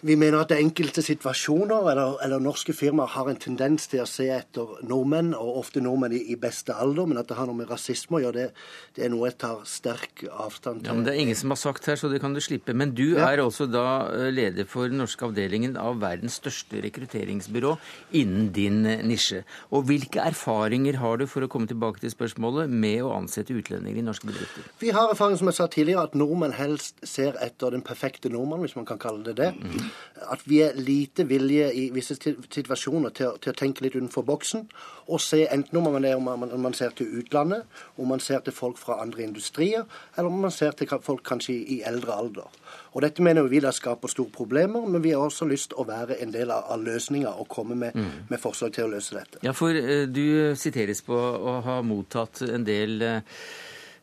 Vi 0.02 0.16
mener 0.18 0.40
at 0.42 0.50
enkelte 0.56 0.98
situasjoner 1.04 1.84
eller, 1.92 2.16
eller, 2.24 2.40
norske 2.42 2.74
firmaer 2.74 3.12
har 3.14 3.28
en 3.30 3.36
tendens 3.38 3.84
til 3.86 4.00
å 4.02 4.06
se 4.10 4.24
etter 4.34 4.80
nordmenn, 4.90 5.28
og 5.38 5.60
ofte 5.60 5.78
nordmenn 5.84 6.16
i, 6.16 6.24
i 6.34 6.36
beste 6.42 6.74
alder, 6.74 7.06
men 7.06 7.20
at 7.20 7.28
det 7.30 7.36
har 7.38 7.46
noe 7.46 7.60
med 7.60 7.68
rasisme 7.70 8.18
å 8.18 8.22
gjøre, 8.24 8.48
det, 8.48 8.64
det, 8.96 9.04
er 9.06 9.12
noe 9.12 9.28
jeg 9.30 9.36
tar 9.44 9.60
sterk 9.70 10.24
avstand 10.26 10.82
til. 10.82 10.90
Ja, 10.90 10.96
men 10.98 11.06
Det 11.06 11.12
er 11.14 11.20
ingen 11.22 11.38
som 11.38 11.54
har 11.54 11.60
sagt 11.60 11.86
her, 11.86 12.00
så 12.00 12.10
det 12.10 12.18
kan 12.24 12.34
du 12.34 12.42
slippe. 12.42 12.74
Men 12.74 12.96
du 12.98 13.12
ja. 13.12 13.28
er 13.28 13.44
også 13.44 13.68
da 13.70 13.84
eh, 14.10 14.32
leder 14.34 14.66
for 14.66 14.90
den 14.90 14.98
norske 15.04 15.28
avdelingen 15.28 15.78
av 15.78 16.02
verdens 16.02 16.40
største 16.42 16.82
rekrutteringsbyrå 16.82 17.76
innen 18.18 18.50
din 18.58 18.82
eh, 18.90 19.06
nisje. 19.06 19.44
Og 19.70 19.86
hvilke 19.86 20.26
erfaringer 20.26 20.98
har 20.98 21.22
du, 21.22 21.28
for 21.30 21.46
å 21.46 21.50
komme 21.52 21.70
tilbake 21.70 22.02
til 22.02 22.10
spørsmålet, 22.10 22.66
med 22.66 23.04
å 23.06 23.14
ansette 23.20 23.54
utlendinger 23.54 24.02
i 24.02 24.06
norske 24.10 24.26
bedrifter? 24.32 24.66
Vi 24.82 24.90
har 24.90 25.14
erfaring, 25.14 25.38
som 25.38 25.52
jeg 25.52 25.60
sa 25.62 25.70
tidligere, 25.70 26.10
at 26.10 26.18
nordmenn 26.18 26.58
helst 26.58 26.98
ser 27.06 27.38
etter 27.38 27.78
den 27.78 27.86
perfekte 27.86 28.34
nordmann, 28.34 28.66
hvis 28.66 28.74
man 28.74 28.90
kan 28.90 28.98
kalle 28.98 29.22
det 29.30 29.38
det. 29.38 29.54
Mm 29.62 29.91
at 30.30 30.42
vi 30.44 30.60
er 30.62 30.76
lite 30.78 31.26
villige 31.28 31.68
i 31.74 31.88
visse 31.94 32.16
situasjoner 32.16 33.14
til, 33.16 33.36
til 33.42 33.52
å 33.52 33.58
tenke 33.58 33.84
litt 33.84 33.96
utenfor 33.96 34.26
boksen. 34.26 34.66
Og 35.08 35.20
se 35.20 35.42
enten 35.50 35.78
om 35.80 35.88
man, 35.90 36.04
er, 36.04 36.16
om 36.16 36.28
man, 36.28 36.52
om 36.52 36.62
man, 36.62 36.74
ser 36.74 36.94
til 36.96 37.10
utlandet, 37.18 37.66
om 37.98 38.08
man 38.08 38.20
ser 38.22 38.44
til 38.44 38.54
folk 38.54 38.78
fra 38.78 39.00
andre 39.02 39.24
industrier, 39.26 39.84
eller 40.16 40.30
om 40.30 40.44
man 40.46 40.54
ser 40.54 40.76
til 40.78 40.90
folk 41.02 41.24
kanskje 41.26 41.54
i, 41.54 41.62
i 41.76 41.80
eldre 41.88 42.14
alder. 42.14 42.60
Og 42.92 43.02
Dette 43.02 43.24
mener 43.24 43.48
vi 43.48 43.60
da 43.64 43.72
skaper 43.72 44.10
store 44.12 44.30
problemer, 44.32 44.86
men 44.86 45.02
vi 45.02 45.14
har 45.14 45.24
også 45.24 45.48
lyst 45.48 45.72
til 45.72 45.80
å 45.82 45.86
være 45.88 46.20
en 46.22 46.32
del 46.34 46.52
av, 46.52 46.68
av 46.74 46.84
løsninga 46.84 47.32
og 47.40 47.48
komme 47.50 47.76
med, 47.78 47.96
mm. 47.96 48.28
med, 48.28 48.40
forslag 48.40 48.74
til 48.76 48.86
å 48.86 48.92
løse 48.92 49.16
dette. 49.16 49.40
Ja, 49.46 49.54
for 49.56 49.74
uh, 49.74 50.04
Du 50.12 50.52
siteres 50.58 51.02
på 51.04 51.16
å 51.16 51.58
ha 51.64 51.80
mottatt 51.86 52.44
en 52.46 52.66
del, 52.68 53.00
uh, 53.02 53.22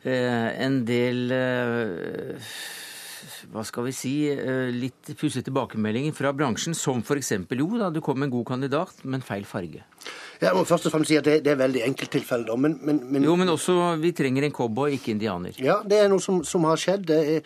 en 0.09 0.81
del 0.89 1.25
uh, 1.31 2.53
hva 3.53 3.63
skal 3.67 3.87
vi 3.87 3.93
si, 3.95 4.13
eh, 4.31 4.69
litt 4.73 5.13
pussige 5.19 5.47
tilbakemeldinger 5.47 6.15
fra 6.15 6.33
bransjen, 6.35 6.75
som 6.77 7.03
f.eks. 7.03 7.31
jo 7.49 7.69
da 7.79 7.89
du 7.89 8.01
kom 8.01 8.19
med 8.19 8.29
en 8.29 8.35
god 8.37 8.45
kandidat, 8.53 9.03
men 9.03 9.23
feil 9.25 9.45
farge. 9.45 9.83
Jeg 10.39 10.55
må 10.55 10.63
først 10.63 10.87
og 10.87 10.93
fremst 10.93 11.11
si 11.11 11.17
at 11.19 11.25
det, 11.27 11.39
det 11.43 11.51
er 11.51 11.59
veldig 11.59 11.81
enkelttilfeller. 11.89 12.55
Men, 12.55 12.77
men, 12.81 13.01
men, 13.11 13.25
jo, 13.27 13.35
men 13.35 13.51
også 13.51 13.95
vi 13.99 14.13
trenger 14.15 14.47
en 14.47 14.55
cowboy, 14.55 14.93
ikke 14.95 15.11
indianer. 15.11 15.57
Ja, 15.59 15.81
det 15.83 15.99
er 15.99 16.07
noe 16.11 16.23
som, 16.23 16.39
som 16.47 16.63
har 16.69 16.79
skjedd. 16.79 17.11
Er, 17.11 17.43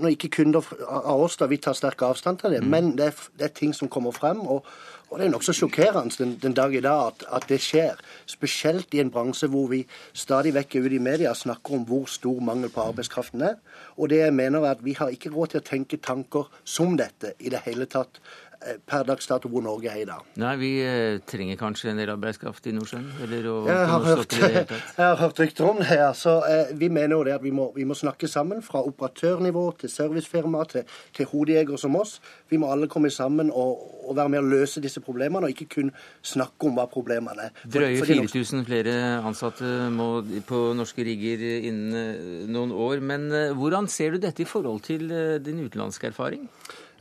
når 0.00 0.14
ikke 0.16 0.32
kunder 0.38 0.64
av 0.88 1.20
oss, 1.20 1.36
da 1.40 1.48
vi 1.48 1.60
tar 1.60 1.76
sterk 1.76 2.04
avstand 2.08 2.40
til 2.40 2.56
det, 2.56 2.62
mm. 2.64 2.72
men 2.72 2.94
det 2.96 3.10
er, 3.10 3.28
det 3.36 3.48
er, 3.48 3.54
ting 3.56 3.76
som 3.76 3.90
kommer 3.92 4.16
frem. 4.16 4.40
og 4.40 4.64
og 5.12 5.18
Det 5.18 5.26
er 5.26 5.32
nokså 5.32 5.52
sjokkerende 5.52 6.16
den, 6.16 6.30
den, 6.40 6.54
dag 6.56 6.72
i 6.74 6.80
dag 6.80 7.06
at, 7.10 7.24
at, 7.36 7.44
det 7.48 7.58
skjer. 7.60 7.98
Spesielt 8.26 8.94
i 8.96 9.00
en 9.02 9.10
bransje 9.12 9.48
hvor 9.52 9.66
vi 9.68 9.82
stadig 10.16 10.54
vekk 10.56 10.78
ute 10.78 10.96
i 10.96 11.02
media 11.04 11.34
snakker 11.36 11.76
om 11.76 11.84
hvor 11.84 12.06
stor 12.08 12.40
mangel 12.40 12.72
på 12.72 12.80
arbeidskraften 12.80 13.44
er. 13.44 13.58
Og 14.00 14.08
det 14.08 14.22
jeg 14.22 14.32
mener 14.32 14.64
er 14.64 14.70
at 14.70 14.84
vi 14.84 14.96
har 14.96 15.12
ikke 15.12 15.34
råd 15.34 15.52
til 15.52 15.60
å 15.60 15.66
tenke 15.68 16.00
tanker 16.00 16.48
som 16.64 16.96
dette 16.96 17.34
i 17.44 17.52
det 17.52 17.60
hele 17.66 17.84
tatt. 17.84 18.22
Eh, 18.62 18.78
per 18.86 19.02
dags 19.06 19.26
dato 19.26 19.48
hvor 19.50 19.62
Norge 19.64 19.90
er 19.90 20.02
i 20.02 20.04
dag. 20.06 20.22
Nei, 20.38 20.52
Vi 20.60 20.70
eh, 20.86 21.18
trenger 21.26 21.56
kanskje 21.58 21.90
en 21.90 21.98
del 21.98 22.12
arbeidskraft 22.12 22.66
i 22.70 22.74
Nordsjøen? 22.76 23.08
Eller 23.24 23.48
å, 23.50 23.54
jeg, 23.66 23.88
har 23.90 24.04
hørt, 24.06 24.36
jeg 24.38 25.02
har 25.02 25.18
hørt 25.18 25.40
rykter 25.42 25.66
om 25.66 25.80
det. 25.80 25.88
her, 25.90 26.12
så 26.14 26.36
eh, 26.46 26.70
Vi 26.78 26.90
mener 26.92 27.16
jo 27.16 27.24
det 27.26 27.34
at 27.38 27.42
vi 27.42 27.50
må, 27.54 27.70
vi 27.74 27.86
må, 27.88 27.96
snakke 27.98 28.30
sammen. 28.30 28.62
Fra 28.62 28.84
operatørnivå 28.86 29.64
til 29.80 29.90
servicefirma 29.90 30.62
til, 30.70 30.86
til 31.16 31.26
hodejegere 31.32 31.80
som 31.80 31.98
oss. 31.98 32.20
Vi 32.50 32.60
må 32.62 32.70
alle 32.70 32.86
komme 32.92 33.10
sammen 33.10 33.50
og, 33.50 33.82
og, 34.04 34.14
være 34.16 34.34
med 34.36 34.44
å 34.44 34.52
løse 34.54 34.82
disse 34.84 35.02
problemene, 35.02 35.48
og 35.48 35.56
ikke 35.56 35.80
kun 35.80 35.90
snakke 36.22 36.70
om 36.70 36.78
hva 36.78 36.86
problemene 36.92 37.48
er. 37.48 37.58
Drøye 37.66 37.98
4000 38.06 38.66
flere 38.68 38.96
ansatte 39.26 39.88
må 39.90 40.12
på 40.46 40.62
norske 40.78 41.02
rigger 41.08 41.42
innen 41.58 41.98
eh, 41.98 42.46
noen 42.46 42.70
år. 42.70 43.02
Men 43.02 43.26
hvordan 43.58 43.90
ser 43.90 44.14
du 44.14 44.22
dette 44.22 44.44
i 44.44 44.48
forhold 44.48 44.84
til 44.86 45.08
din 45.42 45.64
utenlandske 45.66 46.12
erfaring? 46.12 46.46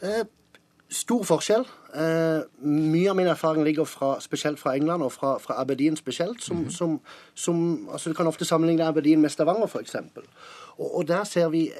Eh, 0.02 0.24
Stor 0.92 1.24
forskjell. 1.24 1.64
Eh, 1.96 2.42
mye 2.68 3.10
av 3.10 3.16
min 3.16 3.30
erfaring 3.32 3.64
ligger 3.64 3.88
fra, 3.88 4.18
spesielt 4.20 4.60
fra 4.60 4.76
England, 4.76 5.04
og 5.04 5.12
fra, 5.16 5.38
fra 5.40 5.62
Aberdeen 5.62 5.96
spesielt. 5.96 6.44
Som, 6.44 6.58
mm 6.58 6.66
-hmm. 6.66 6.78
som, 6.78 7.00
som, 7.36 7.90
altså 7.92 8.10
Du 8.10 8.16
kan 8.16 8.28
ofte 8.28 8.46
sammenligne 8.46 8.88
Aberdeen 8.88 9.22
med 9.22 9.30
Stavanger, 9.30 9.68
f.eks. 9.68 9.96
Og, 10.78 10.98
og 10.98 11.08
der 11.08 11.24
ser 11.24 11.50
vi 11.50 11.72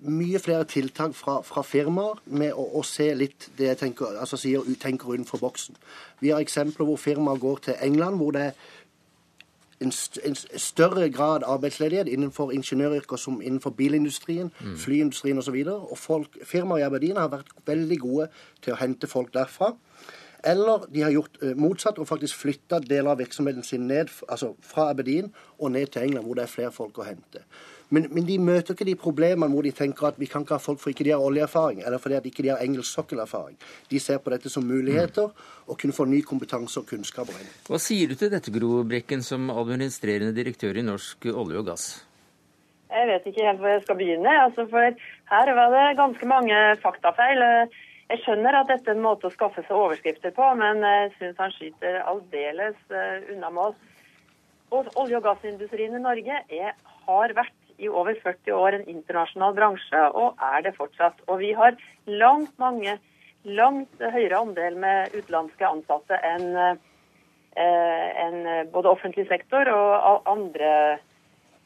mye 0.00 0.38
flere 0.38 0.64
tiltak 0.64 1.14
fra, 1.14 1.40
fra 1.44 1.62
firmaer 1.62 2.20
med 2.24 2.52
å, 2.56 2.64
å, 2.80 2.82
se 2.86 3.10
litt 3.14 3.50
det 3.58 3.66
jeg 3.66 3.78
tenker, 3.78 4.16
altså 4.20 4.38
sier, 4.40 4.64
tenker 4.80 5.12
utenfor 5.12 5.38
boksen. 5.42 5.76
Vi 6.20 6.32
har 6.32 6.40
eksempler 6.40 6.88
hvor 6.88 6.96
firmaer 6.96 7.40
går 7.40 7.56
til 7.56 7.74
England, 7.82 8.16
hvor 8.16 8.30
det 8.36 8.40
er 8.40 8.52
en, 9.80 9.92
større 10.56 11.10
grad 11.10 11.42
arbeidsledighet 11.46 12.08
innenfor 12.08 12.52
ingeniøryrker 12.52 13.16
som 13.16 13.40
innenfor 13.42 13.70
bilindustrien, 13.70 14.52
mm. 14.60 14.76
flyindustrien 14.76 15.38
osv. 15.38 15.56
Og, 15.66 15.98
så 15.98 16.12
og 16.12 16.26
firmaer 16.44 16.82
i 16.84 16.86
Aberdeen 16.88 17.16
har 17.16 17.32
vært 17.32 17.52
veldig 17.66 17.98
gode 18.00 18.28
til 18.62 18.74
å 18.74 18.80
hente 18.80 19.10
folk 19.10 19.32
derfra. 19.34 19.74
Eller 20.44 20.86
de 20.92 21.02
har 21.04 21.12
gjort 21.12 21.36
uh, 21.42 21.52
motsatt 21.56 21.98
og 22.00 22.08
faktisk 22.08 22.38
flytta 22.40 22.80
deler 22.80 23.12
av 23.12 23.20
virksomheten 23.20 23.64
sin 23.66 23.88
ned, 23.88 24.12
altså 24.28 24.54
fra 24.64 24.88
Aberdeen 24.90 25.32
og 25.58 25.72
ned 25.72 25.92
til 25.92 26.02
England, 26.02 26.26
hvor 26.26 26.38
det 26.38 26.46
er 26.46 26.54
flere 26.54 26.72
folk 26.72 26.98
å 26.98 27.08
hente. 27.08 27.44
Men, 27.90 28.06
men, 28.14 28.26
de 28.26 28.36
møter 28.38 28.76
ikke 28.76 28.86
de 28.86 28.94
problemene 28.98 29.50
hvor 29.50 29.66
de 29.66 29.72
tenker 29.74 30.06
at 30.12 30.18
vi 30.20 30.28
kan 30.30 30.44
ikke 30.44 30.54
ha 30.54 30.62
folk 30.62 30.78
for 30.78 30.92
ikke 30.92 31.08
de 31.08 31.14
har 31.14 31.24
oljeerfaring, 31.26 31.82
eller 31.82 31.98
fordi 31.98 32.18
at 32.20 32.28
ikke 32.28 32.46
har 32.46 32.62
engelsk 32.62 32.94
sokkelerfaring. 32.94 33.56
De 33.90 33.98
ser 34.02 34.20
på 34.22 34.30
dette 34.30 34.52
som 34.52 34.66
muligheter 34.66 35.26
mm. 35.26 35.48
og 35.66 35.80
kunne 35.80 35.96
få 35.96 36.06
ny 36.06 36.20
kompetanse 36.26 36.78
og 36.78 36.86
kunnskaper 36.86 37.34
inn. 37.34 37.50
Hva 37.66 37.80
sier 37.82 38.10
du 38.10 38.14
til 38.18 38.30
dette, 38.30 38.54
Gro 38.54 38.84
Brekken, 38.86 39.26
som 39.26 39.50
administrerende 39.50 40.36
direktør 40.36 40.78
i 40.78 40.86
Norsk 40.86 41.26
olje 41.34 41.58
og 41.58 41.66
gass? 41.72 41.90
Jeg 42.90 43.06
vet 43.10 43.26
ikke 43.30 43.46
helt 43.46 43.60
hvor 43.62 43.70
jeg 43.74 43.84
skal 43.84 43.98
begynne. 43.98 44.38
Altså 44.46 44.66
for 44.70 44.98
her 45.34 45.54
var 45.58 45.74
det 45.74 45.84
ganske 45.98 46.30
mange 46.30 46.58
faktafeil. 46.82 47.44
Jeg 48.10 48.22
skjønner 48.24 48.58
at 48.58 48.70
dette 48.70 48.90
er 48.90 48.98
en 48.98 49.04
måte 49.04 49.28
å 49.28 49.34
skaffe 49.34 49.62
seg 49.66 49.76
overskrifter 49.76 50.34
på, 50.34 50.46
men 50.58 50.82
jeg 50.82 51.12
syns 51.18 51.38
han 51.42 51.54
skyter 51.54 52.00
aldeles 52.10 52.78
unna 52.90 53.36
unna 53.36 53.54
mål. 53.54 53.78
Olje- 54.70 55.18
og 55.18 55.24
gassindustrien 55.26 55.94
i 55.98 56.02
Norge 56.02 56.42
er, 56.54 56.74
har 57.06 57.34
vært 57.34 57.59
i 57.80 57.88
over 57.88 58.16
40 58.22 58.52
år 58.56 58.76
en 58.76 58.88
internasjonal 58.90 59.56
bransje, 59.56 60.02
og 60.12 60.40
er 60.52 60.64
det 60.66 60.76
fortsatt. 60.76 61.20
Og 61.28 61.40
vi 61.42 61.52
har 61.56 61.78
langt 62.06 62.52
mange, 62.60 62.98
langt 63.48 64.02
høyere 64.02 64.40
andel 64.40 64.78
med 64.80 65.14
utenlandske 65.16 65.68
ansatte 65.68 66.18
enn 66.26 66.48
eh, 66.60 68.08
en 68.24 68.40
både 68.72 68.92
offentlig 68.92 69.26
sektor 69.30 69.68
og 69.72 70.28
andre, 70.30 70.72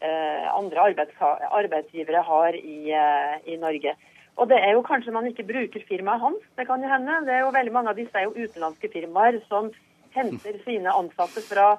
eh, 0.00 0.46
andre 0.54 0.88
arbeidsgivere 0.88 2.22
har 2.28 2.58
i, 2.58 2.92
eh, 2.94 3.34
i, 3.46 3.56
Norge. 3.56 3.96
Og 4.36 4.48
det 4.50 4.58
er 4.58 4.74
jo 4.74 4.86
kanskje 4.86 5.14
man 5.14 5.26
ikke 5.30 5.46
bruker 5.46 5.82
firmaet 5.88 6.22
hans, 6.22 6.46
det 6.58 6.66
kan 6.66 6.82
jo 6.82 6.90
hende. 6.90 7.20
Det 7.26 7.34
er 7.34 7.44
jo 7.44 7.54
veldig 7.54 7.72
Mange 7.72 7.90
av 7.90 7.98
disse 7.98 8.18
er 8.18 8.26
jo 8.26 8.34
utenlandske 8.34 8.90
firmaer 8.90 9.38
som 9.48 9.70
henter 10.14 10.58
sine 10.64 10.90
ansatte 10.90 11.42
fra 11.42 11.74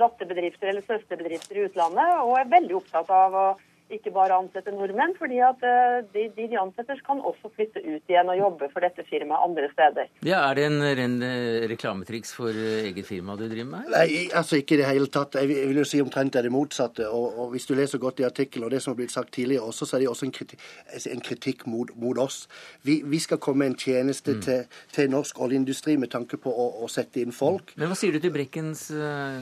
datterbedrifter 0.00 0.70
eller 0.70 0.84
søsterbedrifter 0.86 1.58
i 1.58 1.64
utlandet, 1.68 2.12
og 2.24 2.38
er 2.38 2.52
veldig 2.52 2.76
opptatt 2.78 3.10
av 3.12 3.34
å 3.36 3.46
ikke 3.94 4.12
bare 4.12 4.36
ansette 4.36 4.72
nordmenn, 4.74 5.14
fordi 5.18 5.38
at 5.44 5.62
eh, 5.64 6.00
de, 6.12 6.26
de, 6.36 6.46
de 6.50 6.58
ansetter 6.60 7.00
kan 7.06 7.20
også 7.24 7.50
flytte 7.54 7.80
ut 7.84 8.10
igjen 8.10 8.28
og 8.28 8.38
jobbe 8.38 8.68
for 8.72 8.84
dette 8.84 9.04
firmaet 9.08 9.46
andre 9.46 9.68
steder. 9.72 10.10
Ja, 10.26 10.42
Er 10.48 10.58
det 10.58 10.66
en 10.68 10.82
ren 10.82 11.16
eh, 11.24 11.64
reklametriks 11.70 12.34
for 12.36 12.52
eh, 12.52 12.88
eget 12.90 13.08
firma 13.08 13.36
du 13.38 13.46
driver 13.46 13.70
med? 13.72 13.88
Nei, 13.94 14.28
altså 14.36 14.60
ikke 14.60 14.76
i 14.76 14.80
det 14.82 14.90
hele 14.90 15.08
tatt. 15.12 15.38
Jeg 15.40 15.48
vil 15.70 15.80
jo 15.80 15.86
si 15.88 16.02
omtrent 16.04 16.36
det 16.36 16.52
motsatte. 16.52 17.08
Og, 17.08 17.38
og, 17.38 17.50
Hvis 17.54 17.66
du 17.66 17.74
leser 17.78 18.02
godt 18.02 18.20
i 18.20 18.28
artikkelen 18.28 18.68
og 18.68 18.74
det 18.74 18.82
som 18.84 18.92
har 18.92 19.00
blitt 19.00 19.14
sagt 19.14 19.32
tidligere 19.34 19.64
også, 19.70 19.88
så 19.88 19.96
er 19.96 20.04
det 20.04 20.10
også 20.12 20.28
en 20.28 20.34
kritikk, 20.36 20.66
en 21.14 21.24
kritikk 21.24 21.66
mot, 21.66 21.92
mot, 21.96 22.18
oss. 22.18 22.48
Vi, 22.82 23.00
vi, 23.04 23.18
skal 23.22 23.38
komme 23.38 23.64
med 23.64 23.72
en 23.72 23.78
tjeneste 23.78 24.34
mm. 24.34 24.42
til, 24.42 24.78
til, 24.92 25.10
norsk 25.10 25.40
oljeindustri 25.40 25.96
med 25.96 26.10
tanke 26.12 26.36
på 26.36 26.52
å, 26.52 26.68
å, 26.84 26.88
sette 26.92 27.22
inn 27.22 27.32
folk. 27.32 27.72
Men 27.78 27.90
hva 27.90 27.96
sier 27.98 28.12
du 28.12 28.20
til 28.22 28.32
Brekkens 28.34 28.88
uh, 28.92 29.40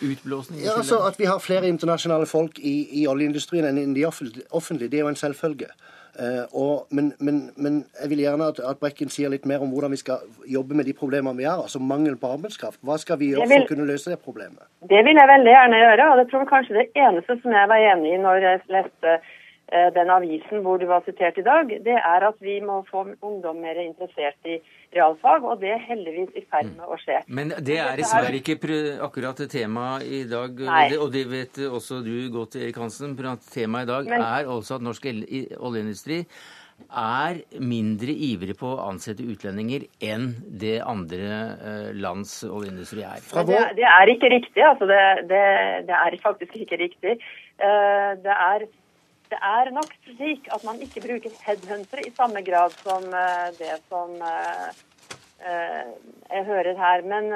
utblåsning? 0.00 0.62
Ja, 0.64 0.78
altså 0.80 1.02
At 1.06 1.18
vi 1.20 1.28
har 1.28 1.42
flere 1.42 1.68
internasjonale 1.68 2.28
folk 2.30 2.58
i, 2.58 3.02
i 3.02 3.06
oljeindustrien 3.10 3.66
enn 3.68 3.81
innen 3.82 3.98
de 3.98 4.06
offentlige, 4.06 4.88
det 4.88 5.00
er 5.00 5.04
jo 5.06 5.12
en 5.12 5.18
selvfølge. 5.18 5.72
Eh, 6.20 6.44
og, 6.52 6.86
men, 6.90 7.12
men, 7.24 7.50
men, 7.56 7.84
jeg 8.02 8.10
vil 8.10 8.20
gjerne 8.20 8.50
at, 8.52 8.58
at, 8.68 8.76
Brekken 8.82 9.08
sier 9.08 9.30
litt 9.32 9.46
mer 9.48 9.62
om 9.64 9.70
hvordan 9.72 9.94
vi 9.94 10.00
skal 10.02 10.26
jobbe 10.44 10.76
med 10.76 10.84
de 10.84 10.92
problemene 10.92 11.38
vi 11.38 11.46
har, 11.48 11.62
altså 11.62 11.80
mangel 11.80 12.18
på 12.20 12.34
arbeidskraft. 12.34 12.82
Hva 12.84 12.98
skal 13.00 13.16
vi 13.22 13.30
gjøre 13.32 13.46
vil, 13.48 13.62
for 13.62 13.64
å 13.64 13.70
kunne 13.70 13.86
løse 13.88 14.12
det 14.12 14.18
problemet? 14.20 14.66
Det 14.92 15.00
vil 15.06 15.16
jeg 15.16 15.30
veldig 15.30 15.54
gjerne 15.54 15.78
gjøre, 15.80 16.08
og 16.10 16.20
det 16.20 16.26
tror 16.28 16.44
jeg 16.44 16.50
kanskje 16.50 16.76
det 16.76 16.88
eneste 17.06 17.38
som 17.40 17.56
jeg 17.56 17.70
var 17.72 17.86
enig 17.94 18.12
i 18.12 18.20
når 18.20 18.44
jeg 18.44 18.60
leste 18.76 19.16
den 19.94 20.10
avisen 20.12 20.60
hvor 20.64 20.76
du 20.80 20.84
var 20.90 21.00
sitert 21.06 21.38
i 21.40 21.44
dag, 21.46 21.70
det 21.84 21.96
er 21.96 22.26
at 22.28 22.38
vi 22.44 22.58
må 22.60 22.82
få 22.90 23.06
ungdom 23.24 23.62
mer 23.64 23.78
interessert 23.80 24.48
i 24.48 24.58
realfag, 24.92 25.44
og 25.48 25.60
det 25.62 25.70
er 25.72 25.84
heldigvis 25.86 26.32
i 26.36 26.44
ferd 26.50 26.72
med 26.76 26.88
å 26.92 26.98
skje. 27.00 27.22
Men 27.32 27.54
det 27.56 27.78
er 27.80 27.96
dessverre 27.96 28.36
ikke 28.36 28.58
akkurat 29.04 29.40
temaet 29.52 30.04
i 30.04 30.24
dag, 30.28 30.60
Nei. 30.68 30.88
og 30.98 31.12
det 31.14 31.24
vet 31.30 31.62
også 31.68 32.02
du 32.04 32.16
godt, 32.34 32.58
Erik 32.60 32.80
Hansen. 32.82 33.16
Temaet 33.16 33.88
i 33.88 33.92
dag 33.92 34.10
Men... 34.10 34.26
er 34.26 34.50
også 34.50 34.76
at 34.76 34.84
norsk 34.84 35.08
oljeindustri 35.08 36.22
er 36.90 37.40
mindre 37.62 38.12
ivrig 38.12 38.56
på 38.58 38.72
å 38.74 38.88
ansette 38.88 39.24
utlendinger 39.24 39.86
enn 40.02 40.32
det 40.60 40.80
andre 40.82 41.30
eh, 41.54 41.90
lands 41.94 42.40
oljeindustri 42.48 43.04
er. 43.06 43.22
Det, 43.22 43.60
det, 43.78 43.86
er 43.88 44.12
ikke 44.12 44.32
riktig. 44.32 44.62
altså 44.66 44.88
det, 44.90 45.02
det, 45.30 45.42
det 45.88 45.98
er 45.98 46.18
faktisk 46.22 46.56
ikke 46.64 46.80
riktig. 46.82 47.18
Eh, 47.62 48.10
det 48.24 48.34
er 48.34 48.66
det 49.32 49.40
er 49.40 49.72
nok 49.72 49.92
slik 50.04 50.48
at 50.54 50.64
man 50.68 50.80
ikke 50.84 51.02
bruker 51.04 51.32
headhuntere 51.46 52.04
i 52.06 52.12
samme 52.16 52.42
grad 52.44 52.74
som 52.82 53.06
eh, 53.16 53.48
det 53.56 53.78
som 53.88 54.12
eh, 54.20 54.68
eh, 55.48 55.90
jeg 56.28 56.48
hører 56.50 56.76
her. 56.78 57.04
Men 57.08 57.32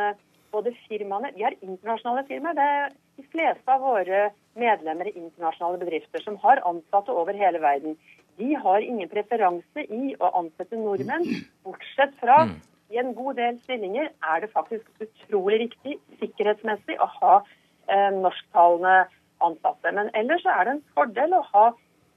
både 0.52 0.74
firmaene 0.86 1.32
Vi 1.36 1.44
har 1.46 1.56
internasjonale 1.60 2.26
firmaer. 2.28 2.58
Det 2.58 2.68
er 2.76 2.94
de 3.16 3.24
fleste 3.32 3.72
av 3.72 3.80
våre 3.80 4.28
medlemmer 4.56 5.08
i 5.10 5.16
internasjonale 5.16 5.80
bedrifter 5.80 6.24
som 6.24 6.38
har 6.44 6.62
ansatte 6.68 7.12
over 7.12 7.36
hele 7.36 7.60
verden. 7.64 7.96
De 8.36 8.54
har 8.54 8.84
ingen 8.84 9.08
preferanse 9.08 9.84
i 9.88 10.14
å 10.20 10.30
ansette 10.40 10.76
nordmenn, 10.76 11.24
bortsett 11.64 12.12
fra 12.20 12.42
mm. 12.48 12.56
i 12.92 13.00
en 13.00 13.14
god 13.16 13.38
del 13.40 13.60
stillinger 13.64 14.10
er 14.12 14.42
det 14.44 14.52
faktisk 14.52 15.06
utrolig 15.06 15.62
riktig 15.64 15.96
sikkerhetsmessig 16.20 16.98
å 17.00 17.08
ha 17.20 17.36
eh, 17.40 18.10
norsktalende 18.12 19.06
ansatte. 19.44 19.92
Men 19.92 20.12
ellers 20.20 20.44
er 20.44 20.64
det 20.64 20.76
en 20.76 20.84
fordel 20.96 21.36
å 21.36 21.42
ha 21.52 21.66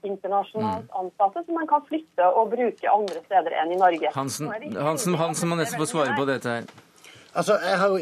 internasjonalt 0.06 0.86
mm. 0.86 0.94
ansatte 1.02 1.44
som 1.46 1.58
man 1.58 1.68
kan 1.70 1.84
flytte 1.88 2.28
og 2.30 2.52
bruke 2.54 2.92
andre 2.92 3.24
steder 3.26 3.58
enn 3.62 3.74
i 3.74 3.80
Norge. 3.80 4.12
Hansen, 4.14 4.52
Hansen, 4.76 5.18
Hansen 5.20 5.52
må 5.52 5.60
nesten 5.60 5.80
få 5.80 5.88
svare 5.90 6.16
på 6.18 6.26
dette 6.28 6.56
her. 6.60 6.72
Altså, 7.30 7.58
jeg 7.62 7.78
har 7.78 7.92
jo 7.94 8.00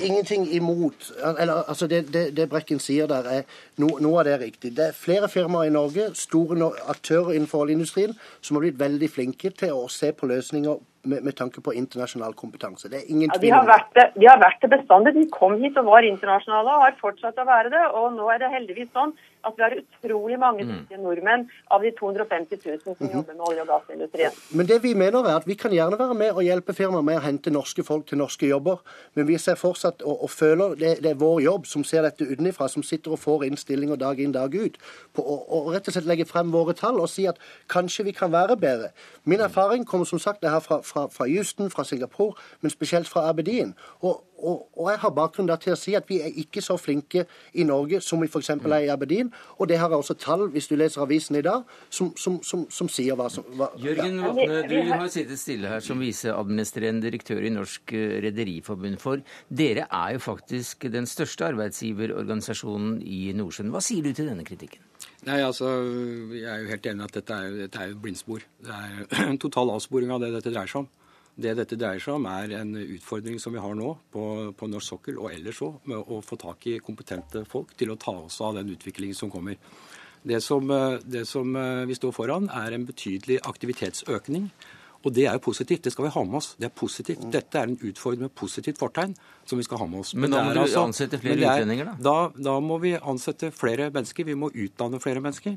ingenting 0.00 0.46
imot 0.54 1.12
eller 1.40 1.52
altså 1.68 1.86
Det, 1.86 2.12
det, 2.12 2.36
det 2.36 2.48
Brekken 2.48 2.78
sier 2.78 3.06
der, 3.06 3.26
er 3.26 3.42
no, 3.76 3.88
noe 4.00 4.20
av 4.20 4.28
det 4.28 4.34
er 4.34 4.44
riktig. 4.44 4.76
Det 4.76 4.90
er 4.90 4.94
flere 4.96 5.28
firmaer 5.28 5.70
i 5.70 5.74
Norge, 5.74 6.10
store 6.14 6.70
aktører 6.88 7.34
innenfor 7.34 7.64
oljeindustrien, 7.64 8.14
som 8.40 8.56
har 8.56 8.66
blitt 8.66 8.78
veldig 8.78 9.10
flinke 9.10 9.50
til 9.50 9.74
å 9.74 9.88
se 9.90 10.12
på 10.12 10.30
løsninger 10.30 10.78
med, 11.02 11.22
med, 11.24 11.32
tanke 11.36 11.62
på 11.64 11.72
internasjonal 11.72 12.34
kompetanse. 12.38 12.90
Det 12.92 13.00
er 13.00 13.08
ingen 13.08 13.32
tvil 13.32 13.50
ja, 13.50 13.60
det, 13.96 14.06
de 14.16 14.28
har 14.28 14.40
vært 14.42 14.62
det 14.62 14.70
bestandig. 14.74 15.14
De 15.16 15.26
kom 15.32 15.56
hit 15.62 15.78
og 15.80 15.88
var 15.88 16.06
internasjonale 16.06 16.76
og 16.76 16.86
har 16.86 16.98
fortsatt 17.00 17.40
å 17.40 17.48
være 17.48 17.72
det. 17.72 17.84
Og 17.96 18.12
nå 18.18 18.28
er 18.32 18.42
det 18.42 18.52
heldigvis 18.52 18.92
sånn 18.96 19.14
at 19.46 19.52
vi 19.56 19.62
har 19.62 19.76
utrolig 19.80 20.38
mange 20.38 20.64
mm. 20.64 20.72
dyktige 20.72 21.00
nordmenn 21.02 21.46
av 21.70 21.82
de 21.82 21.92
250 21.98 22.58
000 22.66 22.78
som 22.84 22.94
-hmm. 22.94 23.14
jobber 23.14 23.34
med 23.34 23.44
olje- 23.48 23.62
og 23.62 23.68
gassindustrien. 23.68 24.32
Men 24.50 24.66
det 24.66 24.82
vi 24.82 24.94
mener 24.94 25.24
er 25.24 25.36
at 25.36 25.46
vi 25.46 25.54
kan 25.54 25.70
gjerne 25.70 25.98
være 25.98 26.14
med 26.14 26.30
og 26.30 26.42
hjelpe 26.42 26.72
firmaer 26.72 27.02
med 27.02 27.16
å 27.16 27.20
hente 27.20 27.50
norske 27.50 27.84
folk 27.84 28.06
til 28.06 28.18
norske 28.18 28.46
jobber. 28.46 28.76
Men 29.14 29.28
vi 29.28 29.38
ser 29.38 29.54
fortsatt 29.54 30.02
og, 30.02 30.22
og 30.22 30.30
føler 30.30 30.68
det, 30.74 31.02
det, 31.02 31.10
er 31.10 31.14
vår 31.14 31.40
jobb 31.40 31.66
som 31.66 31.84
ser 31.84 32.02
dette 32.02 32.24
utenfra, 32.24 32.68
som 32.68 32.82
sitter 32.82 33.10
og 33.10 33.18
får 33.18 33.44
innstillinger 33.44 33.96
dag 33.96 34.20
inn 34.20 34.32
dag 34.32 34.54
ut, 34.54 34.78
på 35.14 35.22
å 35.22 35.72
rett 35.72 35.88
og 35.88 35.92
slett 35.92 36.06
legge 36.06 36.24
frem 36.24 36.52
våre 36.52 36.72
tall 36.72 37.00
og 37.00 37.08
si 37.08 37.26
at 37.26 37.36
kanskje 37.68 38.04
vi 38.04 38.12
kan 38.12 38.32
være 38.32 38.56
bedre. 38.56 38.88
Min 39.24 39.40
erfaring 39.40 39.84
kommer 39.86 40.06
som 40.06 40.18
sagt 40.18 40.42
det 40.42 40.50
her 40.50 40.60
fra 40.60 40.80
fra, 40.82 41.08
fra 41.08 41.26
Houston, 41.26 41.70
fra 41.70 41.84
Singapore, 41.84 42.32
men 42.60 42.70
spesielt 42.70 43.08
fra 43.08 43.28
Aberdeen. 43.28 43.74
Og, 44.00 44.24
og, 44.40 44.66
og, 44.76 44.90
jeg 44.90 45.00
har 45.02 45.12
bakgrunn 45.16 45.50
til 45.60 45.74
å 45.74 45.78
si 45.78 45.94
at 45.98 46.08
vi 46.08 46.20
er 46.24 46.34
ikke 46.42 46.62
så 46.64 46.76
flinke 46.80 47.26
i 47.52 47.64
Norge 47.68 48.00
som 48.04 48.22
vi 48.22 48.28
f.eks. 48.30 48.50
er 48.56 48.76
i 48.86 48.90
Aberdeen. 48.92 49.32
Og 49.58 49.68
det 49.70 49.78
har 49.80 49.92
jeg 49.92 50.02
også 50.02 50.16
tall, 50.20 50.46
hvis 50.54 50.70
du 50.70 50.76
leser 50.78 51.04
avisen 51.04 51.38
i 51.38 51.44
dag, 51.44 51.64
som, 51.90 52.12
som, 52.16 52.40
som, 52.46 52.66
som 52.72 52.90
sier 52.92 53.18
hva 53.18 53.28
som 53.32 53.46
hva, 53.58 53.70
Jørgen 53.80 54.20
Vatne, 54.24 54.62
du 54.70 54.76
har 54.90 55.06
sittet 55.12 55.40
stille 55.40 55.70
her 55.70 55.84
som 55.84 56.00
viseadministrerende 56.02 57.04
direktør 57.06 57.44
i 57.46 57.54
Norsk 57.54 57.94
eh, 57.96 58.18
Rederiforbund. 58.26 59.00
For 59.02 59.24
dere 59.48 59.86
er 59.86 60.16
jo 60.16 60.22
faktisk 60.24 60.88
den 60.92 61.08
største 61.10 61.50
arbeidsgiverorganisasjonen 61.50 63.00
i 63.04 63.26
Nordsjøen. 63.36 63.72
Hva 63.74 63.82
sier 63.84 64.06
du 64.06 64.14
til 64.14 64.30
denne 64.30 64.46
kritikken? 64.46 64.86
Nei, 65.26 65.40
altså, 65.44 65.68
Jeg 66.32 66.48
er 66.48 66.62
jo 66.62 66.70
helt 66.72 66.86
enig 66.88 67.04
at 67.04 67.18
dette 67.18 67.36
er, 67.36 67.58
dette 67.66 67.82
er 67.84 67.92
blindspor. 67.96 68.44
Det 68.64 68.72
er 68.72 69.26
en 69.26 69.40
total 69.44 69.74
avsporing 69.76 70.12
av 70.14 70.22
det 70.22 70.32
dette 70.38 70.52
dreier 70.52 70.70
seg 70.70 70.84
om. 70.84 70.90
Det 71.40 71.54
dette 71.56 71.78
dreier 71.78 72.02
seg 72.02 72.18
om, 72.18 72.26
er 72.28 72.56
en 72.58 72.74
utfordring 72.80 73.38
som 73.40 73.54
vi 73.54 73.62
har 73.62 73.76
nå 73.78 73.94
på, 74.12 74.24
på 74.56 74.68
norsk 74.68 74.94
sokkel 74.94 75.20
og 75.22 75.30
ellers 75.32 75.62
òg, 75.64 75.78
med 75.88 76.00
å 76.00 76.20
få 76.24 76.36
tak 76.40 76.66
i 76.68 76.80
kompetente 76.84 77.44
folk 77.48 77.72
til 77.78 77.94
å 77.94 77.98
ta 78.00 78.16
oss 78.26 78.40
av 78.44 78.58
den 78.58 78.72
utviklingen 78.74 79.16
som 79.16 79.32
kommer. 79.32 79.56
Det 80.22 80.42
som, 80.44 80.66
det 81.00 81.22
som 81.24 81.54
vi 81.88 81.96
står 81.96 82.12
foran, 82.12 82.50
er 82.52 82.76
en 82.76 82.84
betydelig 82.84 83.38
aktivitetsøkning. 83.48 84.50
Og 85.00 85.14
det 85.16 85.24
er 85.26 85.36
jo 85.38 85.42
positivt. 85.48 85.84
Det 85.84 85.92
skal 85.94 86.06
vi 86.06 86.12
ha 86.12 86.22
med 86.28 86.36
oss. 86.42 86.50
Det 86.60 86.68
er 86.68 86.72
positivt. 86.76 87.22
Mm. 87.24 87.30
Dette 87.32 87.58
er 87.58 87.70
en 87.70 87.78
utfordring 87.88 88.26
med 88.26 88.34
positivt 88.36 88.80
fortegn 88.80 89.14
som 89.48 89.60
vi 89.60 89.64
skal 89.64 89.80
ha 89.80 89.86
med 89.88 90.02
oss. 90.02 90.12
Men, 90.14 90.34
da 90.34 90.42
må 90.44 90.52
du 90.52 90.60
altså, 90.60 90.82
ansette 90.84 91.20
flere 91.22 91.40
utlendinger, 91.40 91.88
da? 91.88 91.94
da? 92.04 92.42
Da 92.50 92.56
må 92.60 92.76
vi 92.82 92.92
ansette 92.98 93.48
flere 93.54 93.88
mennesker. 93.94 94.28
Vi 94.28 94.36
må 94.36 94.50
utdanne 94.52 95.00
flere 95.00 95.22
mennesker. 95.24 95.56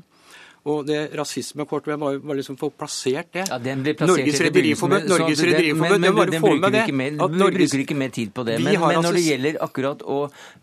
Og 0.64 0.86
det 0.88 0.98
rasismekortet 1.12 1.90
hvem 1.92 2.04
var, 2.24 2.36
liksom 2.38 2.56
få 2.56 2.70
plassert 2.72 3.28
det. 3.36 3.42
Ja, 3.50 3.58
den 3.60 3.82
ble 3.84 3.92
plassert 3.98 4.22
Norges 4.22 4.40
Rederiforbund 4.40 5.10
Norges 5.10 5.42
Rederiforbund, 5.44 6.00
Men, 6.00 6.14
men, 6.16 6.30
den, 6.32 6.40
bruker 6.40 6.72
det. 6.72 6.84
Ikke 6.86 6.96
mer, 6.96 7.10
Norges, 7.20 7.74
bruker 7.74 7.82
ikke 7.82 7.96
mer 8.00 8.14
tid 8.16 8.32
på 8.32 8.44
det. 8.48 8.54
Men, 8.64 8.78
men 8.80 9.04
når 9.04 9.18
det 9.18 9.24
gjelder 9.26 9.58
akkurat 9.66 10.04
å, 10.08 10.16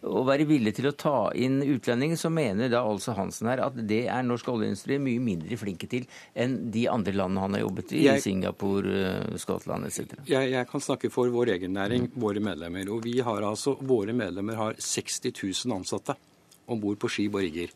å, 0.09 0.23
være 0.25 0.47
villig 0.49 0.73
til 0.79 0.89
å 0.89 0.93
ta 0.97 1.13
inn 1.37 1.59
utlendinger, 1.61 2.17
så 2.17 2.31
mener 2.33 2.71
da 2.73 2.81
altså 2.81 3.13
Hansen 3.17 3.51
her 3.51 3.61
at 3.67 3.77
det 3.77 4.01
er 4.09 4.25
norsk 4.25 4.49
oljeindustri 4.55 4.97
mye 5.05 5.21
mindre 5.21 5.59
flinke 5.61 5.89
til 5.91 6.09
enn 6.33 6.57
de 6.73 6.87
andre 6.89 7.13
landene 7.21 7.45
han 7.45 7.59
har 7.59 7.65
jobbet 7.67 7.93
i, 7.93 8.01
jeg, 8.07 8.25
Singapore, 8.25 8.97
eh, 9.11 9.37
Skottland 9.41 9.85
etc. 9.91 10.17
Jeg, 10.25 10.49
jeg, 10.55 10.69
kan 10.71 10.81
snakke 10.81 11.13
for 11.13 11.29
vår 11.29 11.53
egen 11.59 11.77
næring, 11.77 12.09
mm. 12.09 12.17
våre 12.25 12.41
medlemmer. 12.41 12.89
Og 12.89 13.05
vi 13.05 13.19
har 13.21 13.45
altså, 13.45 13.77
våre 13.85 14.17
medlemmer 14.17 14.57
har 14.57 14.81
60 14.81 15.29
000 15.29 15.77
ansatte 15.77 16.17
om 16.65 16.81
bord 16.81 16.97
på 16.97 17.09
skip 17.11 17.37
og 17.37 17.45
rigger. 17.45 17.69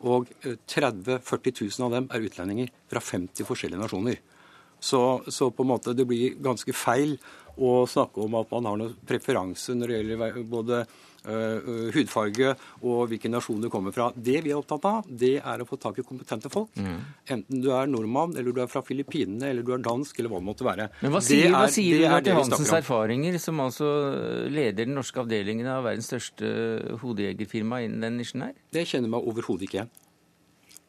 Og 0.00 0.30
30 0.42 1.18
000-40 1.20 1.68
000 1.78 1.86
av 1.86 1.94
dem 1.96 2.08
er 2.08 2.26
utlendinger 2.26 2.70
fra 2.88 3.02
50 3.04 3.46
forskjellige 3.48 3.82
nasjoner. 3.82 4.20
Så, 4.80 5.20
så, 5.28 5.50
på 5.52 5.64
en 5.64 5.72
måte 5.74 5.92
det 5.92 6.06
blir 6.08 6.38
ganske 6.40 6.72
feil 6.72 7.18
å 7.60 7.84
snakke 7.90 8.22
om 8.24 8.38
at 8.40 8.52
man 8.54 8.68
har 8.70 8.78
noen 8.80 8.94
preferanse 9.06 9.74
når 9.76 9.90
det 9.90 9.98
gjelder 9.98 10.38
både 10.48 10.84
hudfarge 11.20 12.54
og 12.80 13.10
hvilken 13.10 13.34
nasjon 13.34 13.60
du 13.60 13.68
kommer 13.72 13.94
fra. 13.94 14.08
Det 14.14 14.38
vi 14.44 14.52
er 14.52 14.58
opptatt 14.58 14.86
av, 14.88 15.08
det 15.08 15.34
er 15.38 15.62
å 15.62 15.66
få 15.68 15.76
tak 15.80 16.00
i 16.00 16.04
kompetente 16.06 16.50
folk. 16.52 16.72
Mm. 16.80 16.98
Enten 17.36 17.62
du 17.62 17.70
er 17.76 17.90
nordmann, 17.90 18.32
eller 18.38 18.56
du 18.56 18.62
er 18.64 18.70
fra 18.72 18.82
Filippinene, 18.86 19.50
eller 19.50 19.66
du 19.66 19.74
er 19.76 19.84
dansk, 19.84 20.18
eller 20.18 20.32
hva 20.32 20.40
det 20.40 20.48
måtte 20.48 20.66
være. 20.66 20.88
Men 21.02 21.14
hva 21.14 21.22
sier, 21.24 21.50
er, 21.50 21.56
hva 21.58 21.68
sier 21.70 22.00
du 22.00 22.18
til 22.26 22.38
Hansens 22.40 22.74
erfaringer, 22.80 23.38
som 23.42 23.60
altså 23.64 23.90
leder 24.48 24.86
den 24.86 24.96
norske 24.98 25.20
avdelingen 25.22 25.68
av 25.70 25.84
verdens 25.88 26.10
største 26.10 26.50
hodejegerfirma 27.02 27.84
innen 27.86 28.06
den 28.06 28.20
nisjen 28.20 28.46
her? 28.48 28.56
Det 28.72 28.86
kjenner 28.88 29.12
meg 29.12 29.26
overhodet 29.30 29.68
ikke 29.68 29.82
igjen. 29.82 29.94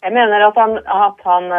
Jeg 0.01 0.15
mener 0.15 0.47
at 0.47 0.57
han, 0.57 0.79
at 0.81 1.19
han, 1.27 1.51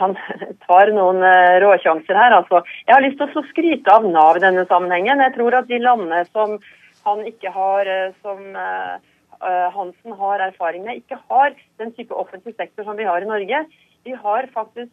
han 0.00 0.18
tar 0.66 0.92
noen 0.96 1.22
eh, 1.24 1.60
råsjanser 1.64 2.18
her. 2.18 2.36
Altså, 2.42 2.62
jeg 2.86 2.96
har 2.96 3.06
lyst 3.06 3.20
til 3.22 3.40
å 3.40 3.46
skryte 3.48 3.94
av 3.94 4.08
Nav 4.08 4.40
i 4.40 4.44
denne 4.44 4.66
sammenhengen. 4.68 5.24
Jeg 5.24 5.36
tror 5.38 5.60
at 5.62 5.70
de 5.70 5.80
landene 5.80 6.24
som 6.28 6.58
han 7.10 7.26
ikke 7.28 7.52
har, 7.54 7.90
eh, 7.90 8.16
som 8.24 8.40
uh, 8.56 8.96
Hansen 9.74 10.16
har 10.20 10.42
erfaring 10.44 10.84
med, 10.86 11.02
ikke 11.02 11.20
har 11.30 11.54
den 11.80 11.92
type 11.96 12.16
offentlig 12.16 12.54
sektor 12.56 12.84
som 12.84 12.98
vi 12.98 13.08
har 13.08 13.24
i 13.24 13.28
Norge. 13.28 13.64
Vi 14.04 14.16
har 14.16 14.50
faktisk 14.54 14.92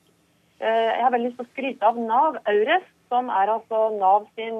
Jeg 0.57 1.03
har 1.03 1.11
veldig 1.13 1.27
lyst 1.27 1.35
til 1.37 1.45
å 1.45 1.51
skryte 1.51 1.85
av 1.85 1.97
Nav 2.01 2.37
Eures, 2.49 2.85
som 3.11 3.27
er 3.29 3.51
altså 3.53 3.91
Nav 3.93 4.23
sin 4.33 4.55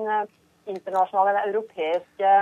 internasjonale 0.69 1.31
eller 1.31 1.47
europeiske 1.49 2.33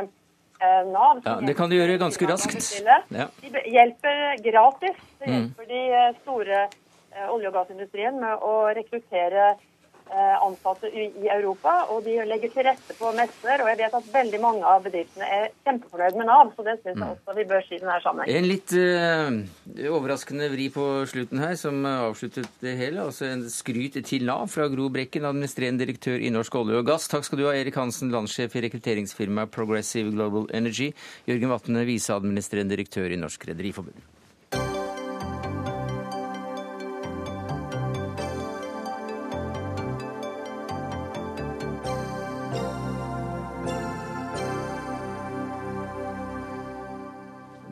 Eh, 0.60 0.92
Nav. 0.92 1.22
Ja, 1.26 1.36
det 1.48 1.54
kan 1.54 1.70
du 1.70 1.76
gjøre 1.76 1.98
ganske 2.00 2.28
raskt. 2.30 2.70
Ja. 2.86 3.28
De 3.42 3.64
hjelper 3.68 4.22
gratis. 4.44 5.00
Det 5.20 5.28
mm. 5.28 5.34
hjelper 5.36 5.68
de 5.72 5.82
eh, 5.92 6.12
store 6.22 6.60
eh, 6.64 7.28
olje- 7.28 7.50
og 7.52 7.58
gassindustrien 7.58 8.20
med 8.22 8.40
å 8.40 8.54
rekruttere 8.78 9.50
Eh, 9.52 9.75
ansatte 10.14 10.90
i 10.94 11.28
Europa, 11.32 11.74
og 11.92 12.04
de 12.06 12.18
legger 12.30 12.52
til 12.54 12.68
rette 12.68 12.96
på 12.98 13.12
messer. 13.18 13.64
Og 13.64 13.70
jeg 13.72 13.80
vet 13.82 13.98
at 13.98 14.10
veldig 14.14 14.40
mange 14.44 14.64
av 14.70 14.84
bedriftene 14.86 15.28
er 15.38 15.48
kjempefornøyd 15.66 16.20
med 16.20 16.30
Nav, 16.30 16.52
så 16.56 16.66
det 16.68 16.78
syns 16.80 16.92
jeg 16.92 17.02
mm. 17.02 17.12
også 17.16 17.36
vi 17.40 17.48
bør 17.50 17.66
si 17.66 17.76
i 17.76 17.82
denne 17.82 17.98
sammenhengen. 18.04 18.38
En 18.38 18.50
litt 18.50 18.76
uh, 18.78 19.90
overraskende 19.98 20.50
vri 20.54 20.70
på 20.74 20.88
slutten 21.10 21.42
her, 21.44 21.56
som 21.60 21.82
avsluttet 21.90 22.50
det 22.64 22.76
hele. 22.80 23.06
Altså 23.08 23.30
en 23.32 23.46
skryt 23.52 24.00
til 24.08 24.28
Nav 24.30 24.48
fra 24.54 24.70
Gro 24.72 24.90
Brekken, 24.94 25.28
administrerende 25.28 25.86
direktør 25.86 26.22
i 26.22 26.34
Norsk 26.34 26.60
olje 26.62 26.82
og 26.82 26.90
gass. 26.90 27.10
Takk 27.12 27.28
skal 27.28 27.42
du 27.42 27.48
ha, 27.50 27.56
Erik 27.58 27.80
Hansen, 27.80 28.14
landssjef 28.14 28.56
i 28.56 28.66
rekrutteringsfirmaet 28.68 29.54
Progressive 29.56 30.14
Global 30.16 30.50
Energy. 30.56 30.92
Jørgen 31.30 31.54
Vatne, 31.54 31.88
viseadministrerende 31.90 32.78
direktør 32.78 33.12
i 33.12 33.20
Norsk 33.20 33.50
Rederiforbund. 33.50 34.15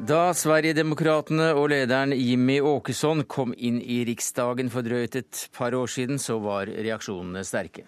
Da 0.04 0.34
Sverigedemokraterna 0.36 1.54
og 1.56 1.70
lederen 1.72 2.12
Jimmy 2.18 2.58
Åkesson 2.60 3.24
kom 3.24 3.54
inn 3.56 3.78
i 3.80 4.02
Riksdagen 4.04 4.68
for 4.74 4.84
drøyt 4.84 5.16
et 5.16 5.44
par 5.56 5.72
år 5.78 5.88
siden, 5.88 6.20
så 6.20 6.42
var 6.44 6.68
reaksjonene 6.68 7.46
sterke. 7.48 7.86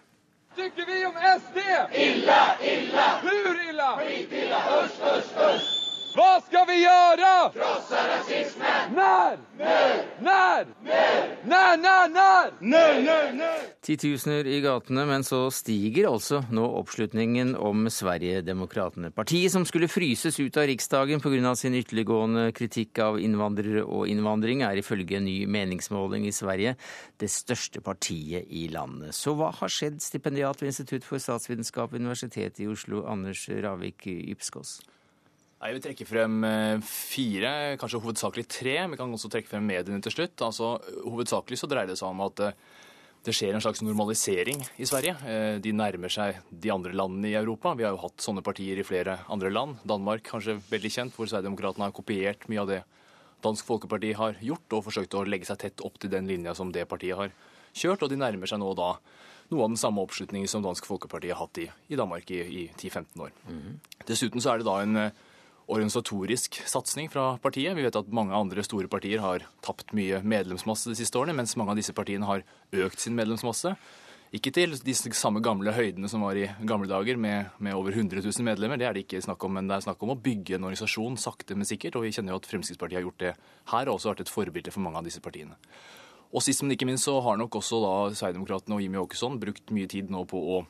Tykker 0.56 0.88
vi 0.88 1.02
om 1.10 1.18
SD? 1.36 1.60
Illa, 2.06 2.42
illa! 2.64 3.08
Hur 3.26 3.64
illa? 3.68 3.90
Skitilla! 4.00 4.62
Øst, 4.80 5.02
øst, 5.12 5.42
usch! 5.50 5.75
Hva 6.16 6.38
skal 6.46 6.64
vi 6.70 6.78
gjøre? 6.80 7.30
Krossa 7.52 8.02
rasismen! 8.08 8.94
Nær! 8.96 9.42
Nær! 9.60 10.06
Når? 10.24 10.70
Når, 11.44 11.74
når, 11.82 12.06
når? 12.14 12.54
Når, 12.62 13.00
når, 13.04 13.26
når? 13.36 13.66
Titusener 13.84 14.48
i 14.48 14.62
gatene, 14.64 15.04
men 15.10 15.28
så 15.28 15.42
stiger 15.52 16.08
altså 16.08 16.40
nå 16.56 16.64
oppslutningen 16.80 17.52
om 17.60 17.90
Sverigedemokraterna. 17.92 19.12
Partiet 19.12 19.52
som 19.52 19.68
skulle 19.68 19.92
fryses 19.92 20.40
ut 20.40 20.56
av 20.56 20.70
Riksdagen 20.72 21.20
pga. 21.20 21.52
sin 21.60 21.76
ytterliggående 21.76 22.48
kritikk 22.56 23.04
av 23.04 23.20
innvandrere 23.20 23.84
og 23.84 24.08
innvandring, 24.08 24.64
er 24.64 24.80
ifølge 24.80 25.20
en 25.20 25.28
ny 25.28 25.38
meningsmåling 25.52 26.30
i 26.30 26.32
Sverige 26.32 26.78
det 27.20 27.32
største 27.32 27.84
partiet 27.84 28.48
i 28.48 28.70
landet. 28.72 29.12
Så 29.12 29.36
hva 29.36 29.52
har 29.52 29.68
skjedd, 29.68 30.00
stipendiat 30.00 30.64
ved 30.64 30.72
Institutt 30.72 31.04
for 31.04 31.20
statsvitenskap 31.20 31.92
ved 31.92 32.08
Universitetet 32.08 32.64
i 32.64 32.72
Oslo, 32.72 33.04
Anders 33.04 33.50
Ravik 33.52 34.08
Ypskås? 34.08 34.80
Jeg 35.66 35.74
vil 35.74 35.82
trekke 35.82 36.06
frem 36.06 36.44
eh, 36.46 36.84
fire, 36.86 37.52
kanskje 37.82 38.02
hovedsakelig 38.04 38.46
tre. 38.52 38.76
Vi 38.92 38.98
kan 39.00 39.14
også 39.16 39.32
trekke 39.34 39.50
frem 39.50 39.66
mediene 39.66 40.04
til 40.04 40.14
slutt. 40.14 40.42
Altså, 40.46 40.76
hovedsakelig 41.08 41.58
så 41.58 41.70
dreier 41.72 41.90
det 41.90 41.98
seg 41.98 42.12
om 42.12 42.22
at 42.28 42.42
eh, 42.46 42.60
det 43.26 43.34
skjer 43.34 43.58
en 43.58 43.64
slags 43.64 43.82
normalisering 43.82 44.62
i 44.78 44.86
Sverige. 44.86 45.16
Eh, 45.26 45.56
de 45.64 45.74
nærmer 45.74 46.14
seg 46.14 46.38
de 46.52 46.70
andre 46.74 46.94
landene 46.94 47.32
i 47.32 47.40
Europa. 47.40 47.74
Vi 47.74 47.88
har 47.88 47.96
jo 47.96 48.04
hatt 48.04 48.22
sånne 48.22 48.46
partier 48.46 48.78
i 48.78 48.86
flere 48.86 49.18
andre 49.34 49.50
land. 49.50 49.82
Danmark 49.90 50.28
kanskje 50.30 50.60
veldig 50.70 50.94
kjent, 51.00 51.18
hvor 51.18 51.32
Sverigedemokraterna 51.32 51.90
har 51.90 51.98
kopiert 51.98 52.46
mye 52.52 52.62
av 52.62 52.70
det 52.70 52.82
Dansk 53.46 53.66
Folkeparti 53.66 54.14
har 54.18 54.38
gjort, 54.46 54.66
og 54.74 54.86
forsøkt 54.86 55.18
å 55.18 55.26
legge 55.26 55.50
seg 55.50 55.60
tett 55.62 55.82
opp 55.86 55.98
til 56.02 56.14
den 56.14 56.30
linja 56.30 56.54
som 56.58 56.70
det 56.74 56.86
partiet 56.90 57.18
har 57.18 57.34
kjørt. 57.74 58.06
Og 58.06 58.14
de 58.14 58.22
nærmer 58.22 58.50
seg 58.50 58.62
nå 58.62 58.70
da 58.78 58.96
noe 59.50 59.66
av 59.66 59.72
den 59.74 59.82
samme 59.82 60.06
oppslutningen 60.06 60.50
som 60.50 60.62
Dansk 60.66 60.86
Folkeparti 60.86 61.34
har 61.34 61.42
hatt 61.42 61.62
i, 61.62 61.72
i 61.90 61.98
Danmark 61.98 62.30
i, 62.34 62.42
i 62.42 62.68
10-15 62.70 63.26
år. 63.26 63.34
Mm. 63.50 63.80
Dessuten 64.06 64.42
så 64.42 64.54
er 64.54 64.62
det 64.62 64.70
da 64.70 64.82
en 64.86 65.00
organisatorisk 65.66 66.60
satsing 66.70 67.10
fra 67.10 67.36
partiet. 67.42 67.76
Vi 67.78 67.84
vet 67.86 67.98
at 67.98 68.10
mange 68.14 68.36
andre 68.38 68.64
store 68.66 68.90
partier 68.92 69.22
har 69.24 69.46
tapt 69.66 69.94
mye 69.98 70.22
medlemsmasse 70.22 70.92
de 70.92 70.98
siste 71.00 71.18
årene, 71.18 71.36
mens 71.38 71.56
mange 71.58 71.74
av 71.74 71.80
disse 71.80 71.96
partiene 71.96 72.28
har 72.30 72.44
økt 72.86 73.02
sin 73.02 73.18
medlemsmasse. 73.18 73.74
Ikke 74.36 74.52
til 74.52 74.74
de 74.84 74.94
samme 75.16 75.40
gamle 75.44 75.72
høydene 75.72 76.10
som 76.12 76.26
var 76.26 76.36
i 76.36 76.48
gamle 76.68 76.90
dager, 76.90 77.18
med, 77.18 77.52
med, 77.58 77.76
over 77.78 77.96
100 77.96 78.20
000 78.26 78.46
medlemmer. 78.46 78.78
Det 78.78 78.88
er 78.88 78.98
det 78.98 79.06
ikke 79.06 79.22
snakk 79.24 79.44
om, 79.48 79.54
men 79.58 79.70
det 79.70 79.78
er 79.78 79.86
snakk 79.86 80.02
om 80.04 80.12
å 80.12 80.20
bygge 80.20 80.58
en 80.58 80.66
organisasjon 80.68 81.16
sakte, 81.22 81.56
men 81.56 81.68
sikkert. 81.68 81.96
Og 81.96 82.06
vi 82.06 82.12
kjenner 82.16 82.36
jo 82.36 82.42
at 82.42 82.50
Fremskrittspartiet 82.50 83.00
har 83.00 83.06
gjort 83.06 83.22
det 83.24 83.36
her, 83.72 83.88
og 83.88 83.96
også 83.96 84.12
vært 84.12 84.26
et 84.26 84.34
forbilde 84.34 84.74
for 84.76 84.84
mange 84.84 85.00
av 85.00 85.08
disse 85.08 85.24
partiene. 85.24 85.56
Og 86.36 86.44
sist, 86.44 86.66
men 86.66 86.76
ikke 86.76 86.90
minst, 86.90 87.08
så 87.08 87.16
har 87.24 87.38
nok 87.40 87.62
også 87.62 87.80
da 87.80 87.94
Sverigedemokraterna 88.12 88.76
og 88.76 88.84
Jimmy 88.84 89.00
Åkesson 89.00 89.40
brukt 89.40 89.72
mye 89.76 89.88
tid 89.88 90.12
nå 90.12 90.26
på 90.28 90.42
å 90.58 90.66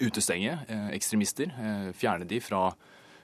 utestenge 0.00 0.54
eh, 0.64 0.88
ekstremister, 0.96 1.52
eh, 1.52 1.90
fjerne 2.00 2.24
de 2.24 2.40
fra 2.40 2.70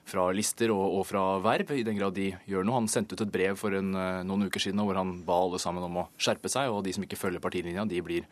fra 0.07 0.27
lister 0.35 0.71
og, 0.73 0.85
og, 0.99 1.03
fra 1.09 1.23
verv, 1.43 1.73
i 1.75 1.85
den 1.87 1.99
grad 1.99 2.15
de 2.17 2.31
gjør 2.49 2.67
noe. 2.67 2.79
Han 2.79 2.91
sendte 2.91 3.17
ut 3.17 3.25
et 3.25 3.33
brev 3.33 3.59
for 3.59 3.75
en, 3.77 3.93
eh, 3.95 4.23
noen 4.27 4.47
uker 4.47 4.63
siden 4.63 4.83
hvor 4.83 4.99
han 4.99 5.19
ba 5.27 5.41
alle 5.43 5.61
sammen 5.61 5.85
om 5.87 6.03
å 6.03 6.07
skjerpe 6.21 6.51
seg, 6.51 6.71
og 6.71 6.83
de 6.87 6.95
som 6.95 7.05
ikke 7.05 7.19
følger 7.19 7.43
partilinja, 7.43 7.87
de 7.89 8.03
blir 8.05 8.27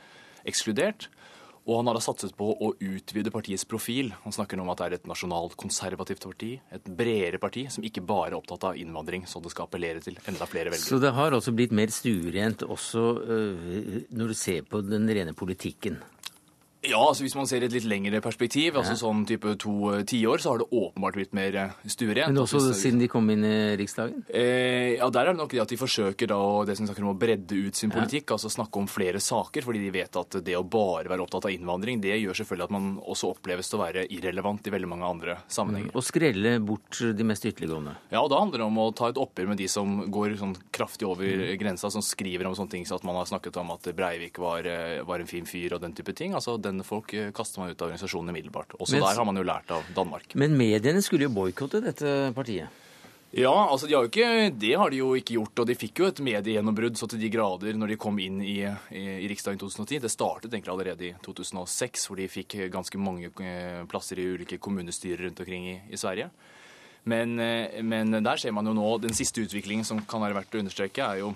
ekskludert. 0.47 1.09
Og 1.65 1.79
han 1.79 1.87
har 1.89 1.97
da 1.97 2.01
satset 2.03 2.35
på 2.37 2.45
å 2.45 2.67
utvide 2.77 3.31
partiets 3.33 3.65
profil. 3.65 4.11
Han 4.21 4.33
snakker 4.35 4.57
nå 4.57 4.61
om 4.67 4.69
at 4.69 4.83
det 4.83 4.85
er 4.85 4.95
et 4.99 5.07
nasjonalt 5.09 5.55
konservativt 5.57 6.21
parti, 6.21 6.51
et 6.69 6.89
bredere 6.99 7.39
parti, 7.41 7.65
som 7.73 7.85
ikke 7.87 8.03
bare 8.05 8.29
er 8.29 8.37
opptatt 8.37 8.67
av 8.69 8.77
innvandring, 8.77 9.25
så 9.25 9.41
det 9.41 9.49
skal 9.53 9.65
appellere 9.65 10.03
til 10.05 10.19
enda 10.29 10.45
flere 10.45 10.69
velgere. 10.69 10.85
Så 10.85 11.01
det 11.01 11.15
har 11.17 11.33
også 11.33 11.55
blitt 11.57 11.73
mer 11.73 11.89
stuerent 11.93 12.61
også 12.69 13.05
øh, 13.17 13.95
når 14.13 14.29
du 14.29 14.37
ser 14.37 14.61
på 14.69 14.83
den 14.85 15.09
rene 15.09 15.33
politikken? 15.33 15.97
Ja, 16.89 17.01
altså 17.01 17.25
hvis 17.25 17.35
man 17.37 17.47
ser 17.49 17.65
et 17.65 17.73
litt 17.73 17.85
lengre 17.87 18.21
perspektiv, 18.23 18.77
altså 18.79 18.95
sånn 18.99 19.25
type 19.29 19.55
to 19.61 19.91
eh, 19.93 20.03
tiår, 20.07 20.41
så 20.41 20.53
har 20.53 20.63
det 20.63 20.67
åpenbart 20.71 21.19
blitt 21.19 21.35
mer 21.37 21.57
eh, 21.61 21.75
stuerent. 21.91 22.33
Men 22.33 22.41
også 22.41 22.61
siden 22.77 23.01
de 23.03 23.09
kom 23.11 23.29
inn 23.33 23.45
i 23.45 23.57
Riksdagen? 23.79 24.25
Eh, 24.29 24.95
ja, 24.95 25.09
der 25.13 25.29
er 25.29 25.35
det 25.35 25.41
nok 25.41 25.53
det 25.53 25.61
at 25.63 25.73
de 25.73 25.79
forsøker 25.79 26.31
da 26.31 26.39
det 26.67 26.77
som 26.79 26.89
snakker 26.89 27.05
om 27.05 27.13
å 27.13 27.19
bredde 27.19 27.59
ut 27.67 27.77
sin 27.77 27.93
politikk, 27.93 28.29
ja. 28.29 28.39
altså 28.39 28.51
snakke 28.53 28.81
om 28.81 28.89
flere 28.89 29.21
saker, 29.21 29.65
fordi 29.65 29.83
de 29.85 29.93
vet 29.93 30.19
at 30.21 30.39
det 30.45 30.57
å 30.57 30.63
bare 30.65 31.11
være 31.11 31.25
opptatt 31.25 31.49
av 31.49 31.53
innvandring, 31.53 32.01
det 32.03 32.17
gjør 32.17 32.41
selvfølgelig 32.41 32.69
at 32.69 32.75
man 32.75 32.89
også 33.03 33.31
oppleves 33.35 33.69
til 33.69 33.79
å 33.79 33.83
være 33.83 34.07
irrelevant 34.17 34.65
i 34.65 34.75
veldig 34.75 34.91
mange 34.95 35.09
andre 35.09 35.37
sammenhenger. 35.45 35.93
Mm, 35.93 35.99
og 36.01 36.07
skrelle 36.09 36.57
bort 36.65 37.01
de 37.15 37.29
mest 37.29 37.45
ytterliggående? 37.45 37.95
Ja, 38.09 38.23
og 38.23 38.31
da 38.33 38.41
handler 38.41 38.63
det 38.63 38.69
om 38.69 38.81
å 38.81 38.89
ta 38.97 39.11
et 39.11 39.21
oppgjør 39.21 39.53
med 39.53 39.61
de 39.61 39.69
som 39.71 39.97
går 40.11 40.37
sånn 40.41 40.57
kraftig 40.75 41.07
over 41.09 41.45
mm. 41.45 41.55
grensa, 41.61 41.93
som 41.93 42.05
skriver 42.05 42.49
om 42.49 42.57
sånne 42.57 42.77
ting 42.77 42.87
som 42.89 42.95
så 42.95 43.01
at 43.01 43.07
man 43.07 43.17
har 43.19 43.25
snakket 43.27 43.57
om 43.59 43.71
at 43.73 43.87
Breivik 43.95 44.37
var, 44.39 44.65
eh, 44.65 45.03
var 45.03 45.19
en 45.19 45.27
fin 45.27 45.45
fyr 45.45 45.73
og 45.75 45.81
den 45.81 45.93
type 45.93 46.13
ting. 46.15 46.33
altså 46.33 46.57
den 46.57 46.74
folk 46.83 47.13
eh, 47.15 47.29
kaster 47.35 47.61
man 47.61 47.71
ut 47.71 47.81
av 47.81 47.87
organisasjonen 47.87 48.33
umiddelbart. 48.33 48.75
Også 48.79 48.97
men, 48.97 49.05
der 49.05 49.21
har 49.21 49.27
man 49.29 49.39
jo 49.39 49.45
lært 49.47 49.71
av 49.71 49.85
Danmark. 49.95 50.35
Men 50.35 50.57
mediene 50.59 51.03
skulle 51.05 51.29
jo 51.29 51.35
boikotte 51.37 51.79
dette 51.85 52.33
partiet? 52.35 52.81
Ja, 53.35 53.51
altså 53.51 53.87
de 53.87 53.95
har 53.97 54.05
jo 54.05 54.11
ikke, 54.11 54.51
det 54.55 54.75
har 54.79 54.91
de 54.91 54.99
jo 55.01 55.09
ikke 55.19 55.35
gjort. 55.35 55.59
Og 55.59 55.67
de 55.67 55.75
fikk 55.75 55.99
jo 55.99 56.07
et 56.07 56.21
mediegjennombrudd 56.23 56.95
så 56.95 57.07
til 57.11 57.19
de 57.19 57.31
grader 57.33 57.75
når 57.75 57.91
de 57.91 57.97
kom 57.99 58.19
inn 58.23 58.37
i, 58.39 58.61
i, 58.95 59.01
i 59.25 59.27
Riksdagen 59.27 59.59
2010. 59.59 59.99
Det 60.05 60.11
startet 60.13 60.53
egentlig 60.53 60.71
allerede 60.71 61.09
i 61.09 61.15
2006, 61.25 62.05
hvor 62.07 62.21
de 62.21 62.29
fikk 62.31 62.55
ganske 62.71 63.01
mange 63.01 63.33
eh, 63.43 63.81
plasser 63.91 64.21
i 64.23 64.29
ulike 64.37 64.59
kommunestyrer 64.63 65.27
rundt 65.27 65.41
omkring 65.43 65.67
i, 65.73 65.79
i 65.91 65.99
Sverige. 65.99 66.29
Men, 67.11 67.35
eh, 67.43 67.83
men, 67.83 68.15
der 68.23 68.39
ser 68.39 68.55
man 68.55 68.65
jo 68.65 68.73
nå 68.73 68.97
Den 69.03 69.13
siste 69.13 69.43
utviklingen 69.43 69.85
som 69.85 69.99
kan 70.07 70.23
være 70.23 70.39
verdt 70.39 70.55
å 70.55 70.63
understreke, 70.63 71.03
er 71.03 71.25
jo 71.25 71.35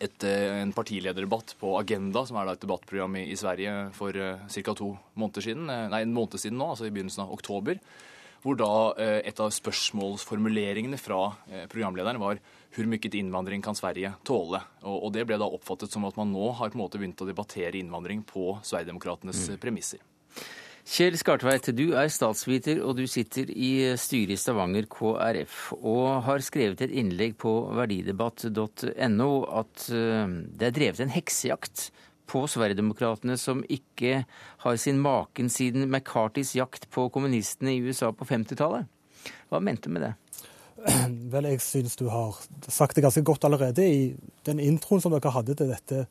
et, 0.00 0.24
eh, 0.24 0.60
en 0.62 0.72
partilederdebatt 0.72 1.56
på 1.60 1.74
Agenda, 1.78 2.24
som 2.26 2.38
er 2.40 2.52
et 2.52 2.62
debattprogram 2.62 3.16
i, 3.20 3.26
i 3.32 3.36
Sverige 3.36 3.90
for 3.96 4.16
uh, 4.16 4.38
eh, 4.40 4.62
ca. 4.62 4.74
to 4.74 4.94
måneder 5.18 5.44
siden, 5.44 5.68
eh, 5.68 5.88
nei, 5.92 6.02
en 6.02 6.14
måned 6.14 6.40
siden 6.40 6.58
nå, 6.60 6.70
altså 6.72 6.88
i 6.88 6.94
begynnelsen 6.94 7.26
av 7.26 7.34
oktober. 7.34 7.80
Hvor 8.42 8.56
da 8.58 8.72
uh, 8.96 9.20
et 9.22 9.38
av 9.40 9.52
spørsmålsformuleringene 9.54 10.98
fra 10.98 11.20
uh, 11.34 11.64
programlederen 11.70 12.22
var 12.22 12.40
hvor 12.72 12.88
mye 12.88 13.10
innvandring 13.18 13.62
kan 13.62 13.76
Sverige 13.76 14.14
tåle? 14.24 14.62
Og, 14.82 14.96
og, 14.96 15.10
det 15.14 15.26
ble 15.28 15.36
da 15.38 15.50
oppfattet 15.50 15.92
som 15.92 16.08
at 16.08 16.16
man 16.16 16.32
nå 16.32 16.54
har 16.56 16.72
på 16.72 16.78
en 16.78 16.84
måte 16.86 16.98
begynt 16.98 17.20
å 17.20 17.28
debattere 17.28 17.76
innvandring 17.78 18.24
på 18.26 18.56
Sverigedemokratenes 18.64 19.44
mm. 19.52 19.60
premisser. 19.60 20.00
Kjell 20.82 21.14
Skartveit, 21.14 21.68
du 21.78 21.92
er 21.94 22.08
statsviter 22.10 22.80
og 22.82 22.96
du 22.98 23.04
sitter 23.06 23.46
i 23.54 23.94
styret 24.00 24.34
i 24.34 24.38
Stavanger 24.40 24.88
KrF 24.90 25.68
og 25.78 26.24
har 26.26 26.42
skrevet 26.42 26.82
et 26.82 26.94
innlegg 26.98 27.36
på 27.38 27.52
verdidebatt.no 27.78 29.28
at 29.60 29.84
eh, 29.94 30.32
det 30.58 30.66
er 30.68 30.74
drevet 30.74 31.04
en 31.04 31.14
heksejakt 31.14 31.84
på 32.26 32.42
Sverigedemokraterna 32.50 33.36
som 33.38 33.62
ikke 33.70 34.24
har 34.64 34.80
sin 34.82 34.98
maken 35.04 35.52
siden 35.54 35.86
McCartys 35.86 36.56
jakt 36.58 36.88
på 36.90 37.06
kommunistene 37.14 37.76
i 37.76 37.84
USA 37.86 38.10
på 38.10 38.26
50-tallet. 38.26 38.90
Hva 39.52 39.62
mente 39.62 39.86
du 39.86 39.94
med 39.94 40.08
det? 40.08 40.12
Vel, 41.30 41.46
jeg 41.46 41.62
syns 41.62 41.94
du 42.00 42.08
har 42.10 42.42
sagt 42.66 42.98
det 42.98 43.06
ganske 43.06 43.22
godt 43.22 43.46
allerede 43.46 43.86
i 43.86 44.02
den 44.48 44.58
introen 44.58 45.02
som 45.04 45.14
dere 45.14 45.30
hadde 45.30 45.54
til 45.54 45.70
dette 45.70 46.04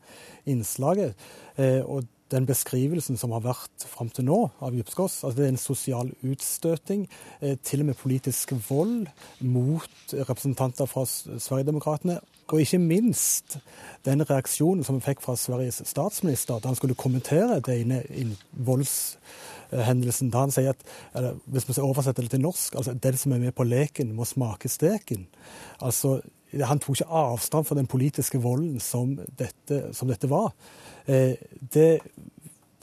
innslaget. 0.48 1.18
Eh, 1.60 1.84
og 1.84 2.08
den 2.32 2.48
beskrivelsen 2.48 3.18
som 3.20 3.34
har 3.36 3.44
vært 3.46 3.86
fram 3.92 4.10
til 4.14 4.26
nå 4.28 4.40
av 4.64 4.76
Djupskås. 4.76 5.22
Altså 5.26 5.38
det 5.38 5.46
er 5.46 5.54
en 5.54 5.62
sosial 5.62 6.12
utstøting, 6.24 7.08
eh, 7.42 7.58
til 7.64 7.84
og 7.84 7.92
med 7.92 8.00
politisk 8.00 8.54
vold 8.70 9.08
mot 9.40 10.16
representanter 10.16 10.90
fra 10.90 11.06
Sverigedemokraterna. 11.06 12.20
Og 12.52 12.60
ikke 12.62 12.80
minst 12.80 13.58
den 14.06 14.24
reaksjonen 14.28 14.84
som 14.84 14.98
vi 14.98 15.06
fikk 15.06 15.22
fra 15.24 15.38
Sveriges 15.40 15.82
statsminister 15.88 16.60
da 16.60 16.72
han 16.72 16.76
skulle 16.76 17.00
kommentere 17.00 17.62
denne 17.64 18.02
voldshendelsen. 18.52 20.32
Da 20.34 20.44
han 20.44 20.52
sier 20.52 20.76
at, 20.76 20.84
hvis 21.46 21.70
vi 21.70 21.80
oversetter 21.80 22.28
det 22.28 22.34
til 22.36 22.44
norsk, 22.44 22.76
altså 22.76 22.94
den 22.94 23.18
som 23.18 23.32
er 23.32 23.40
med 23.46 23.56
på 23.56 23.64
leken, 23.64 24.12
må 24.16 24.28
smake 24.28 24.70
steken. 24.70 25.28
Altså, 25.80 26.20
han 26.60 26.80
tok 26.80 27.00
ikke 27.00 27.22
avstand 27.22 27.66
fra 27.68 27.78
den 27.80 27.88
politiske 27.88 28.42
volden 28.44 28.80
som 28.84 29.16
dette, 29.40 29.94
som 29.96 30.12
dette 30.12 30.30
var. 30.30 30.52
Eh, 31.08 31.40
det, 31.74 32.02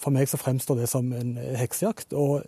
for 0.00 0.14
meg 0.14 0.30
så 0.30 0.40
fremstår 0.40 0.82
det 0.82 0.88
som 0.88 1.12
en 1.12 1.36
heksejakt. 1.36 2.12
og 2.12 2.46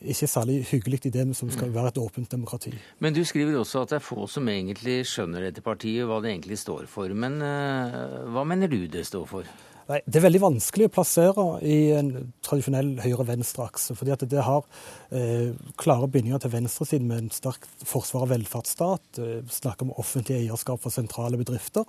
ikke 0.00 0.28
særlig 0.30 0.60
hyggelig 0.70 1.02
i 1.06 1.12
det 1.14 1.26
som 1.36 1.50
skal 1.52 1.72
være 1.74 1.92
et 1.92 2.00
åpent 2.02 2.30
demokrati. 2.30 2.72
Men 2.98 3.14
du 3.14 3.22
skriver 3.24 3.58
også 3.60 3.84
at 3.84 3.92
det 3.92 4.00
er 4.00 4.06
få 4.06 4.26
som 4.30 4.48
egentlig 4.48 5.02
skjønner 5.08 5.48
dette 5.48 5.64
partiet, 5.64 6.06
hva 6.08 6.22
det 6.22 6.32
egentlig 6.32 6.58
står 6.58 6.88
for. 6.90 7.12
Men 7.12 7.38
uh, 7.42 8.24
hva 8.32 8.46
mener 8.48 8.72
du 8.72 8.86
det 8.90 9.04
står 9.06 9.28
for? 9.30 9.52
Nei, 9.90 9.98
Det 10.06 10.20
er 10.20 10.24
veldig 10.26 10.42
vanskelig 10.42 10.86
å 10.88 10.92
plassere 10.94 11.44
i 11.66 11.76
en 11.96 12.12
tradisjonell 12.44 12.94
høyre-venstre-akse. 13.02 13.96
fordi 13.98 14.14
at 14.14 14.24
det 14.30 14.44
har 14.46 14.62
eh, 15.10 15.52
klare 15.76 16.08
bindinger 16.08 16.38
til 16.38 16.52
venstresiden 16.54 17.08
med 17.08 17.18
en 17.18 17.32
sterk 17.34 17.66
forsvar 17.84 18.26
av 18.26 18.32
velferdsstat. 18.32 19.18
Eh, 19.18 19.42
snakker 19.50 19.88
om 19.88 19.94
offentlig 19.98 20.38
eierskap 20.38 20.80
for 20.80 20.94
sentrale 20.94 21.36
bedrifter. 21.40 21.84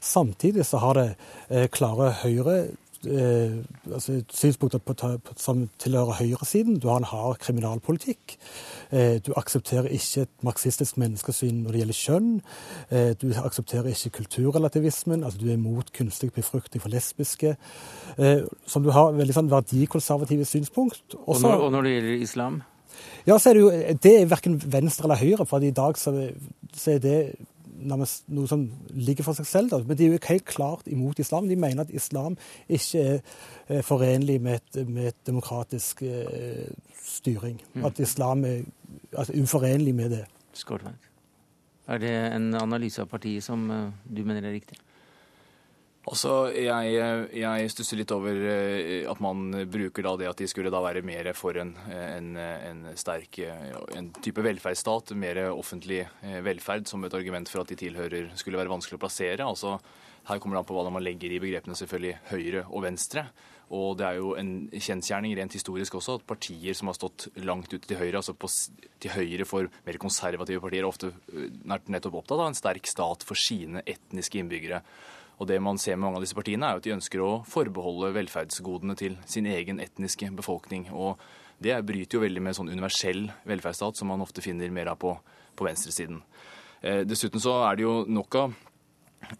Samtidig 0.00 0.66
så 0.66 0.82
har 0.82 0.98
det 0.98 1.08
eh, 1.48 1.68
klare 1.70 2.10
høyre 2.24 2.58
eh, 3.06 3.58
altså 3.92 4.22
synspunkter 4.32 4.78
på, 4.78 4.94
på, 4.94 5.34
som 5.36 5.68
tilhører 5.78 6.18
høyresiden. 6.18 6.78
Du 6.80 6.88
har 6.88 6.98
en 7.02 7.08
hard 7.08 7.38
kriminalpolitikk. 7.42 8.36
Eh, 8.90 9.18
du 9.26 9.32
aksepterer 9.36 9.90
ikke 9.92 10.26
et 10.26 10.32
marxistisk 10.46 10.98
menneskesyn 10.98 11.62
når 11.62 11.74
det 11.76 11.82
gjelder 11.82 11.98
kjønn. 11.98 12.30
Eh, 12.90 13.12
du 13.20 13.28
aksepterer 13.44 13.90
ikke 13.92 14.16
kulturrelativismen. 14.22 15.24
altså 15.24 15.38
Du 15.38 15.48
er 15.48 15.58
imot 15.58 15.92
kunstig 15.92 16.32
befruktning 16.32 16.82
for 16.82 16.88
lesbiske. 16.88 17.56
Eh, 18.18 18.40
som 18.66 18.82
du 18.82 18.90
har 18.90 19.12
veldig 19.12 19.36
sånn 19.36 19.52
verdikonservative 19.52 20.44
synspunkt. 20.44 21.04
Også, 21.14 21.26
og, 21.26 21.42
når, 21.42 21.64
og 21.64 21.72
når 21.72 21.82
det 21.82 21.94
gjelder 21.94 22.26
islam? 22.26 22.62
Ja, 23.26 23.38
så 23.38 23.50
er 23.50 23.54
det 23.54 23.60
jo 23.60 23.70
Det 24.02 24.14
er 24.20 24.26
verken 24.26 24.58
venstre 24.72 25.04
eller 25.04 25.20
høyre. 25.20 25.46
For 25.46 25.62
i 25.62 25.70
dag 25.70 25.98
så, 25.98 26.14
så 26.74 26.96
er 26.96 26.98
det 26.98 27.18
noe 27.78 28.48
som 28.50 28.64
ligger 28.94 29.26
for 29.26 29.38
seg 29.38 29.48
selv. 29.48 29.72
Da. 29.72 29.80
Men 29.86 29.98
de 29.98 30.06
er 30.06 30.16
jo 30.16 30.22
helt 30.28 30.46
klart 30.48 30.88
imot 30.90 31.20
islam. 31.22 31.48
De 31.50 31.56
mener 31.58 31.84
at 31.84 31.94
islam 31.94 32.38
ikke 32.68 33.20
er 33.68 33.84
forenlig 33.86 34.40
med 34.42 34.60
et, 34.60 34.80
med 34.88 35.12
et 35.12 35.20
demokratisk 35.26 36.02
eh, 36.06 36.66
styring. 37.04 37.60
Mm. 37.74 37.86
At 37.88 38.00
islam 38.02 38.44
er 38.44 38.58
altså, 39.12 39.36
uforenlig 39.42 39.94
med 39.94 40.16
det. 40.16 40.24
Skålveit. 40.58 41.08
Er 41.88 42.02
det 42.02 42.12
en 42.36 42.52
analyse 42.58 43.00
av 43.00 43.08
partiet 43.08 43.44
som 43.44 43.62
uh, 43.72 43.88
du 44.04 44.20
mener 44.20 44.44
er 44.44 44.52
riktig? 44.58 44.76
Altså, 46.08 46.32
jeg, 46.56 46.92
jeg, 47.36 47.70
stusser 47.74 47.98
litt 48.00 48.12
over 48.14 48.38
eh, 48.48 49.04
at 49.10 49.18
man 49.20 49.50
bruker 49.68 50.06
da 50.06 50.14
det 50.16 50.30
at 50.30 50.40
de 50.40 50.48
skulle 50.48 50.72
da 50.72 50.80
være 50.80 51.02
mer 51.04 51.28
for 51.36 51.58
en, 51.60 51.74
en, 51.92 52.30
en 52.38 52.80
sterk 52.96 53.40
en 53.44 54.08
type 54.24 54.44
velferdsstat, 54.44 55.12
mer 55.18 55.42
offentlig 55.50 56.00
eh, 56.06 56.40
velferd, 56.46 56.88
som 56.88 57.04
et 57.04 57.16
argument 57.18 57.50
for 57.50 57.62
at 57.62 57.72
de 57.72 57.78
tilhører 57.84 58.32
skulle 58.40 58.60
være 58.60 58.72
vanskelig 58.72 58.96
å 58.96 59.04
plassere. 59.04 59.44
Altså, 59.44 59.76
her 60.28 60.40
kommer 60.40 60.56
det 60.56 60.64
an 60.64 60.68
på 60.70 60.78
hva 60.78 60.88
man 60.92 61.04
legger 61.04 61.34
i 61.34 61.42
begrepene 61.42 61.76
selvfølgelig 61.78 62.16
høyre 62.32 62.64
og 62.68 62.84
venstre. 62.84 63.28
Og 63.74 63.98
det 64.00 64.06
er 64.06 64.16
jo 64.16 64.32
en 64.40 64.52
kjensgjerning 64.72 65.34
rent 65.36 65.52
historisk 65.52 65.98
også 65.98 66.16
at 66.16 66.26
partier 66.28 66.76
som 66.76 66.88
har 66.88 66.96
stått 66.96 67.26
langt 67.44 67.68
ute 67.74 67.84
til 67.84 68.00
høyre, 68.00 68.22
altså 68.22 68.32
på, 68.32 68.48
til 69.02 69.12
høyre 69.12 69.44
for 69.48 69.68
mer 69.84 70.00
konservative 70.00 70.62
partier, 70.64 70.84
er 70.84 70.88
ofte 70.88 71.12
eh, 71.34 71.52
nettopp 71.92 72.22
opptatt 72.22 72.40
av 72.40 72.48
en 72.48 72.56
sterk 72.56 72.88
stat 72.88 73.28
for 73.28 73.36
sine 73.40 73.84
etniske 73.84 74.40
innbyggere. 74.40 74.80
Og 75.38 75.46
det 75.46 75.60
man 75.62 75.78
ser 75.78 75.96
med 75.96 76.08
mange 76.08 76.20
av 76.20 76.26
disse 76.26 76.36
partiene, 76.38 76.66
er 76.66 76.76
jo 76.76 76.82
at 76.82 76.86
de 76.88 76.94
ønsker 76.96 77.22
å 77.22 77.32
forbeholde 77.46 78.12
velferdsgodene 78.16 78.96
til 78.98 79.18
sin 79.26 79.46
egen 79.46 79.82
etniske 79.82 80.30
befolkning. 80.38 80.88
Og 80.90 81.20
det 81.62 81.76
bryter 81.86 82.18
jo 82.18 82.24
veldig 82.24 82.42
med 82.42 82.58
sånn 82.58 82.70
universell 82.72 83.28
velferdsstat 83.46 83.98
som 83.98 84.10
man 84.10 84.22
ofte 84.24 84.42
finner 84.42 84.70
mer 84.74 84.92
av 84.94 84.98
på, 85.02 85.14
på 85.58 85.66
venstresiden. 85.66 86.22
Eh, 86.82 87.04
dessuten 87.06 87.42
så 87.42 87.60
er 87.68 87.78
det 87.78 87.86
jo 87.86 88.00
nok 88.10 88.38
av 88.38 88.56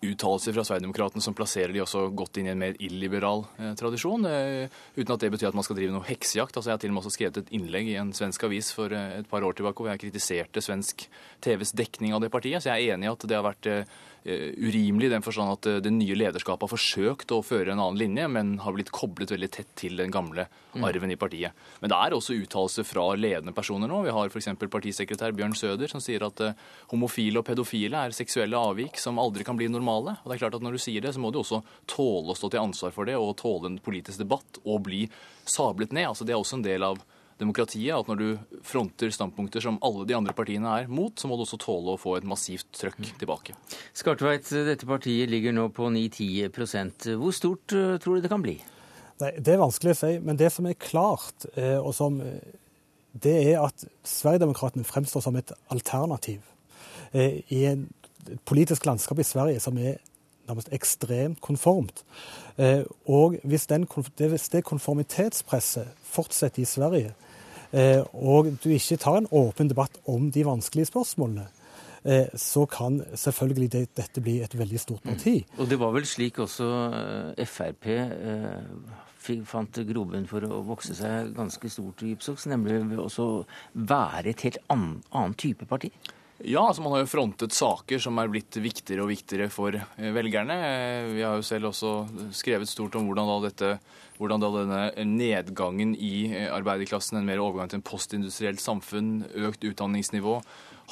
uttalelser 0.03 0.53
fra 0.53 0.65
Sverigedemokraterna 0.67 1.23
som 1.23 1.35
plasserer 1.39 1.73
de 1.73 1.81
også 1.85 2.09
godt 2.19 2.41
inn 2.41 2.49
i 2.49 2.53
en 2.53 2.61
mer 2.61 2.75
illiberal 2.83 3.45
eh, 3.59 3.73
tradisjon, 3.79 4.27
eh, 4.27 4.75
uten 4.99 5.15
at 5.15 5.23
det 5.23 5.31
betyr 5.33 5.51
at 5.51 5.59
man 5.59 5.67
skal 5.67 5.79
drive 5.79 5.95
noe 5.95 6.07
heksejakt. 6.09 6.59
Altså, 6.59 6.73
jeg 6.73 6.77
har 6.77 6.83
til 6.83 6.93
og 6.93 6.99
med 6.99 7.05
også 7.05 7.15
skrevet 7.15 7.41
et 7.43 7.55
innlegg 7.57 7.93
i 7.93 7.97
en 8.01 8.11
svensk 8.17 8.49
avis 8.49 8.73
for 8.75 8.95
eh, 8.95 9.21
et 9.21 9.31
par 9.31 9.47
år 9.47 9.59
tilbake 9.59 9.83
hvor 9.83 9.91
jeg 9.93 10.03
kritiserte 10.03 10.63
svensk 10.65 11.07
TVs 11.47 11.75
dekning 11.79 12.15
av 12.15 12.23
det 12.25 12.33
partiet. 12.35 12.63
Så 12.63 12.73
jeg 12.73 12.89
er 12.91 12.99
enig 12.99 13.09
i 13.09 13.15
at 13.15 13.29
det 13.31 13.39
har 13.39 13.47
vært 13.47 13.71
Eh, 13.71 13.85
urimelig 14.25 15.07
i 15.09 15.13
den 15.13 15.25
forstand 15.25 15.53
at 15.53 15.67
eh, 15.71 15.81
det 15.85 15.93
nye 15.95 16.17
lederskapet 16.19 16.67
har 16.67 16.73
forsøkt 16.73 17.33
å 17.35 17.41
føre 17.47 17.73
en 17.73 17.83
annen 17.83 17.99
linje, 18.01 18.27
men 18.33 18.57
har 18.65 18.75
blitt 18.77 18.93
koblet 18.95 19.33
veldig 19.33 19.51
tett 19.55 19.71
til 19.79 20.01
den 20.01 20.13
gamle 20.15 20.49
mm. 20.75 20.85
arven 20.85 21.13
i 21.15 21.19
partiet. 21.21 21.57
Men 21.83 21.93
det 21.93 21.99
er 21.99 22.17
også 22.17 22.37
uttalelser 22.37 22.87
fra 22.89 23.07
ledende 23.19 23.55
personer 23.57 23.91
nå. 23.91 24.03
Vi 24.07 24.15
har 24.15 24.33
f.eks. 24.33 24.51
partisekretær 24.65 25.37
Bjørn 25.37 25.57
Søder 25.59 25.91
som 25.91 26.03
sier 26.03 26.27
at 26.27 26.43
uh, 26.45 26.57
homofile 26.93 27.43
og 27.43 27.47
pedofile 27.49 28.05
er 28.07 28.17
seksuelle 28.17 28.59
avvik 28.59 28.99
som 29.01 29.21
aldri 29.23 29.47
kan 29.47 29.59
bli 29.59 29.71
normale. 29.73 30.19
Og 30.23 30.31
det 30.31 30.39
er 30.39 30.45
klart 30.47 30.59
at 30.59 30.65
Når 30.67 30.77
du 30.77 30.83
sier 30.83 31.05
det, 31.05 31.15
så 31.15 31.23
må 31.23 31.31
du 31.33 31.41
også 31.41 31.63
tåle 31.89 32.35
å 32.35 32.39
stå 32.39 32.53
til 32.53 32.65
ansvar 32.65 32.95
for 32.95 33.09
det 33.09 33.17
og 33.19 33.37
tåle 33.41 33.73
en 33.73 33.81
politisk 33.83 34.21
debatt 34.21 34.61
og 34.65 34.83
bli 34.89 35.07
sablet 35.49 35.95
ned. 35.95 36.11
Altså 36.11 36.27
Det 36.27 36.35
er 36.35 36.43
også 36.43 36.59
en 36.59 36.67
del 36.67 36.85
av 36.87 37.01
demokratiet 37.39 37.95
at 37.95 38.09
når 38.11 38.19
du 38.19 38.59
fronter 38.67 39.13
standpunkter 39.15 39.63
som 39.63 39.79
alle 39.87 40.07
de 40.09 40.17
andre 40.17 40.35
partiene 40.37 40.71
er 40.83 40.91
mot, 40.91 41.15
så 41.19 41.31
må 41.31 41.39
du 41.39 41.45
også 41.45 41.61
tåle 41.63 41.95
å 41.95 42.01
få 42.01 42.17
et 42.19 42.27
massivt 42.29 42.69
trøkk 42.77 42.99
mm. 43.01 43.13
tilbake. 43.21 43.55
Skartveit, 43.97 44.49
dette 44.67 44.89
partiet 44.89 45.31
ligger 45.31 45.55
nå 45.55 45.69
på 45.75 45.91
9-10% 45.95 47.13
Hvor 47.21 47.37
stort 47.37 47.75
eh, 47.77 47.97
tror 48.03 48.19
du 48.19 48.27
det 48.27 48.33
kan 48.33 48.45
bli? 48.45 48.57
Nei, 49.23 49.33
Det 49.39 49.55
er 49.55 49.63
vanskelig 49.63 49.95
å 49.95 50.01
si, 50.01 50.13
men 50.25 50.39
det 50.41 50.51
som 50.55 50.67
er 50.69 50.79
klart, 50.79 51.47
eh, 51.55 51.79
og 51.79 51.95
som 51.97 52.21
eh, 52.25 52.43
det 53.19 53.37
er 53.53 53.63
at 53.63 53.87
Sverigedemokraterna 54.07 54.87
fremstår 54.87 55.25
som 55.25 55.39
et 55.39 55.55
alternativ 55.73 56.45
i 57.09 57.63
en 57.65 57.87
politisk 58.45 58.85
landskap 58.85 59.17
i 59.19 59.25
Sverige 59.25 59.63
som 59.65 59.79
er 59.81 59.97
nærmest 60.47 60.69
ekstremt 60.77 61.41
konformt. 61.41 62.03
Og 63.09 63.39
hvis, 63.49 63.65
den, 63.71 63.87
hvis 63.89 64.51
det 64.53 64.61
konformitetspresset 64.69 65.89
fortsetter 66.13 66.63
i 66.63 66.69
Sverige, 66.69 67.15
Eh, 67.17 67.28
og 67.73 68.53
du 68.63 68.71
ikke 68.73 68.97
tar 69.01 69.21
en 69.21 69.31
åpen 69.35 69.69
debatt 69.69 69.99
om 70.09 70.31
de 70.33 70.45
vanskelige 70.47 70.89
spørsmålene, 70.89 71.49
eh, 72.05 72.31
så 72.35 72.65
kan 72.67 73.03
selvfølgelig 73.15 73.73
det, 73.73 73.85
dette 73.97 74.23
bli 74.25 74.39
et 74.45 74.59
veldig 74.59 74.81
stort 74.81 75.05
mm. 75.05 75.11
parti. 75.11 75.35
Mm. 75.45 75.61
Og 75.61 75.71
det 75.71 75.81
var 75.81 75.93
vel 75.97 76.09
slik 76.09 76.41
også 76.45 76.71
eh, 77.37 77.45
Frp 77.47 77.91
fant 79.45 79.81
grobunn 79.85 80.25
for 80.31 80.45
å 80.47 80.63
vokse 80.65 80.95
seg 80.97 81.35
ganske 81.37 81.69
stort 81.69 82.01
i 82.01 82.15
Ipsox, 82.15 82.47
nemlig 82.49 82.79
ved 82.89 83.03
å 83.21 83.27
være 83.75 84.31
et 84.33 84.45
helt 84.47 84.61
annen, 84.73 85.03
annen 85.13 85.37
type 85.37 85.69
parti? 85.69 85.91
Ja, 86.47 86.69
altså 86.69 86.85
man 86.85 86.95
har 86.95 87.03
jo 87.03 87.11
frontet 87.11 87.55
saker 87.57 87.99
som 88.03 88.19
er 88.23 88.29
blitt 88.31 88.55
viktigere 88.63 89.03
og 89.03 89.11
viktigere 89.11 89.49
for 89.51 89.75
velgerne. 89.99 90.59
Vi 91.11 91.25
har 91.27 91.35
jo 91.35 91.47
selv 91.47 91.73
også 91.73 91.95
skrevet 92.37 92.71
stort 92.71 92.95
om 92.95 93.09
hvordan 93.09 93.27
da 93.27 93.39
dette 93.49 93.73
hvordan 94.19 94.43
da 94.43 94.51
denne 94.53 95.07
nedgangen 95.07 95.95
i 95.95 96.29
eh, 96.33 96.49
arbeiderklassen, 96.51 97.21
en 97.21 97.29
mer 97.29 97.43
overgang 97.43 97.71
til 97.71 97.81
en 97.81 97.87
postindustrielt 97.87 98.63
samfunn, 98.63 99.23
økt 99.47 99.67
utdanningsnivå, 99.67 100.41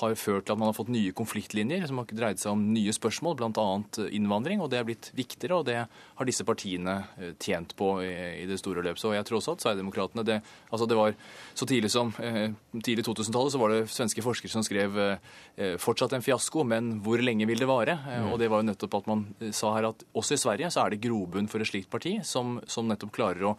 har 0.00 0.14
ført 0.18 0.46
til 0.46 0.54
at 0.54 0.60
man 0.60 0.70
har 0.70 0.76
fått 0.76 0.90
nye 0.92 1.14
konfliktlinjer 1.16 1.86
som 1.88 2.00
har 2.00 2.10
dreid 2.10 2.40
seg 2.40 2.52
om 2.52 2.64
nye 2.74 2.92
spørsmål, 2.94 3.36
bl.a. 3.38 3.66
innvandring. 4.14 4.60
og 4.60 4.70
Det 4.72 4.80
er 4.80 4.88
blitt 4.88 5.10
viktigere, 5.16 5.60
og 5.60 5.66
det 5.68 5.78
har 5.86 6.28
disse 6.28 6.44
partiene 6.46 6.98
eh, 7.16 7.32
tjent 7.42 7.76
på 7.78 7.90
i 8.04 8.44
det 8.48 8.58
store 8.60 8.84
løp. 8.84 9.00
Så 9.00 9.14
jeg 9.16 9.26
tror 9.28 9.40
også 9.40 9.56
at 9.56 9.64
Sverigedemokraterna 9.64 10.26
det, 10.26 10.40
altså 10.70 10.88
det 10.90 10.98
var 10.98 11.16
Så 11.54 11.66
tidlig 11.66 11.90
som 11.92 12.12
eh, 12.20 12.52
tidlig 12.82 13.06
2000-tallet 13.06 13.54
så 13.54 13.60
var 13.62 13.72
det 13.72 13.88
svenske 13.92 14.24
forskere 14.24 14.52
som 14.52 14.64
skrev 14.66 14.98
fortsatt 15.80 16.12
en 16.12 16.24
fiasko, 16.24 16.64
men 16.68 16.98
hvor 17.04 17.20
lenge 17.22 17.46
vil 17.48 17.60
det 17.60 17.68
vare? 17.68 17.96
Mm. 17.96 18.28
Og 18.32 18.38
det 18.40 18.50
var 18.52 18.60
jo 18.60 18.68
nettopp 18.68 18.98
at 18.98 19.08
man 19.08 19.24
sa 19.56 19.72
her 19.76 19.88
at 19.88 20.04
også 20.16 20.36
i 20.36 20.40
Sverige 20.40 20.70
så 20.72 20.84
er 20.84 20.92
det 20.92 21.02
grobunn 21.04 21.48
for 21.48 21.62
et 21.62 21.70
slikt 21.70 21.90
parti 21.92 22.18
som, 22.26 22.58
som 22.68 22.88
nettopp 22.90 23.14
klarer 23.16 23.48
å 23.48 23.56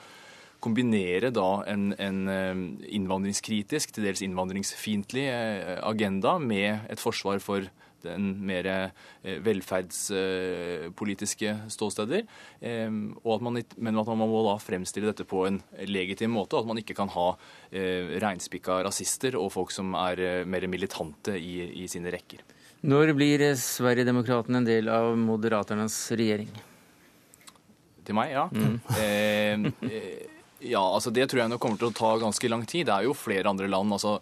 kombinere 0.64 1.30
da 1.34 1.64
en, 1.70 1.92
en 2.02 2.28
eh, 2.32 2.56
innvandringskritisk, 2.98 3.92
til 3.94 4.04
dels 4.08 4.22
innvandringsfiendtlig 4.26 5.26
eh, 5.32 5.78
agenda 5.86 6.32
med 6.42 6.80
et 6.92 7.00
forsvar 7.02 7.40
for 7.44 7.60
den 8.06 8.26
mer 8.46 8.66
eh, 8.70 8.92
velferdspolitiske 9.44 11.56
ståsteder. 11.74 12.22
Og 13.24 13.32
at 13.34 13.42
man, 13.44 13.64
men 13.76 14.00
at 14.00 14.08
man 14.14 14.30
må 14.30 14.44
da 14.46 14.58
fremstille 14.62 15.08
dette 15.10 15.26
på 15.28 15.48
en 15.50 15.58
legitim 15.90 16.32
måte, 16.38 16.56
og 16.56 16.62
at 16.64 16.70
man 16.70 16.80
ikke 16.84 16.98
kan 16.98 17.10
ha 17.12 17.28
reinspikka 17.74 18.74
rasister 18.86 19.32
og 19.42 19.54
folk 19.58 19.72
som 19.74 19.88
er 20.00 20.16
mer 20.48 20.64
militante 20.70 21.34
i, 21.42 21.84
i 21.84 21.86
sine 21.92 22.10
rekker. 22.14 22.40
Når 22.88 23.06
blir 23.18 23.40
Sverigedemokraterna 23.58 24.58
en 24.62 24.70
del 24.70 24.86
av 24.94 25.18
Moderaternas 25.18 25.96
regjering? 26.14 26.52
Til 28.08 28.16
meg, 28.16 28.32
ja. 28.32 28.46
Mm. 28.54 28.80
Eh, 28.96 29.58
ja, 30.60 30.82
altså 30.82 31.12
Det 31.14 31.30
tror 31.30 31.44
jeg 31.44 31.54
nok 31.54 31.62
kommer 31.62 31.82
til 31.82 31.92
å 31.92 31.96
ta 31.96 32.16
ganske 32.22 32.50
lang 32.50 32.66
tid. 32.66 32.88
Det 32.88 32.96
er 32.96 33.08
jo 33.08 33.18
flere 33.18 33.50
andre 33.50 33.70
land 33.70 33.94
altså, 33.94 34.18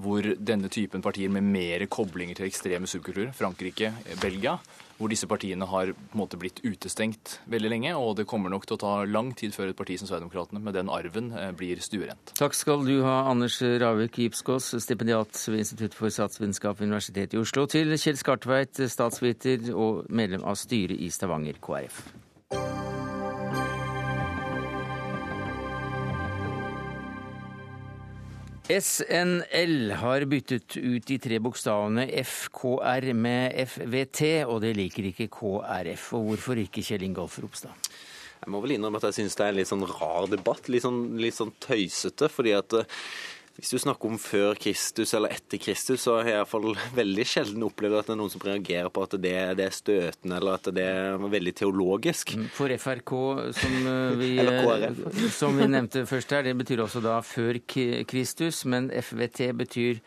hvor 0.00 0.24
denne 0.38 0.70
typen 0.72 1.02
partier 1.02 1.32
med 1.32 1.46
mer 1.46 1.84
koblinger 1.90 2.38
til 2.38 2.48
ekstreme 2.48 2.88
subkulturer, 2.88 3.32
Frankrike, 3.36 3.92
Belgia, 4.22 4.56
hvor 5.00 5.10
disse 5.10 5.26
partiene 5.28 5.66
har 5.66 5.92
på 5.96 6.14
en 6.14 6.20
måte 6.20 6.38
blitt 6.40 6.60
utestengt 6.62 7.38
veldig 7.50 7.72
lenge. 7.72 7.94
Og 7.96 8.14
det 8.20 8.28
kommer 8.30 8.52
nok 8.52 8.68
til 8.68 8.76
å 8.76 8.80
ta 8.84 8.94
lang 9.08 9.32
tid 9.36 9.54
før 9.56 9.72
et 9.72 9.78
parti 9.78 9.96
som 10.00 10.08
Sverigedemokraterna 10.08 10.62
med 10.62 10.76
den 10.76 10.92
arven 10.92 11.32
eh, 11.32 11.50
blir 11.56 11.80
stuerent. 11.84 12.34
Takk 12.38 12.56
skal 12.56 12.84
du 12.86 13.00
ha, 13.06 13.22
Anders 13.32 13.58
Ravik 13.60 14.20
Gipskås, 14.20 14.72
stipendiat 14.84 15.34
ved 15.48 15.64
Institutt 15.64 15.96
for 15.96 16.12
statsvitenskap 16.12 16.80
ved 16.80 16.92
Universitetet 16.92 17.36
i 17.38 17.42
Oslo, 17.42 17.66
til 17.70 17.96
Kjell 17.96 18.20
Skartveit, 18.20 18.84
statsviter 18.92 19.72
og 19.74 20.04
medlem 20.12 20.44
av 20.44 20.60
styret 20.60 21.00
i 21.00 21.10
Stavanger 21.12 21.60
KrF. 21.64 22.04
SNL 28.70 29.90
har 29.98 30.24
byttet 30.30 30.76
ut 30.78 31.06
de 31.08 31.16
tre 31.18 31.40
bokstavene 31.42 32.04
FKR 32.22 33.08
med 33.18 33.56
FVT, 33.66 34.20
og 34.46 34.60
det 34.62 34.76
liker 34.78 35.08
ikke 35.10 35.26
KrF. 35.34 36.04
Og 36.14 36.28
hvorfor 36.28 36.60
ikke, 36.62 36.84
Kjell 36.86 37.02
Ingolf 37.08 37.40
Ropstad? 37.42 37.90
Jeg 38.40 38.52
må 38.54 38.60
vel 38.62 38.76
innrømme 38.76 39.00
at 39.00 39.08
jeg 39.08 39.18
syns 39.18 39.36
det 39.36 39.44
er 39.44 39.52
en 39.52 39.58
litt 39.58 39.70
sånn 39.72 39.82
rar 39.90 40.30
debatt. 40.30 40.70
Litt 40.70 40.86
sånn, 40.86 41.02
litt 41.20 41.36
sånn 41.36 41.50
tøysete. 41.60 42.30
fordi 42.30 42.54
at 42.56 42.78
Hvis 43.58 43.72
du 43.74 43.80
snakker 43.82 44.08
om 44.08 44.18
før 44.20 44.54
Kristus 44.60 45.12
eller 45.16 45.34
etter 45.34 45.60
Kristus, 45.60 46.04
så 46.04 46.16
har 46.18 46.28
jeg 46.28 46.36
i 46.36 46.40
hvert 46.40 46.52
fall 46.52 46.68
veldig 47.00 47.26
sjelden 47.28 47.66
opplevd 47.66 47.98
at 47.98 48.08
det 48.08 48.14
er 48.14 48.20
noen 48.22 48.32
som 48.32 48.44
reagerer 48.46 48.90
på 48.94 49.04
at 49.04 49.16
det, 49.18 49.34
det 49.58 49.66
er 49.66 49.76
støtende 49.76 50.38
eller 50.38 50.56
at 50.56 50.70
det 50.76 50.86
er 50.86 51.28
veldig 51.36 51.54
teologisk. 51.60 52.34
For 52.56 52.72
FRK, 52.84 53.14
som 53.60 53.78
eh, 53.92 54.16
vi, 54.22 54.32
eh, 54.40 55.24
som 55.34 55.58
vi 55.58 55.68
nevnte 55.68 56.06
først 56.08 56.36
her, 56.36 56.46
det 56.46 56.56
betyr 56.62 56.84
også 56.86 57.04
da 57.04 57.20
før 57.26 57.60
Kristus, 57.68 58.64
men 58.64 58.92
FVT 58.94 59.50
betyr 59.60 60.04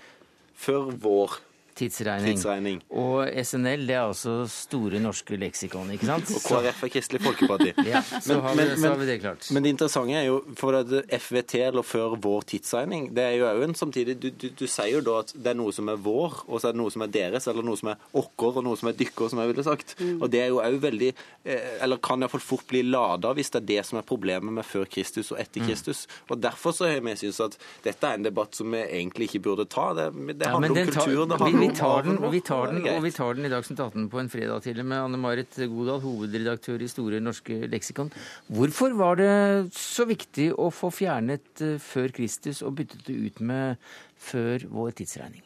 Før 0.64 0.92
vår 1.02 1.40
tidsregning. 1.76 2.36
tidsregning. 2.38 2.82
Og 2.90 3.28
SNL, 3.46 3.86
det 3.88 3.96
er 3.96 4.04
altså 4.08 4.36
Store 4.50 5.00
norske 5.02 5.38
leksikon, 5.40 5.92
ikke 5.96 6.08
sant? 6.10 6.32
Og 6.38 6.44
KrF 6.46 6.84
er 6.88 6.94
Kristelig 6.98 7.22
Folkeparti. 7.26 7.74
Ja, 7.94 8.02
så 8.02 8.40
har 8.42 8.56
vi, 8.56 8.66
så 8.80 8.90
har 8.94 8.98
vi 9.02 9.06
det 9.10 9.18
klart. 9.22 9.48
Men 9.52 9.66
det 9.66 9.74
interessante 9.74 10.16
er 10.18 10.28
jo, 10.30 10.38
for 10.58 10.78
at 10.78 10.90
FVT, 11.20 11.56
eller 11.68 11.86
før 11.86 12.16
vår 12.22 12.46
tidsregning, 12.54 13.10
det 13.16 13.24
er 13.24 13.36
jo 13.40 13.48
òg 13.50 13.64
en 13.68 13.76
samtidig 13.78 14.16
du, 14.22 14.30
du, 14.32 14.48
du 14.60 14.66
sier 14.70 14.94
jo 14.96 15.02
da 15.06 15.20
at 15.24 15.34
det 15.36 15.52
er 15.54 15.58
noe 15.60 15.74
som 15.76 15.90
er 15.92 16.00
vår, 16.02 16.40
og 16.48 16.62
så 16.62 16.70
er 16.70 16.76
det 16.76 16.82
noe 16.82 16.94
som 16.94 17.04
er 17.06 17.12
deres, 17.14 17.48
eller 17.52 17.66
noe 17.68 17.80
som 17.80 17.92
er 17.94 18.08
åkker, 18.22 18.60
og 18.62 18.66
noe 18.66 18.80
som 18.80 18.90
er 18.92 18.98
dykker, 19.00 19.30
som 19.32 19.42
jeg 19.44 19.52
ville 19.52 19.66
sagt. 19.68 19.96
Og 20.20 20.26
det 20.34 20.44
er 20.46 20.52
jo 20.54 20.62
òg 20.64 20.80
veldig 20.84 21.10
eh, 21.12 21.68
Eller 21.84 22.00
kan 22.04 22.22
iallfall 22.24 22.44
fort 22.44 22.66
bli 22.70 22.84
lada 22.88 23.34
hvis 23.36 23.52
det 23.54 23.62
er 23.64 23.68
det 23.74 23.82
som 23.88 24.00
er 24.00 24.08
problemet 24.08 24.54
med 24.54 24.66
før 24.68 24.88
Kristus 24.90 25.32
og 25.34 25.40
etter 25.42 25.66
Kristus. 25.66 26.06
Og 26.30 26.40
derfor 26.44 26.76
så 26.76 26.90
har 26.90 27.02
vi 27.04 27.16
syntes 27.20 27.42
at 27.44 27.58
dette 27.86 28.08
er 28.10 28.20
en 28.20 28.28
debatt 28.28 28.56
som 28.58 28.72
vi 28.74 28.82
egentlig 28.84 29.30
ikke 29.30 29.44
burde 29.50 29.66
ta. 29.70 29.90
Det, 29.98 30.08
det 30.40 30.50
handler 30.50 30.70
ja, 30.70 30.86
om 30.86 30.92
kultur. 30.92 31.02
tar- 31.02 31.30
det 31.34 31.40
handler 31.44 31.68
om 31.70 31.73
tar 31.76 32.04
den, 32.06 32.18
og 32.24 32.32
vi 32.34 32.40
tar 32.46 32.72
den, 32.72 32.86
og 32.94 33.04
vi 33.04 33.12
tar 33.14 33.38
den 33.38 33.48
i 33.48 33.52
Dagsnytt 33.52 33.82
18 33.84 34.08
på 34.12 34.20
en 34.22 34.30
fredag 34.32 34.64
til 34.66 34.80
med 34.84 35.02
Anne-Marit 35.02 35.58
Godal, 35.72 36.02
hovedredaktør 36.04 36.82
i 36.84 36.90
Store 36.92 37.20
norske 37.24 37.58
leksikon. 37.72 38.12
Hvorfor 38.54 38.96
var 39.00 39.20
det 39.20 39.34
så 39.78 40.08
viktig 40.10 40.52
å 40.60 40.70
få 40.74 40.92
fjernet 40.94 41.64
eh, 41.66 41.76
før 41.82 42.14
Kristus 42.16 42.64
og 42.66 42.78
byttet 42.80 43.06
det 43.08 43.18
ut 43.18 43.44
med 43.44 43.82
før 44.30 44.68
vår 44.72 44.96
tidsregning? 45.02 45.44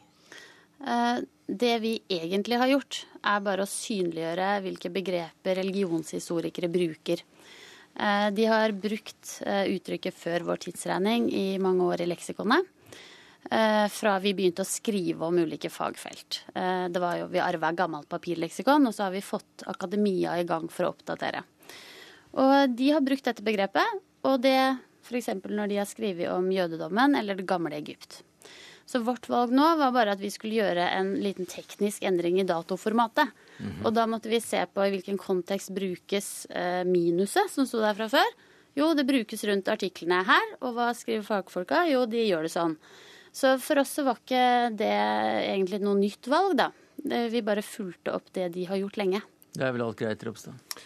Eh, 0.86 1.26
Det 1.48 1.76
vi 1.80 1.94
egentlig 2.12 2.58
har 2.60 2.68
gjort, 2.68 3.06
er 3.24 3.40
bare 3.40 3.64
å 3.64 3.72
synliggjøre 3.72 4.48
hvilke 4.66 4.92
begreper 4.92 5.62
religionshistorikere 5.62 6.68
bruker. 6.72 7.24
Eh, 7.98 8.30
De 8.32 8.46
har 8.46 8.72
brukt 8.72 9.42
uttrykket 9.44 10.14
'før 10.14 10.44
vår 10.52 10.66
tidsregning' 10.68 11.32
i 11.32 11.58
mange 11.58 11.84
år 11.84 12.02
i 12.02 12.12
leksikonet. 12.14 12.77
Eh, 13.52 13.88
Fra 13.94 14.18
vi 14.24 14.34
begynte 14.38 14.64
å 14.64 14.68
skrive 14.68 15.26
om 15.28 15.38
ulike 15.38 15.70
fagfelt. 15.70 16.42
Eh, 16.56 16.88
Det 16.90 17.00
var 17.00 17.18
jo, 17.18 17.28
Vi 17.28 17.40
arva 17.40 17.72
gammelt 17.74 18.10
papirleksikon, 18.10 18.88
og 18.88 18.94
så 18.94 19.04
har 19.08 19.12
vi 19.12 19.22
fått 19.22 19.64
akademia 19.68 20.40
i 20.40 20.44
gang 20.46 20.68
for 20.70 20.86
å 20.88 20.94
oppdatere. 20.96 21.44
Og 22.38 22.76
de 22.76 22.92
har 22.92 23.02
brukt 23.02 23.24
dette 23.26 23.44
begrepet, 23.44 24.02
og 24.24 24.42
det 24.42 24.78
f.eks. 25.08 25.30
når 25.48 25.70
de 25.70 25.78
har 25.78 25.86
skrevet 25.88 26.30
om 26.30 26.50
jødedommen 26.52 27.16
eller 27.16 27.36
det 27.36 27.46
gamle 27.48 27.76
Egypt. 27.78 28.22
Så 28.88 29.02
vårt 29.04 29.28
valg 29.28 29.52
nå 29.52 29.66
var 29.80 29.92
bare 29.92 30.14
at 30.16 30.20
vi 30.20 30.30
skulle 30.32 30.56
gjøre 30.62 30.86
en 30.96 31.10
liten 31.20 31.46
teknisk 31.46 32.04
endring 32.08 32.40
i 32.40 32.46
datoformatet. 32.48 33.34
Og 33.84 33.92
da 33.94 34.06
måtte 34.08 34.30
vi 34.32 34.40
se 34.40 34.62
på 34.72 34.86
i 34.86 34.92
hvilken 34.94 35.18
kontekst 35.20 35.74
brukes 35.76 36.46
eh, 36.52 36.84
minuset, 36.88 37.50
som 37.52 37.66
sto 37.68 37.82
der 37.84 37.98
fra 37.98 38.08
før. 38.08 38.30
Jo, 38.78 38.94
det 38.94 39.08
brukes 39.10 39.44
rundt 39.44 39.68
artiklene 39.68 40.22
her. 40.24 40.54
Og 40.62 40.76
hva 40.78 40.92
skriver 40.96 41.26
fagfolka? 41.26 41.82
Jo, 41.90 42.06
de 42.06 42.24
gjør 42.30 42.48
det 42.48 42.54
sånn. 42.54 42.78
Så 43.38 43.54
for 43.62 43.84
oss 43.84 43.94
så 44.00 44.06
var 44.08 44.18
ikke 44.18 44.44
det 44.80 44.90
egentlig 44.90 45.82
noe 45.84 46.00
nytt 46.00 46.30
valg, 46.32 46.56
da. 46.58 46.72
Vi 47.06 47.44
bare 47.46 47.62
fulgte 47.62 48.16
opp 48.18 48.32
det 48.34 48.50
de 48.56 48.66
har 48.66 48.80
gjort 48.82 48.98
lenge. 48.98 49.22
Det 49.54 49.66
er 49.66 49.76
vel 49.76 49.86
alt 49.86 50.00
greit, 50.00 50.24
Ropstad? 50.26 50.78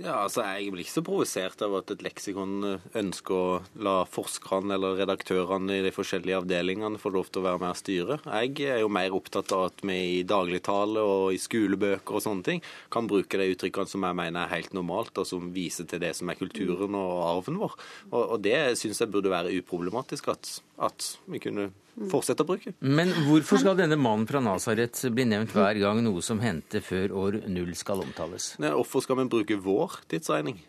Ja, 0.00 0.22
altså 0.22 0.44
Jeg 0.46 0.70
blir 0.72 0.84
ikke 0.84 0.94
så 0.94 1.02
provosert 1.04 1.62
av 1.66 1.74
at 1.80 1.90
et 1.92 2.02
leksikon 2.04 2.52
eh, 2.64 2.84
ønsker 2.96 3.34
å 3.34 3.80
la 3.84 3.96
forskerne 4.08 4.76
eller 4.76 5.00
redaktørene 5.02 5.76
i 5.76 5.82
de 5.84 5.90
forskjellige 5.92 6.38
avdelingene 6.40 7.00
få 7.00 7.12
lov 7.12 7.28
til 7.28 7.42
å 7.42 7.46
være 7.48 7.60
med 7.60 7.74
og 7.74 7.80
styre. 7.80 8.16
Jeg 8.24 8.70
er 8.70 8.80
jo 8.80 8.92
mer 8.92 9.16
opptatt 9.16 9.52
av 9.56 9.66
at 9.68 9.84
vi 9.84 9.98
i 10.20 10.22
dagligtale 10.24 11.04
og 11.04 11.34
i 11.34 11.42
skolebøker 11.42 12.16
og 12.16 12.24
sånne 12.24 12.46
ting 12.46 12.64
kan 12.94 13.10
bruke 13.10 13.40
de 13.40 13.50
uttrykkene 13.52 13.92
som 13.92 14.06
jeg 14.06 14.18
mener 14.22 14.46
er 14.46 14.54
helt 14.54 14.72
normalt, 14.78 15.12
og 15.20 15.28
som 15.28 15.52
viser 15.52 15.90
til 15.90 16.00
det 16.00 16.14
som 16.16 16.32
er 16.32 16.40
kulturen 16.40 16.96
og 16.96 17.12
arven 17.26 17.60
vår. 17.60 17.76
Og, 18.08 18.22
og 18.22 18.40
det 18.46 18.56
syns 18.80 19.02
jeg 19.02 19.12
burde 19.12 19.34
være 19.34 19.52
uproblematisk 19.58 20.32
at, 20.32 20.54
at 20.80 21.12
vi 21.28 21.42
kunne 21.44 21.72
fortsette 22.10 22.44
å 22.44 22.48
bruke. 22.48 22.72
Men 22.80 23.12
hvorfor 23.26 23.60
skal 23.62 23.76
denne 23.78 23.98
mannen 24.00 24.28
fra 24.30 24.40
Nasaret 24.44 25.02
bli 25.14 25.26
nevnt 25.28 25.52
hver 25.56 25.78
gang 25.82 26.02
noe 26.06 26.22
som 26.24 26.40
hendte 26.40 26.80
før 26.84 27.12
år 27.26 27.40
null 27.50 27.74
skal 27.78 28.04
omtales? 28.04 28.54
Nei, 28.62 28.72
Hvorfor 28.76 29.04
skal 29.04 29.20
vi 29.22 29.28
bruke 29.36 29.60
vår 29.60 30.00
tidsregning? 30.08 30.62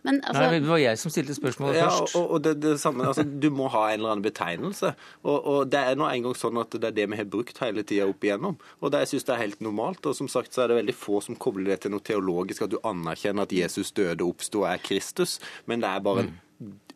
Men 0.00 0.22
altså, 0.24 0.46
Nei, 0.46 0.60
det 0.62 0.68
var 0.70 0.78
jeg 0.80 0.96
som 0.96 1.12
stilte 1.12 1.34
spørsmålet 1.36 1.76
Ja, 1.76 1.88
først. 1.92 2.14
og, 2.16 2.30
og 2.32 2.42
det, 2.46 2.54
det 2.62 2.70
samme, 2.80 3.04
altså, 3.04 3.20
Du 3.24 3.50
må 3.52 3.66
ha 3.68 3.82
en 3.90 3.98
eller 4.00 4.14
annen 4.14 4.24
betegnelse. 4.24 4.94
Og, 5.28 5.36
og 5.36 5.58
Det 5.68 5.82
er 5.90 5.98
nå 6.00 6.06
engang 6.08 6.36
sånn 6.40 6.56
at 6.62 6.72
det 6.72 6.88
er 6.88 6.94
det 6.96 7.08
vi 7.12 7.18
har 7.20 7.28
brukt 7.28 7.60
hele 7.60 7.84
tida 7.84 8.06
opp 8.08 8.24
igjennom. 8.24 8.56
Og 8.80 8.94
det 8.94 9.02
jeg 9.04 9.12
synes 9.14 9.28
det 9.28 9.34
er 9.34 9.42
helt 9.44 9.60
normalt. 9.60 10.06
Og 10.08 10.16
som 10.16 10.30
sagt 10.32 10.56
så 10.56 10.64
er 10.64 10.72
det 10.72 10.80
veldig 10.80 10.96
få 10.96 11.20
som 11.26 11.36
kobler 11.36 11.74
det 11.74 11.82
til 11.84 11.92
noe 11.92 12.00
teologisk, 12.00 12.64
at 12.64 12.72
du 12.72 12.78
anerkjenner 12.80 13.44
at 13.44 13.52
Jesus 13.52 13.92
døde 13.92 14.24
oppsto 14.24 14.64
og 14.64 14.70
er 14.72 14.80
Kristus. 14.80 15.36
Men 15.68 15.84
det 15.84 15.92
er 15.92 16.06
bare 16.08 16.24
en 16.24 16.32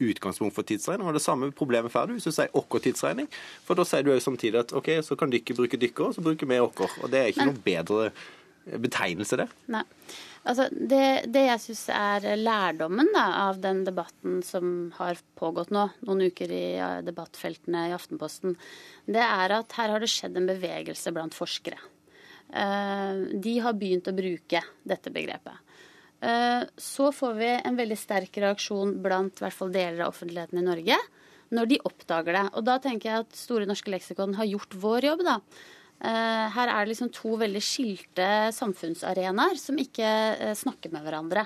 utgangspunkt 0.02 0.54
for 0.56 0.66
tidsregning. 0.66 1.08
Og 1.08 1.16
det 1.16 1.24
samme 1.24 1.50
problemet 1.56 1.92
får 1.92 2.08
du 2.08 2.16
hvis 2.16 2.28
du 2.28 2.34
sier 2.34 2.52
vår 2.54 2.84
tidsregning. 2.84 3.28
For 3.66 3.78
da 3.78 3.86
sier 3.88 4.04
du 4.04 4.12
jo 4.12 4.20
samtidig 4.22 4.62
at 4.62 4.76
OK, 4.76 4.92
så 5.06 5.18
kan 5.18 5.32
dere 5.32 5.56
bruke 5.56 5.80
dere, 5.80 6.08
og 6.08 6.16
så 6.16 6.24
bruker 6.24 6.50
vi 6.50 6.60
vår. 6.60 6.98
Og 7.02 7.10
det 7.12 7.20
er 7.20 7.32
ikke 7.32 7.48
noe 7.50 7.64
bedre 7.64 8.10
betegnelse, 8.64 9.36
det. 9.40 9.48
Nei. 9.72 9.84
Altså, 10.44 10.66
det, 10.72 11.30
det 11.32 11.46
jeg 11.46 11.60
syns 11.62 11.82
er 11.96 12.26
lærdommen 12.36 13.08
da, 13.14 13.24
av 13.46 13.60
den 13.64 13.80
debatten 13.86 14.42
som 14.44 14.90
har 14.98 15.20
pågått 15.40 15.72
nå, 15.72 15.86
noen 16.04 16.26
uker 16.28 16.52
i 16.52 16.66
debattfeltene 17.06 17.86
i 17.88 17.94
Aftenposten, 17.96 18.58
det 19.08 19.24
er 19.24 19.56
at 19.56 19.76
her 19.78 19.94
har 19.94 20.04
det 20.04 20.10
skjedd 20.12 20.36
en 20.36 20.48
bevegelse 20.50 21.14
blant 21.16 21.36
forskere. 21.36 21.80
Eh, 22.52 23.22
de 23.40 23.54
har 23.64 23.78
begynt 23.80 24.10
å 24.10 24.16
bruke 24.16 24.60
dette 24.84 25.12
begrepet. 25.14 25.63
Eh, 26.24 26.62
så 26.76 27.10
får 27.12 27.34
vi 27.36 27.50
en 27.52 27.76
veldig 27.76 27.96
sterk 28.00 28.38
reaksjon 28.40 28.96
blant 29.04 29.40
i 29.40 29.44
hvert 29.44 29.56
fall 29.56 29.72
deler 29.74 30.04
av 30.04 30.14
offentligheten 30.14 30.60
i 30.60 30.64
Norge 30.64 30.98
når 31.54 31.70
de 31.70 31.80
oppdager 31.84 32.36
det. 32.38 32.44
Og 32.56 32.64
da 32.66 32.78
tenker 32.82 33.10
jeg 33.10 33.24
at 33.26 33.36
Store 33.38 33.68
norske 33.68 33.92
leksikon 33.92 34.36
har 34.38 34.48
gjort 34.48 34.76
vår 34.80 35.08
jobb, 35.10 35.24
da. 35.26 35.36
Eh, 36.00 36.46
Her 36.54 36.70
er 36.72 36.84
det 36.84 36.94
liksom 36.94 37.12
to 37.14 37.34
veldig 37.40 37.62
skilte 37.62 38.28
samfunnsarenaer 38.56 39.60
som 39.60 39.80
ikke 39.80 40.12
eh, 40.38 40.54
snakker 40.56 40.94
med 40.94 41.04
hverandre. 41.04 41.44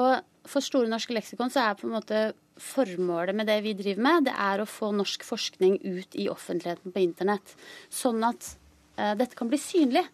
Og 0.00 0.48
for 0.50 0.64
Store 0.64 0.90
norske 0.90 1.14
leksikon 1.14 1.52
så 1.52 1.62
er 1.68 1.78
på 1.78 1.86
en 1.86 1.94
måte 1.94 2.24
formålet 2.60 3.36
med 3.36 3.48
det 3.50 3.60
vi 3.64 3.76
driver 3.78 4.02
med, 4.02 4.26
det 4.28 4.34
er 4.34 4.62
å 4.62 4.68
få 4.68 4.90
norsk 4.94 5.24
forskning 5.26 5.78
ut 5.82 6.18
i 6.18 6.28
offentligheten 6.30 6.94
på 6.94 7.02
internett. 7.02 7.54
Sånn 7.90 8.22
at 8.26 8.52
dette 8.94 9.34
kan 9.34 9.48
bli 9.50 9.58
synlig. 9.58 10.04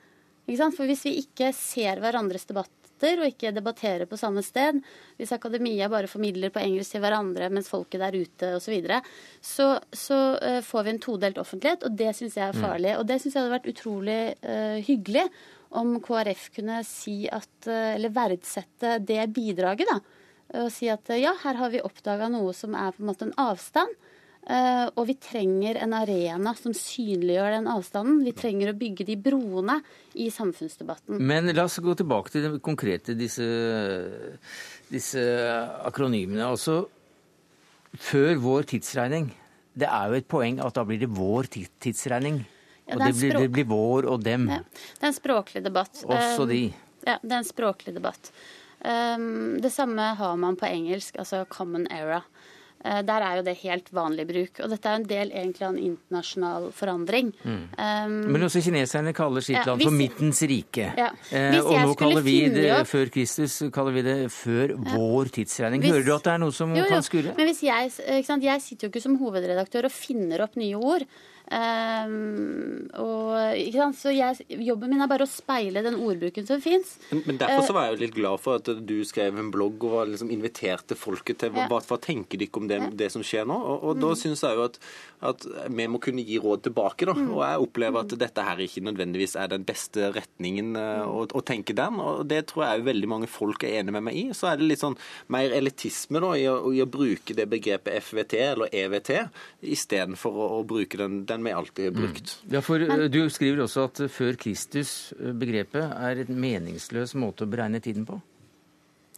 For 0.48 0.88
hvis 0.88 1.02
vi 1.04 1.18
ikke 1.20 1.50
ser 1.52 2.00
hverandres 2.00 2.48
debatter 2.48 2.79
og 3.08 3.28
ikke 3.28 3.52
debatterer 3.56 4.08
på 4.08 4.18
samme 4.20 4.42
sted, 4.44 4.80
hvis 5.16 5.32
akademia 5.32 5.88
bare 5.92 6.10
formidler 6.10 6.52
på 6.52 6.60
engelsk 6.62 6.96
til 6.96 7.04
hverandre 7.04 7.48
mens 7.52 7.70
folket 7.72 8.02
der 8.02 8.18
ute 8.20 8.54
osv., 8.56 8.70
så, 8.70 8.74
videre, 8.74 9.00
så 9.42 9.70
så 9.92 10.18
eh, 10.38 10.60
får 10.64 10.84
vi 10.86 10.92
en 10.94 11.02
todelt 11.02 11.38
offentlighet, 11.40 11.84
og 11.86 11.96
det 11.98 12.12
syns 12.16 12.36
jeg 12.38 12.48
er 12.48 12.60
farlig. 12.60 12.94
Og 12.98 13.06
det 13.08 13.20
syns 13.20 13.34
jeg 13.34 13.42
hadde 13.42 13.56
vært 13.56 13.70
utrolig 13.70 14.20
uh, 14.44 14.78
hyggelig 14.86 15.26
om 15.80 15.96
KrF 16.02 16.48
kunne 16.56 16.80
si 16.86 17.24
at, 17.30 17.50
uh, 17.66 17.94
eller 17.96 18.14
verdsette 18.14 18.98
det 19.06 19.22
bidraget, 19.34 19.90
da. 19.90 19.98
Og 20.64 20.70
si 20.74 20.90
at 20.90 21.10
uh, 21.10 21.18
ja, 21.18 21.34
her 21.44 21.60
har 21.60 21.74
vi 21.74 21.82
oppdaga 21.84 22.30
noe 22.32 22.54
som 22.56 22.74
er 22.78 22.94
på 22.94 23.04
en 23.04 23.10
måte 23.10 23.28
en 23.28 23.36
avstand. 23.40 23.98
Eh, 24.46 24.86
og 24.94 25.06
vi 25.08 25.16
trenger 25.20 25.80
en 25.82 25.96
arena 25.96 26.54
som 26.58 26.74
synliggjør 26.76 27.56
den 27.58 27.68
avstanden. 27.70 28.22
Vi 28.26 28.34
trenger 28.36 28.72
å 28.72 28.78
bygge 28.78 29.06
de 29.08 29.16
broene 29.20 29.80
i 30.14 30.30
samfunnsdebatten. 30.32 31.20
Men 31.20 31.50
la 31.54 31.66
oss 31.66 31.80
gå 31.82 31.96
tilbake 31.98 32.32
til 32.32 32.46
det 32.46 32.62
konkrete, 32.64 33.16
disse, 33.18 33.46
disse 34.90 35.26
akronymene. 35.88 36.46
Altså, 36.48 36.84
før 37.98 38.34
vår 38.42 38.70
tidsregning. 38.74 39.30
Det 39.80 39.88
er 39.88 40.10
jo 40.10 40.18
et 40.18 40.30
poeng 40.30 40.58
at 40.62 40.76
da 40.76 40.84
blir 40.86 41.00
det 41.00 41.10
vår 41.14 41.50
tidsregning. 41.54 42.42
Ja, 42.90 42.96
det 42.96 43.00
og 43.00 43.04
det 43.06 43.12
blir, 43.18 43.36
det 43.38 43.50
blir 43.54 43.68
vår 43.70 44.08
og 44.10 44.24
dem. 44.26 44.48
Ja, 44.50 44.64
det 44.98 45.04
er 45.04 45.12
en 45.12 45.18
språklig 45.18 45.62
debatt. 45.62 46.02
Også 46.02 46.46
de. 46.50 46.64
Ja, 47.06 47.20
det 47.22 47.30
er 47.30 47.38
en 47.38 47.48
språklig 47.48 47.94
debatt. 47.94 48.32
Um, 48.80 49.60
det 49.60 49.70
samme 49.72 50.02
har 50.16 50.36
man 50.40 50.56
på 50.56 50.66
engelsk, 50.66 51.18
altså 51.20 51.44
common 51.52 51.86
era. 51.92 52.22
Eh, 52.82 53.02
der 53.04 53.20
er 53.20 53.36
jo 53.36 53.42
det 53.44 53.56
helt 53.60 53.90
vanlig 53.92 54.24
bruk. 54.26 54.60
Og 54.64 54.70
dette 54.72 54.88
er 54.88 54.94
en 54.96 55.04
del 55.04 55.30
egentlig 55.36 55.66
av 55.66 55.74
en 55.74 55.82
internasjonal 55.84 56.70
forandring. 56.72 57.32
Um, 57.44 58.14
Men 58.32 58.46
også 58.46 58.62
kineserne 58.64 59.12
kaller 59.12 59.44
sitt 59.44 59.56
Ja, 59.58 59.64
land 59.68 59.82
for 59.84 59.92
Midtens 59.92 60.40
rike. 60.48 60.86
Ja, 60.96 61.10
Eh, 61.30 61.58
og 61.60 61.76
nå 61.76 61.94
kaller 61.96 62.22
vi 62.24 62.48
det 62.48 62.70
opp- 62.72 62.88
før 62.88 63.10
Kristus 63.12 63.58
kaller 63.70 63.92
vi 63.92 64.02
det 64.02 64.30
før 64.32 64.74
vår 64.80 65.28
tidsregning. 65.30 65.82
Hvis- 65.82 65.92
Hører 65.92 66.04
du 66.06 66.14
at 66.14 66.22
det 66.24 66.32
er 66.32 66.38
noe 66.38 66.52
som 66.52 66.74
Jo, 66.74 66.82
jo. 66.82 66.88
kan 66.88 67.02
skurre? 67.02 67.36
Men 67.36 67.46
hvis 67.48 67.60
jeg, 67.62 67.92
jeg 68.40 68.62
sitter 68.62 68.88
jo 68.88 68.90
ikke 68.90 69.02
som 69.02 69.18
hovedredaktør 69.18 69.84
og 69.84 69.92
finner 69.92 70.40
opp 70.40 70.56
nye 70.56 70.74
ord. 70.76 71.04
Um, 71.50 72.86
og? 72.94 73.30
Så 73.96 74.12
jeg, 74.14 74.44
jobben 74.62 74.92
min 74.92 75.02
er 75.02 75.08
bare 75.10 75.26
å 75.26 75.30
speile 75.30 75.82
den 75.84 75.96
ordbruken 75.98 76.46
som 76.46 76.60
fins. 76.62 76.94
Men, 77.10 77.38
derfor 77.40 77.66
så 77.66 77.74
var 77.74 77.88
jeg 77.88 77.96
jo 77.96 78.00
litt 78.04 78.14
glad 78.16 78.40
for 78.42 78.60
at 78.60 78.70
du 78.86 78.96
skrev 79.08 79.38
en 79.40 79.50
blogg 79.52 79.82
og 79.88 80.12
liksom 80.12 80.30
inviterte 80.32 80.96
folket 80.98 81.40
til 81.42 81.50
hva, 81.54 81.66
Ja. 81.66 81.80
hva 81.80 81.98
tenker 82.00 82.38
de 82.38 82.48
om 82.54 82.68
det, 82.68 82.78
Ja. 82.80 82.90
det 82.90 83.10
som 83.12 83.22
skjer 83.22 83.46
nå. 83.46 83.56
Og, 83.58 83.84
og 83.84 84.00
da 84.00 84.10
Mm. 84.10 84.16
syns 84.20 84.40
jeg 84.42 84.56
jo 84.56 84.64
at, 84.64 84.78
at 85.22 85.46
vi 85.70 85.86
må 85.86 86.00
kunne 86.00 86.24
gi 86.24 86.38
råd 86.38 86.62
tilbake. 86.62 87.06
da. 87.06 87.12
Mm. 87.14 87.30
Og 87.34 87.42
jeg 87.42 87.66
opplever 87.66 88.00
at 88.00 88.18
dette 88.18 88.42
her 88.42 88.56
ikke 88.56 88.82
nødvendigvis 88.86 89.36
er 89.36 89.48
den 89.48 89.64
beste 89.64 90.12
retningen 90.12 90.76
eh, 90.76 91.00
Mm. 91.00 91.08
å, 91.08 91.26
å 91.32 91.42
tenke 91.44 91.74
den. 91.74 91.98
Og 92.00 92.26
det 92.28 92.46
tror 92.48 92.64
jeg 92.66 92.80
jo 92.80 92.84
veldig 92.92 93.08
mange 93.08 93.28
folk 93.28 93.62
er 93.64 93.80
enig 93.82 93.92
med 93.92 94.02
meg 94.04 94.14
i. 94.14 94.24
Så 94.32 94.48
er 94.52 94.56
det 94.56 94.66
litt 94.68 94.80
sånn 94.80 94.96
mer 95.28 95.50
elitisme 95.50 96.20
da, 96.20 96.32
i 96.34 96.44
å, 96.46 96.72
i 96.74 96.80
å 96.82 96.86
bruke 96.90 97.34
det 97.34 97.48
begrepet 97.48 97.94
FVT 98.02 98.34
eller 98.40 98.68
EVT 98.72 99.28
istedenfor 99.62 100.32
å, 100.32 100.48
å 100.60 100.64
bruke 100.66 100.96
den, 101.00 101.24
den 101.26 101.39
vi 101.44 101.52
alltid 101.52 101.90
har 101.90 101.94
brukt. 101.96 102.34
Ja, 102.50 102.62
for 102.64 102.78
Men... 102.78 103.06
Du 103.12 103.22
skriver 103.30 103.64
også 103.66 103.86
at 103.88 104.02
eh, 104.04 104.12
før 104.12 104.38
Kristus-begrepet 104.40 105.94
er 105.96 106.24
en 106.24 106.40
meningsløs 106.40 107.16
måte 107.18 107.46
å 107.46 107.50
beregne 107.50 107.82
tiden 107.84 108.06
på. 108.08 108.20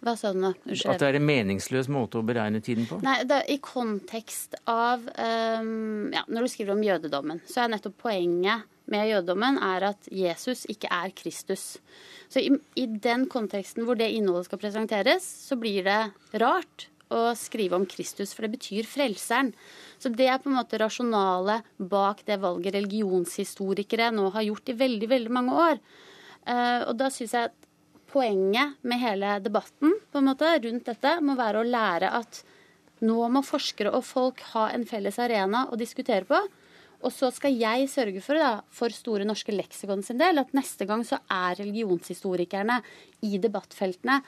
Hva 0.03 0.17
sa 0.19 0.33
du 0.35 0.41
nå? 0.43 0.51
At 0.91 0.99
det 0.99 1.09
er 1.13 1.21
en 1.21 1.27
meningsløs 1.29 1.87
måte 1.93 2.19
å 2.19 2.27
beregne 2.27 2.59
tiden 2.65 2.89
på? 2.91 2.99
Nei, 3.05 3.21
det 3.29 3.39
er 3.39 3.51
I 3.55 3.61
kontekst 3.63 4.57
av 4.67 5.05
um, 5.07 6.11
ja, 6.11 6.25
Når 6.27 6.43
du 6.43 6.51
skriver 6.51 6.75
om 6.75 6.83
jødedommen, 6.83 7.43
så 7.47 7.63
er 7.63 7.75
nettopp 7.77 8.01
poenget 8.03 8.67
med 8.91 9.07
jødedommen 9.13 9.61
er 9.63 9.87
at 9.93 10.09
Jesus 10.11 10.65
ikke 10.71 10.91
er 10.91 11.13
Kristus. 11.15 11.77
Så 12.33 12.43
i, 12.43 12.51
i 12.75 12.89
den 12.91 13.29
konteksten 13.31 13.87
hvor 13.87 13.99
det 13.99 14.11
innholdet 14.11 14.49
skal 14.51 14.61
presenteres, 14.65 15.23
så 15.23 15.59
blir 15.61 15.87
det 15.87 16.01
rart 16.43 16.89
å 17.13 17.33
skrive 17.39 17.79
om 17.79 17.87
Kristus, 17.89 18.33
for 18.35 18.47
det 18.47 18.57
betyr 18.57 18.89
frelseren. 18.89 19.53
Så 20.01 20.11
det 20.13 20.29
er 20.29 20.41
på 20.43 20.51
en 20.51 20.59
måte 20.59 20.81
rasjonalet 20.81 21.69
bak 21.79 22.25
det 22.29 22.41
valget 22.43 22.77
religionshistorikere 22.79 24.11
nå 24.15 24.31
har 24.35 24.49
gjort 24.49 24.73
i 24.73 24.79
veldig, 24.81 25.11
veldig 25.13 25.35
mange 25.35 25.59
år. 25.69 25.83
Eh, 26.47 26.81
og 26.89 26.97
da 26.99 27.11
syns 27.13 27.37
jeg 27.37 27.51
at 27.51 27.69
poenget 28.13 28.81
med 28.85 29.01
hele 29.01 29.37
debatten 29.45 29.95
på 30.13 30.21
en 30.21 30.29
måte, 30.29 30.49
rundt 30.65 30.89
dette 30.89 31.15
må 31.25 31.37
være 31.39 31.63
å 31.63 31.69
lære 31.69 32.11
at 32.19 32.43
nå 33.03 33.29
må 33.35 33.43
forskere 33.45 33.93
og 33.97 34.05
folk 34.07 34.43
ha 34.53 34.69
en 34.75 34.85
felles 34.87 35.19
arena 35.23 35.67
å 35.73 35.79
diskutere 35.79 36.29
på. 36.29 36.39
Og 37.03 37.11
så 37.11 37.33
skal 37.35 37.57
jeg 37.59 37.89
sørge 37.91 38.21
for, 38.23 38.39
da, 38.39 38.63
for 38.71 38.95
Store 38.95 39.27
norske 39.27 39.55
leksikon 39.55 40.05
sin 40.07 40.21
del, 40.21 40.39
at 40.39 40.53
neste 40.55 40.87
gang 40.87 41.03
så 41.07 41.19
er 41.27 41.59
religionshistorikerne 41.59 42.79
i 43.27 43.41
debattfeltene 43.43 44.21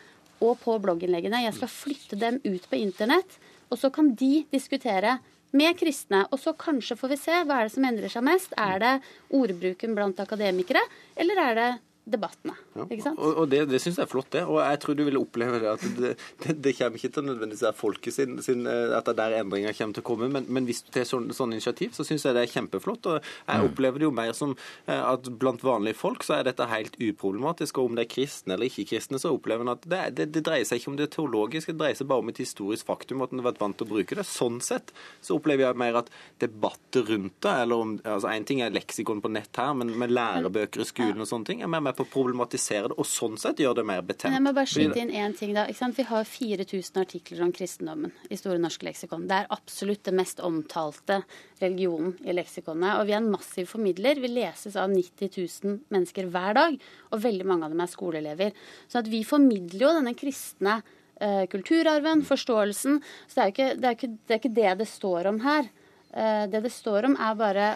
og 0.44 0.58
på 0.62 0.76
blogginnleggene. 0.82 1.44
Jeg 1.46 1.56
skal 1.56 1.72
flytte 1.72 2.18
dem 2.20 2.40
ut 2.44 2.68
på 2.68 2.78
internett, 2.80 3.38
og 3.72 3.80
så 3.80 3.90
kan 3.94 4.12
de 4.18 4.44
diskutere 4.52 5.18
med 5.54 5.78
kristne. 5.78 6.24
Og 6.30 6.40
så 6.42 6.54
kanskje 6.58 6.98
får 6.98 7.14
vi 7.14 7.20
se 7.20 7.40
hva 7.46 7.60
er 7.60 7.68
det 7.68 7.74
som 7.76 7.88
endrer 7.88 8.12
seg 8.12 8.26
mest. 8.26 8.54
Er 8.60 8.82
det 8.82 8.94
ordbruken 9.34 9.96
blant 9.96 10.20
akademikere, 10.22 10.82
eller 11.16 11.42
er 11.48 11.58
det 11.60 11.70
debattene? 12.04 12.52
Ikke 12.84 13.02
sant? 13.06 13.18
Og, 13.18 13.38
og 13.42 13.48
det, 13.52 13.62
det 13.70 13.78
syns 13.80 13.96
jeg 14.00 14.04
er 14.04 14.10
flott, 14.10 14.28
det. 14.34 14.42
Og 14.44 14.58
jeg 14.60 14.80
tror 14.82 14.96
du 14.98 15.04
vil 15.06 15.16
oppleve 15.20 15.60
det 15.62 15.70
at 15.70 15.84
det, 15.98 16.10
det, 16.44 16.56
det 16.64 16.74
kommer 16.78 16.98
ikke 17.00 17.10
til 17.16 17.24
nødvendigvis 17.28 17.62
være 17.64 17.78
folket 17.78 18.12
sin, 18.16 18.36
sin 18.44 18.66
eh, 18.68 18.92
at 18.98 19.06
det 19.08 19.14
er 19.14 19.20
der 19.22 19.36
endringer 19.42 19.72
kommer 19.78 19.96
til 19.96 20.04
å 20.04 20.08
komme, 20.10 20.28
men, 20.34 20.44
men 20.52 20.68
hvis 20.68 20.82
du 20.84 20.90
tar 20.94 21.06
sånn, 21.08 21.30
sånn 21.34 21.54
initiativ, 21.56 21.94
så 21.96 22.04
syns 22.04 22.26
jeg 22.28 22.36
det 22.36 22.42
er 22.44 22.52
kjempeflott. 22.54 23.08
Og 23.12 23.20
jeg 23.22 23.54
Mm. 23.54 23.68
opplever 23.70 24.02
det 24.02 24.08
jo 24.08 24.12
mer 24.14 24.32
som 24.36 24.52
eh, 24.86 25.00
at 25.00 25.28
blant 25.40 25.62
vanlige 25.64 25.96
folk 25.96 26.24
så 26.26 26.36
er 26.40 26.48
dette 26.50 26.66
helt 26.68 26.96
uproblematisk. 27.00 27.78
Og 27.80 27.90
om 27.92 27.96
det 27.96 28.04
er 28.06 28.12
kristne 28.14 28.56
eller 28.56 28.68
ikke 28.68 28.84
kristne, 28.92 29.20
så 29.22 29.32
opplever 29.32 29.64
en 29.64 29.72
at 29.76 29.86
det, 29.88 30.02
det, 30.18 30.26
det 30.34 30.42
dreier 30.44 30.66
seg 30.68 30.80
ikke 30.82 30.90
om 30.92 30.98
det 31.00 31.08
teologiske, 31.14 31.72
det 31.72 31.80
dreier 31.80 31.98
seg 31.98 32.08
bare 32.10 32.24
om 32.24 32.32
et 32.32 32.40
historisk 32.42 32.86
faktum, 32.88 33.22
at 33.24 33.32
en 33.32 33.40
har 33.40 33.48
vært 33.52 33.62
vant 33.62 33.78
til 33.80 33.86
å 33.88 33.92
bruke 33.94 34.18
det. 34.18 34.26
Sånn 34.28 34.60
sett 34.64 34.92
så 35.24 35.38
opplever 35.38 35.64
jeg 35.68 35.80
mer 35.80 36.00
at 36.02 36.10
debatter 36.42 37.06
rundt 37.08 37.38
det, 37.44 37.54
eller 37.64 37.84
om 37.86 37.94
altså 38.02 38.28
En 38.34 38.44
ting 38.48 38.60
er 38.64 38.74
leksikon 38.74 39.22
på 39.24 39.30
nett 39.32 39.56
her, 39.56 39.72
men 39.78 39.92
med 39.98 40.10
lærebøker 40.12 40.82
i 40.82 40.88
skolen 40.88 41.22
og 41.22 41.28
sånne 41.30 41.46
ting, 41.48 41.62
er 41.62 41.70
mer 41.70 41.84
med 41.86 41.93
på 41.96 42.04
å 42.06 42.10
problematisere 42.10 42.90
det, 42.90 42.96
og 43.00 43.06
sånn 43.08 43.36
sett 43.40 43.60
gjør 43.62 43.78
det 43.78 43.84
mer 43.88 44.02
betent. 44.06 44.30
Men 44.30 44.38
jeg 44.38 44.44
må 44.46 44.52
bare 44.56 44.70
skyte 44.70 45.00
inn 45.00 45.12
én 45.14 45.36
ting. 45.36 45.54
da. 45.56 45.66
Vi 45.68 46.06
har 46.08 46.24
4000 46.28 47.00
artikler 47.02 47.44
om 47.46 47.52
kristendommen 47.54 48.12
i 48.30 48.38
Store 48.38 48.58
norske 48.62 48.86
leksikon. 48.86 49.28
Det 49.30 49.38
er 49.42 49.52
absolutt 49.54 50.04
det 50.08 50.14
mest 50.16 50.42
omtalte 50.44 51.22
religionen 51.62 52.16
i 52.24 52.34
leksikonet. 52.36 52.98
Og 52.98 53.08
vi 53.08 53.14
er 53.14 53.22
en 53.22 53.30
massiv 53.32 53.70
formidler. 53.70 54.20
Vi 54.22 54.32
leses 54.32 54.76
av 54.76 54.90
90 54.92 55.32
000 55.64 55.78
mennesker 55.94 56.28
hver 56.34 56.58
dag, 56.58 56.76
og 57.10 57.24
veldig 57.24 57.48
mange 57.48 57.68
av 57.68 57.74
dem 57.74 57.84
er 57.84 57.92
skoleelever. 57.92 58.52
Så 58.88 59.00
at 59.02 59.10
vi 59.10 59.24
formidler 59.26 59.86
jo 59.86 59.94
denne 59.98 60.14
kristne 60.18 60.80
eh, 61.20 61.44
kulturarven, 61.50 62.24
forståelsen. 62.26 63.00
Så 63.26 63.40
det 63.40 63.44
er 63.44 63.54
ikke 63.54 63.72
det, 63.74 63.88
er 63.88 63.98
ikke, 63.98 64.12
det, 64.14 64.30
er 64.30 64.42
ikke 64.42 64.54
det 64.60 64.76
det 64.82 64.90
står 64.90 65.30
om 65.32 65.42
her. 65.44 65.70
Eh, 66.14 66.44
det 66.50 66.64
det 66.66 66.72
står 66.74 67.10
om, 67.10 67.18
er 67.18 67.38
bare 67.38 67.74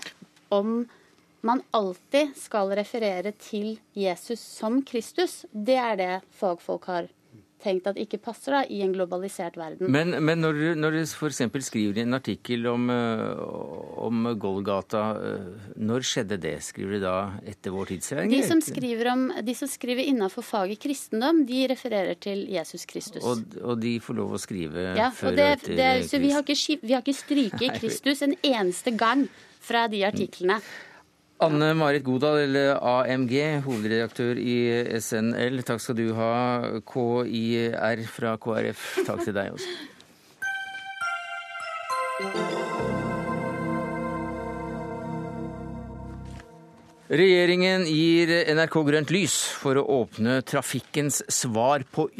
om 0.55 0.81
man 1.47 1.62
alltid 1.76 2.34
skal 2.36 2.72
referere 2.78 3.32
til 3.39 3.78
Jesus 3.95 4.41
som 4.41 4.82
Kristus. 4.82 5.45
Det 5.53 5.76
er 5.78 5.97
det 6.01 6.12
fagfolk 6.41 6.89
har 6.91 7.09
tenkt 7.59 7.89
at 7.91 7.97
ikke 7.99 8.20
passer 8.22 8.55
da, 8.55 8.61
i 8.70 8.80
en 8.84 8.93
globalisert 8.95 9.57
verden. 9.59 9.89
Men, 9.91 10.12
men 10.22 10.39
når, 10.39 10.53
du- 10.55 10.78
når 10.78 10.95
du 10.95 10.99
f.eks. 11.03 11.41
skriver 11.66 11.99
i 11.99 12.05
en 12.05 12.14
artikkel 12.14 12.66
om, 12.70 12.84
eh, 12.91 13.41
om 13.99 14.28
Golgata, 14.39 15.01
eh, 15.18 15.72
når 15.74 16.07
skjedde 16.07 16.39
det? 16.39 16.55
Skriver 16.62 16.99
du 16.99 17.01
da 17.03 17.16
etter 17.51 17.74
vår 17.74 17.91
tidsregning? 17.91 18.36
de 18.39 18.47
som 18.47 18.62
skriver, 18.62 19.11
om, 19.11 19.26
de 19.43 19.55
som 19.59 19.70
skriver 19.70 20.07
innenfor 20.07 20.47
faget 20.47 20.78
kristendom, 20.86 21.43
de 21.49 21.66
refererer 21.74 22.14
til 22.22 22.47
Jesus 22.55 22.86
Kristus. 22.86 23.24
Og, 23.26 23.43
og 23.62 23.82
de 23.82 23.97
får 24.07 24.20
lov 24.22 24.39
å 24.39 24.43
skrive 24.43 24.93
ja, 24.95 25.11
før 25.11 25.32
og 25.32 25.41
det, 25.43 25.51
og 25.51 25.59
etter 25.59 25.78
det, 25.82 25.93
så 26.07 26.22
vi 26.22 26.30
har 26.36 26.47
ikke, 26.47 26.78
vi 26.86 26.95
har 26.95 27.03
ikke 27.03 27.18
stryket 27.24 27.78
Kristus 27.82 28.22
en 28.22 28.39
eneste 28.39 28.95
gang 28.95 29.26
fra 29.59 29.89
de 29.91 30.07
artiklene. 30.07 30.62
Anne 31.39 31.70
Marit 31.78 32.03
Godal, 32.03 32.41
eller 32.49 32.80
AMG, 32.82 33.62
hovedredaktør 33.62 34.41
i 34.43 34.57
SNL. 34.99 35.61
Takk 35.62 35.82
skal 35.84 35.95
du 35.95 36.09
ha. 36.16 36.32
KIR 36.82 38.03
fra 38.11 38.34
KrF. 38.43 38.89
Takk 39.07 39.22
til 39.22 39.36
deg 39.36 39.55
også. 39.55 39.76
Regjeringen 47.09 47.86
gir 47.86 48.34
NRK 48.53 48.74
grønt 48.91 49.14
lys 49.14 49.39
for 49.62 49.78
å 49.78 49.86
åpne 50.03 50.43
trafikkens 50.45 51.22
svar 51.32 51.86
på 51.89 52.11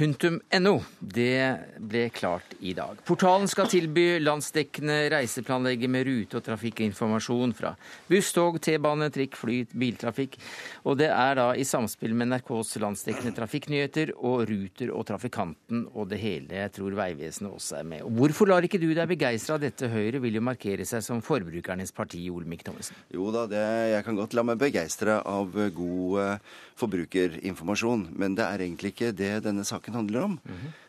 yr.no. 0.00 0.74
Det 0.98 1.58
ble 1.78 2.08
klart 2.14 2.54
i 2.60 2.72
dag. 2.76 3.00
Portalen 3.06 3.48
skal 3.50 3.68
tilby 3.70 4.18
landsdekkende 4.22 5.08
reiseplanlegger 5.12 5.90
med 5.90 6.06
rute- 6.06 6.38
og 6.38 6.44
trafikkinformasjon 6.46 7.54
fra 7.56 7.74
buss, 8.08 8.30
tog, 8.34 8.60
T-bane, 8.62 9.10
trikk, 9.14 9.36
fly, 9.38 9.60
biltrafikk. 9.72 10.38
Og 10.86 10.98
det 11.00 11.10
er 11.10 11.38
da 11.38 11.48
i 11.58 11.66
samspill 11.66 12.14
med 12.14 12.30
NRKs 12.32 12.76
landsdekkende 12.82 13.34
trafikknyheter 13.36 14.14
og 14.18 14.46
Ruter 14.50 14.92
og 14.94 15.06
Trafikanten 15.08 15.86
og 15.94 16.08
det 16.12 16.20
hele. 16.22 16.60
Jeg 16.62 16.74
tror 16.78 16.96
Vegvesenet 16.98 17.52
også 17.52 17.80
er 17.80 17.90
med. 17.94 18.04
Og 18.06 18.14
hvorfor 18.20 18.52
lar 18.52 18.66
ikke 18.66 18.80
du 18.82 18.90
deg 18.92 19.10
begeistre 19.10 19.58
av 19.58 19.64
dette? 19.64 19.90
Høyre 19.90 20.22
vil 20.22 20.38
jo 20.38 20.44
markere 20.44 20.86
seg 20.88 21.04
som 21.04 21.22
forbrukernes 21.24 21.94
parti, 21.96 22.24
Olemic 22.30 22.64
Thommessen. 22.66 22.98
Jo 23.14 23.32
da, 23.34 23.46
det, 23.50 23.66
jeg 23.94 24.06
kan 24.06 24.18
godt 24.18 24.38
la 24.38 24.46
meg 24.46 24.60
begeistre 24.60 25.20
av 25.26 25.54
god 25.74 26.40
forbrukerinformasjon, 26.78 28.08
men 28.14 28.36
det 28.38 28.46
er 28.46 28.62
egentlig 28.64 28.94
ikke 28.94 29.12
det 29.16 29.32
denne 29.46 29.64
saken 29.66 29.98
handler 29.98 30.28
om. 30.28 30.38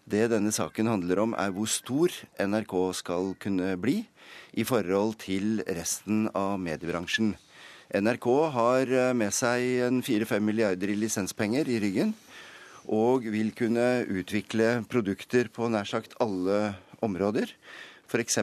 Det 0.10 0.28
denne 0.32 0.54
saken 0.54 0.90
handler 0.90 1.24
om, 1.26 1.36
er 1.38 1.52
hvor 1.54 1.70
stor 1.70 2.14
NRK 2.38 2.76
skal 3.02 3.34
kunne 3.42 3.76
bli 3.82 4.04
i 4.54 4.66
forhold 4.66 5.18
til 5.26 5.62
resten 5.68 6.28
av 6.38 6.58
mediebransjen. 6.62 7.36
NRK 7.90 8.28
har 8.54 8.92
eh, 8.94 9.14
med 9.18 9.34
seg 9.34 9.86
en 9.88 10.04
4-5 10.06 10.44
milliarder 10.46 10.92
i 10.94 10.98
lisenspenger 11.00 11.70
i 11.74 11.80
ryggen, 11.82 12.14
og 12.90 13.26
vil 13.26 13.50
kunne 13.58 14.06
utvikle 14.06 14.84
produkter 14.90 15.50
på 15.54 15.70
nær 15.74 15.90
sagt 15.90 16.14
alle 16.22 16.76
områder. 17.06 17.50
F.eks. 18.10 18.40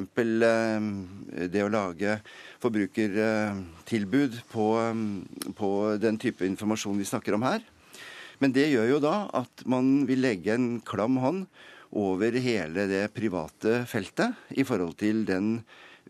det 1.51 1.63
å 1.63 1.71
lage 1.71 2.21
forbrukertilbud 2.63 4.41
på, 4.53 4.67
eh, 4.83 5.53
på 5.57 5.71
den 6.03 6.19
type 6.19 6.47
informasjon 6.47 6.99
vi 6.99 7.09
snakker 7.09 7.35
om 7.35 7.47
her. 7.47 7.65
Men 8.39 8.53
det 8.53 8.69
gjør 8.69 8.91
jo 8.97 9.01
da 9.01 9.17
at 9.37 9.65
man 9.69 10.05
vil 10.09 10.21
legge 10.25 10.53
en 10.55 10.81
klam 10.85 11.17
hånd 11.23 11.47
over 11.97 12.37
hele 12.43 12.87
det 12.91 13.09
private 13.17 13.85
feltet 13.89 14.37
i 14.57 14.65
forhold 14.67 14.97
til 15.01 15.25
den 15.29 15.61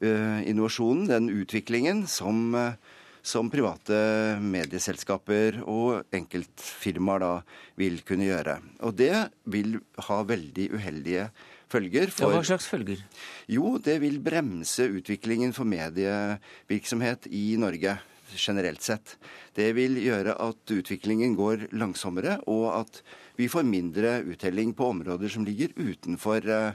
eh, 0.03 0.43
innovasjonen, 0.49 1.07
den 1.09 1.31
utviklingen, 1.31 2.07
som, 2.11 2.55
eh, 2.59 2.75
som 3.23 3.51
private 3.51 4.39
medieselskaper 4.43 5.61
og 5.67 6.07
enkeltfirmaer 6.15 7.23
da 7.23 7.33
vil 7.79 8.01
kunne 8.07 8.27
gjøre. 8.29 8.59
Og 8.87 8.97
det 8.99 9.15
vil 9.45 9.79
ha 10.09 10.23
veldig 10.27 10.71
uheldige 10.75 11.29
følger. 11.73 12.13
Ja, 12.21 12.31
hva 12.33 12.43
slags 12.47 12.69
følger? 12.71 13.03
Jo, 13.51 13.77
det 13.83 13.99
vil 14.03 14.21
bremse 14.23 14.89
utviklingen 14.99 15.55
for 15.57 15.69
medievirksomhet 15.69 17.29
i 17.31 17.57
Norge 17.61 17.99
generelt 18.37 18.83
sett. 18.83 19.17
Det 19.57 19.71
vil 19.77 19.99
gjøre 20.03 20.35
at 20.43 20.73
utviklingen 20.75 21.37
går 21.39 21.69
langsommere, 21.79 22.41
og 22.51 22.69
at 22.83 23.03
vi 23.39 23.49
får 23.49 23.67
mindre 23.69 24.21
uttelling 24.27 24.75
på 24.77 24.91
områder 24.93 25.33
som 25.33 25.47
ligger 25.47 25.75
utenfor 25.77 26.47
eh, 26.51 26.73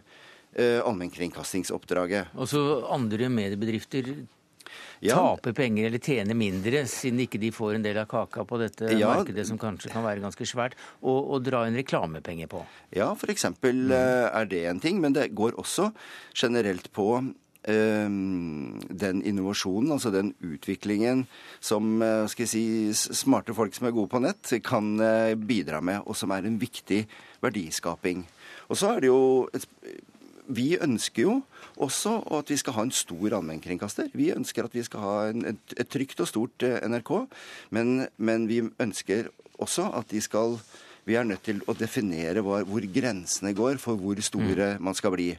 eh, 0.55 0.79
allmennkringkastingsoppdraget. 0.79 2.35
Og 2.37 2.49
så 2.49 2.61
andre 2.91 3.29
mediebedrifter 3.33 4.13
Ja. 5.01 5.15
tape 5.17 5.53
penger 5.57 5.87
eller 5.89 5.99
tjene 5.99 6.35
mindre, 6.37 6.85
siden 6.89 7.19
ikke 7.25 7.39
de 7.41 7.51
får 7.55 7.75
en 7.77 7.85
del 7.85 7.97
av 8.01 8.07
kaka 8.11 8.45
på 8.45 8.59
dette 8.61 8.91
Ja. 8.97 9.13
markedet, 9.15 9.47
som 9.47 9.57
kanskje 9.61 9.91
kan 9.91 10.03
være 10.05 10.21
ganske 10.23 10.45
svært, 10.45 10.73
og, 11.01 11.31
og 11.35 11.43
dra 11.45 11.65
inn 11.67 11.75
reklamepenger 11.79 12.47
på. 12.51 12.63
Ja, 12.95 13.13
for 13.15 13.31
eksempel 13.33 13.91
eh, 13.91 14.27
er 14.31 14.45
det 14.45 14.65
en 14.69 14.79
ting, 14.83 14.99
men 15.01 15.13
det 15.13 15.29
går 15.37 15.57
også 15.61 15.91
generelt 16.35 16.91
på 16.93 17.07
eh, 17.63 18.09
den 18.09 19.21
innovasjonen, 19.25 19.91
altså 19.95 20.11
den 20.13 20.33
utviklingen 20.41 21.25
som 21.59 22.01
eh, 22.01 22.25
skal 22.31 22.45
jeg 22.47 22.53
si, 22.53 23.13
smarte 23.15 23.53
folk 23.57 23.73
som 23.77 23.87
er 23.89 23.95
gode 23.95 24.11
på 24.13 24.21
nett, 24.23 24.53
kan 24.65 24.93
bidra 25.45 25.81
med, 25.81 26.01
og 26.05 26.15
som 26.17 26.31
er 26.35 26.45
en 26.47 26.59
viktig 26.61 27.05
verdiskaping. 27.41 28.25
Og 28.69 28.77
så 28.79 28.93
er 28.95 29.01
det 29.03 29.09
jo 29.11 29.21
et, 29.53 29.65
vi 30.55 30.75
ønsker 30.81 31.25
jo 31.25 31.35
også 31.81 32.17
at 32.37 32.51
vi 32.51 32.57
skal 32.59 32.75
ha 32.77 32.85
en 32.85 32.93
stor 32.95 33.37
allmennkringkaster. 33.37 34.11
Vi 34.17 34.31
ønsker 34.35 34.67
at 34.67 34.75
vi 34.75 34.83
skal 34.85 35.03
ha 35.05 35.15
en, 35.31 35.45
et, 35.53 35.75
et 35.79 35.89
trygt 35.89 36.21
og 36.23 36.29
stort 36.29 36.65
eh, 36.67 36.79
NRK, 36.87 37.11
men, 37.75 38.05
men 38.17 38.47
vi 38.49 38.61
ønsker 38.65 39.31
også 39.61 39.91
at 39.99 40.09
de 40.11 40.21
skal 40.21 40.59
Vi 41.01 41.15
er 41.17 41.25
nødt 41.25 41.41
til 41.41 41.63
å 41.65 41.73
definere 41.73 42.43
hvor, 42.45 42.61
hvor 42.61 42.83
grensene 42.93 43.55
går 43.57 43.79
for 43.81 43.97
hvor 43.97 44.19
store 44.21 44.75
man 44.77 44.93
skal 44.93 45.09
bli. 45.15 45.31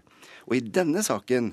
Og 0.50 0.56
i 0.56 0.64
denne 0.74 1.04
saken, 1.06 1.52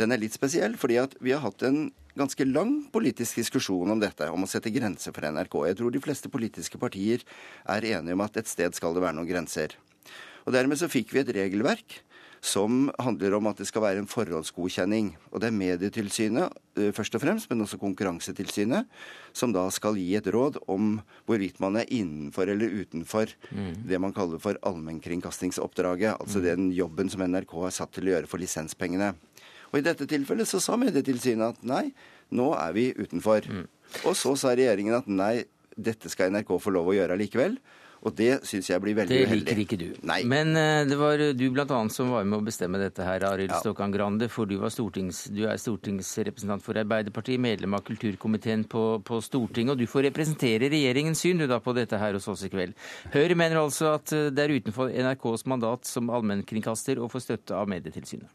den 0.00 0.14
er 0.14 0.20
litt 0.22 0.32
spesiell, 0.32 0.78
fordi 0.80 0.96
at 0.96 1.12
vi 1.20 1.34
har 1.34 1.42
hatt 1.44 1.60
en 1.68 1.90
ganske 2.16 2.46
lang 2.48 2.72
politisk 2.88 3.36
diskusjon 3.36 3.92
om 3.92 4.00
dette, 4.00 4.30
om 4.32 4.46
å 4.46 4.48
sette 4.48 4.72
grenser 4.72 5.12
for 5.12 5.28
NRK. 5.28 5.58
Jeg 5.68 5.76
tror 5.76 5.92
de 5.92 6.00
fleste 6.00 6.32
politiske 6.32 6.80
partier 6.80 7.20
er 7.68 7.86
enige 7.92 8.16
om 8.16 8.24
at 8.24 8.40
et 8.40 8.48
sted 8.48 8.72
skal 8.80 8.96
det 8.96 9.04
være 9.04 9.18
noen 9.18 9.28
grenser. 9.28 9.76
Og 10.46 10.56
dermed 10.56 10.80
så 10.80 10.88
fikk 10.88 11.12
vi 11.12 11.20
et 11.20 11.34
regelverk 11.36 12.00
som 12.40 12.88
handler 12.98 13.34
om 13.36 13.48
at 13.50 13.58
det 13.60 13.66
skal 13.68 13.84
være 13.84 14.00
en 14.00 14.08
forhåndsgodkjenning. 14.08 15.12
Og 15.30 15.42
det 15.42 15.50
er 15.50 15.56
Medietilsynet 15.56 16.54
eh, 16.80 16.90
først 16.96 17.16
og 17.18 17.22
fremst, 17.24 17.50
men 17.50 17.60
også 17.64 17.78
Konkurransetilsynet, 17.80 18.88
som 19.36 19.52
da 19.52 19.66
skal 19.74 19.98
gi 20.00 20.14
et 20.16 20.30
råd 20.32 20.56
om 20.72 20.94
hvorvidt 21.28 21.60
man 21.60 21.76
er 21.80 21.90
innenfor 21.92 22.48
eller 22.48 22.72
utenfor 22.80 23.34
det 23.86 24.00
man 24.00 24.14
kaller 24.16 24.40
for 24.42 24.56
allmennkringkastingsoppdraget. 24.66 26.16
Altså 26.16 26.40
den 26.44 26.70
jobben 26.72 27.12
som 27.12 27.26
NRK 27.26 27.54
er 27.66 27.76
satt 27.76 27.92
til 27.96 28.08
å 28.08 28.16
gjøre 28.16 28.30
for 28.30 28.40
lisenspengene. 28.42 29.12
Og 29.70 29.78
i 29.78 29.84
dette 29.86 30.08
tilfellet 30.10 30.48
så 30.48 30.58
sa 30.62 30.78
Medietilsynet 30.80 31.54
at 31.54 31.66
nei, 31.66 31.90
nå 32.34 32.50
er 32.56 32.72
vi 32.74 32.88
utenfor. 32.96 33.46
Og 34.06 34.16
så 34.18 34.34
sa 34.38 34.56
regjeringen 34.56 34.96
at 34.96 35.10
nei, 35.10 35.44
dette 35.76 36.10
skal 36.12 36.32
NRK 36.32 36.56
få 36.60 36.72
lov 36.74 36.90
å 36.90 36.96
gjøre 36.96 37.14
allikevel. 37.16 37.60
Og 38.02 38.14
det 38.16 38.38
syns 38.48 38.70
jeg 38.70 38.80
blir 38.80 38.94
veldig 38.96 39.12
Det 39.12 39.26
uheldig. 39.28 39.44
liker 39.44 39.58
ikke 39.60 39.76
du. 39.80 39.88
Nei. 40.08 40.22
Men 40.24 40.54
eh, 40.56 40.86
det 40.88 40.96
var 40.96 41.20
du 41.36 41.42
blant 41.52 41.70
annet 41.76 41.92
som 41.92 42.08
var 42.14 42.24
med 42.24 42.38
å 42.38 42.46
bestemme 42.46 42.80
dette 42.80 43.04
her, 43.04 43.20
Arild 43.28 43.52
Ja. 43.52 43.58
Stokkan 43.60 43.92
Grande. 43.92 44.28
For 44.32 44.48
du, 44.48 44.56
var 44.62 44.72
stortings, 44.72 45.26
du 45.28 45.42
er 45.44 45.60
stortingsrepresentant 45.60 46.64
for 46.64 46.80
Arbeiderpartiet, 46.80 47.36
medlem 47.44 47.76
av 47.76 47.84
kulturkomiteen 47.84 48.64
på, 48.72 49.02
på 49.04 49.20
Stortinget. 49.20 49.74
Og 49.76 49.82
du 49.82 49.86
får 49.86 50.08
representere 50.08 50.70
regjeringens 50.72 51.20
syn 51.20 51.44
du 51.44 51.46
da 51.50 51.60
på 51.60 51.76
dette 51.76 52.00
her 52.00 52.16
hos 52.16 52.28
oss 52.32 52.46
i 52.48 52.52
kveld. 52.52 52.72
Høyre 53.12 53.36
mener 53.36 53.60
altså 53.60 53.92
at 53.98 54.12
eh, 54.16 54.30
det 54.32 54.46
er 54.48 54.56
utenfor 54.56 54.88
NRKs 54.96 55.44
mandat 55.52 55.84
som 55.84 56.08
allmennkringkaster 56.08 56.96
å 57.04 57.10
få 57.12 57.20
støtte 57.20 57.52
av 57.52 57.68
Medietilsynet. 57.68 58.32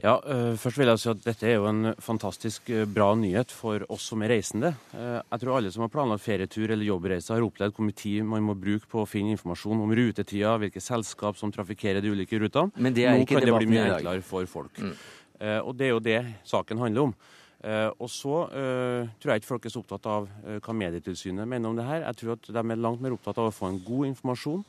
Ja, 0.00 0.14
øh, 0.24 0.54
først 0.56 0.78
vil 0.80 0.88
jeg 0.88 0.98
si 1.02 1.08
at 1.12 1.18
Dette 1.26 1.44
er 1.50 1.58
jo 1.58 1.66
en 1.68 1.90
fantastisk 2.00 2.70
øh, 2.72 2.86
bra 2.88 3.10
nyhet 3.20 3.50
for 3.52 3.82
oss 3.92 4.06
som 4.08 4.22
er 4.24 4.32
reisende. 4.32 4.70
Eh, 4.96 5.18
Jeg 5.20 5.40
tror 5.42 5.56
alle 5.58 5.72
som 5.74 5.82
har 5.84 5.90
planlagt 5.92 6.24
ferietur 6.24 6.70
eller 6.72 6.86
jobbreise, 6.88 7.34
har 7.34 7.44
opplevd 7.44 7.74
hvor 7.76 7.84
mye 7.84 7.98
tid 8.00 8.24
man 8.24 8.42
må 8.46 8.54
bruke 8.56 8.88
på 8.88 9.02
å 9.02 9.08
finne 9.08 9.34
informasjon 9.36 9.82
om 9.84 9.92
rutetida, 9.92 10.54
hvilke 10.62 10.80
selskap 10.80 11.36
som 11.36 11.52
trafikkerer 11.52 12.00
de 12.00 12.14
ulike 12.14 12.40
rutene. 12.40 12.72
Men 12.80 12.96
det 12.96 13.04
er 13.04 13.18
Nå 13.18 13.26
ikke 13.26 13.40
kan 13.42 13.50
det 13.50 13.58
bli 13.60 13.68
mye 13.74 13.88
enklere 13.98 14.22
for 14.24 14.46
folk. 14.48 14.72
Mm. 14.80 14.94
Eh, 15.40 15.58
Og 15.60 15.76
det 15.76 15.86
er 15.86 15.92
jo 15.94 16.00
det 16.00 16.18
saken 16.48 16.78
handler 16.80 17.10
om. 17.10 17.14
Eh, 17.60 17.90
og 18.00 18.08
så 18.08 18.36
eh, 18.56 19.08
tror 19.20 19.34
jeg 19.34 19.42
ikke 19.42 19.50
folk 19.50 19.66
er 19.68 19.72
så 19.74 19.82
opptatt 19.82 20.06
av 20.08 20.28
eh, 20.46 20.60
hva 20.64 20.74
Medietilsynet 20.80 21.48
mener 21.48 21.68
om 21.68 21.76
det 21.76 21.84
her. 21.84 22.06
Jeg 22.06 22.20
tror 22.22 22.32
at 22.38 22.48
de 22.56 22.62
er 22.62 22.80
langt 22.80 23.02
mer 23.04 23.12
opptatt 23.12 23.40
av 23.40 23.50
å 23.50 23.54
få 23.54 23.68
en 23.68 23.82
god 23.84 24.12
informasjon, 24.14 24.64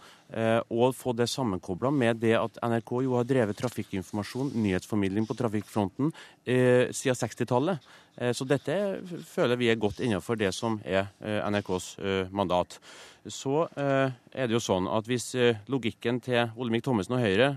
og 0.71 0.93
få 0.95 1.11
det 1.11 1.25
sammenkobla 1.27 1.89
med 1.91 2.21
det 2.21 2.37
at 2.39 2.55
NRK 2.63 2.91
jo 3.03 3.17
har 3.17 3.25
drevet 3.27 3.57
trafikkinformasjon, 3.59 4.53
nyhetsformidling 4.63 5.25
på 5.27 5.35
trafikkfronten, 5.35 6.13
siden 6.47 7.17
60-tallet. 7.19 7.89
Eh, 8.15 8.31
så 8.31 8.47
dette 8.47 8.77
føler 9.27 9.59
vi 9.59 9.67
er 9.73 9.81
godt 9.81 9.99
innenfor 9.99 10.39
det 10.39 10.53
som 10.55 10.79
er 10.87 11.11
NRKs 11.19 11.93
mandat. 12.31 12.79
Så 13.27 13.65
er 13.75 14.47
det 14.47 14.55
jo 14.55 14.63
sånn 14.63 14.87
at 14.87 15.11
hvis 15.11 15.33
logikken 15.71 16.23
til 16.23 16.55
Olemic 16.55 16.87
Thommessen 16.87 17.19
og 17.19 17.25
Høyre 17.25 17.51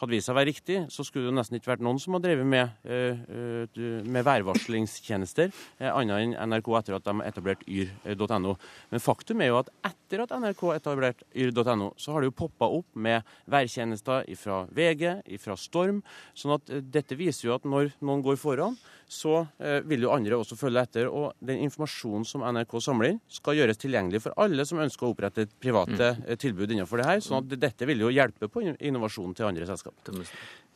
hadde 0.00 0.14
vist 0.14 0.28
seg 0.28 0.34
å 0.34 0.38
være 0.38 0.50
riktig, 0.50 0.78
så 0.92 1.04
skulle 1.06 1.30
det 1.30 1.36
nesten 1.36 1.58
ikke 1.58 1.72
vært 1.72 1.84
noen 1.84 2.00
som 2.02 2.16
har 2.16 2.22
drevet 2.24 2.48
med, 2.48 2.70
eh, 2.84 3.18
eh, 3.28 4.02
med 4.02 4.26
værvarslingstjenester, 4.26 5.52
eh, 5.80 5.90
annet 5.90 6.22
enn 6.22 6.50
NRK 6.50 6.70
etter 6.78 6.96
at 6.96 7.04
de 7.04 7.14
etablerte 7.26 7.66
yr.no. 7.66 8.56
Men 8.90 9.00
faktum 9.00 9.40
er 9.40 9.52
jo 9.52 9.60
at 9.60 9.70
etter 9.84 10.24
at 10.24 10.34
NRK 10.34 10.62
etablerte 10.76 11.24
yr.no, 11.34 11.92
så 11.96 12.12
har 12.12 12.20
det 12.20 12.32
jo 12.32 12.38
poppa 12.46 12.66
opp 12.66 12.88
med 12.94 13.22
værtjenester 13.46 14.26
fra 14.36 14.66
VG, 14.70 15.22
fra 15.38 15.56
Storm. 15.56 16.02
sånn 16.34 16.54
at 16.54 16.66
dette 16.92 17.16
viser 17.16 17.48
jo 17.48 17.54
at 17.54 17.64
når 17.64 17.92
noen 18.00 18.22
går 18.22 18.36
foran, 18.36 18.76
så 19.08 19.46
vil 19.84 20.06
jo 20.06 20.12
andre 20.12 20.38
også 20.40 20.56
følge 20.56 20.82
etter. 20.82 21.08
Og 21.08 21.32
den 21.44 21.60
informasjonen 21.66 22.24
som 22.24 22.44
NRK 22.46 22.80
samler 22.80 23.12
inn, 23.12 23.20
skal 23.28 23.58
gjøres 23.58 23.80
tilgjengelig 23.80 24.22
for 24.24 24.36
alle 24.40 24.64
som 24.68 24.80
ønsker 24.82 25.06
å 25.06 25.12
opprette 25.12 25.46
private 25.62 26.12
eh, 26.26 26.38
tilbud 26.40 26.72
innenfor 26.72 27.00
det 27.00 27.08
her. 27.08 27.20
sånn 27.24 27.42
at 27.42 27.56
dette 27.60 27.88
vil 27.88 28.04
jo 28.06 28.12
hjelpe 28.12 28.48
på 28.52 28.64
innovasjonen 28.72 29.36
til 29.36 29.48
andre 29.48 29.68
selskap. 29.68 29.91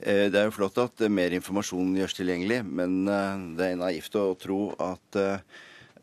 Eh, 0.01 0.31
Det 0.31 0.41
er 0.41 0.45
jo 0.49 0.57
flott 0.57 0.79
at 0.83 1.01
eh, 1.01 1.13
mer 1.13 1.31
informasjon 1.37 1.97
gjøres 1.97 2.15
tilgjengelig, 2.19 2.61
men 2.67 3.09
eh, 3.09 3.37
det 3.57 3.65
er 3.71 3.77
naivt 3.81 4.15
å 4.21 4.35
tro 4.41 4.75
at 4.79 5.23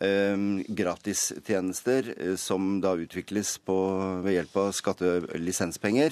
gratistjenester 0.03 2.09
som 2.36 2.82
da 2.84 2.91
utvikles 2.99 3.53
på, 3.64 3.76
ved 4.26 4.34
hjelp 4.36 4.57
av 4.59 4.74
skattelisenspenger, 4.76 6.11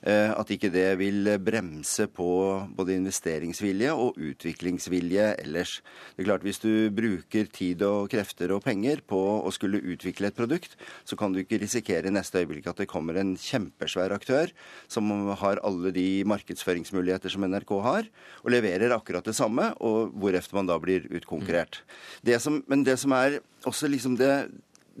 at 0.00 0.48
ikke 0.48 0.70
det 0.72 0.86
vil 0.96 1.28
bremse 1.44 2.06
på 2.08 2.28
både 2.76 2.94
investeringsvilje 2.96 3.92
og 3.92 4.16
utviklingsvilje 4.16 5.26
ellers. 5.42 5.74
Det 6.16 6.24
er 6.24 6.28
klart 6.30 6.46
Hvis 6.46 6.62
du 6.62 6.88
bruker 6.88 7.50
tid 7.52 7.82
og 7.84 8.08
krefter 8.10 8.54
og 8.54 8.62
penger 8.64 9.02
på 9.04 9.20
å 9.44 9.52
skulle 9.52 9.82
utvikle 9.82 10.30
et 10.30 10.38
produkt, 10.38 10.76
så 11.04 11.16
kan 11.20 11.32
du 11.32 11.42
ikke 11.42 11.60
risikere 11.60 12.08
i 12.08 12.14
neste 12.14 12.40
øyeblikk 12.40 12.70
at 12.70 12.80
det 12.80 12.88
kommer 12.88 13.18
en 13.20 13.34
kjempesvær 13.36 14.14
aktør 14.16 14.52
som 14.88 15.10
har 15.36 15.60
alle 15.66 15.92
de 15.92 16.24
markedsføringsmuligheter 16.28 17.32
som 17.32 17.44
NRK 17.44 17.72
har, 17.84 18.08
og 18.44 18.54
leverer 18.54 18.94
akkurat 18.96 19.26
det 19.26 19.36
samme, 19.36 19.70
og 19.80 20.14
hvorefter 20.16 20.56
man 20.58 20.70
da 20.70 20.78
blir 20.80 21.08
utkonkurrert. 21.10 21.82
Det 22.24 22.40
som, 22.42 22.62
men 22.70 22.84
det 22.86 22.98
som 23.00 23.12
er 23.16 23.40
også 23.68 23.90
liksom 23.90 24.16
det 24.20 24.48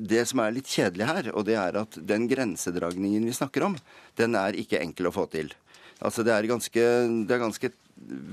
det 0.00 0.24
som 0.30 0.40
er 0.42 0.54
litt 0.56 0.70
kjedelig 0.70 1.08
her, 1.08 1.30
og 1.36 1.44
det 1.48 1.56
er 1.60 1.76
at 1.82 1.98
den 2.08 2.26
grensedragningen 2.30 3.26
vi 3.28 3.36
snakker 3.36 3.66
om, 3.68 3.76
den 4.16 4.38
er 4.38 4.56
ikke 4.58 4.80
enkel 4.80 5.10
å 5.10 5.14
få 5.14 5.26
til. 5.32 5.52
Altså 6.00 6.24
det 6.24 6.32
er 6.32 6.48
ganske, 6.48 6.86
det 7.28 7.36
er 7.36 7.42
ganske 7.42 7.72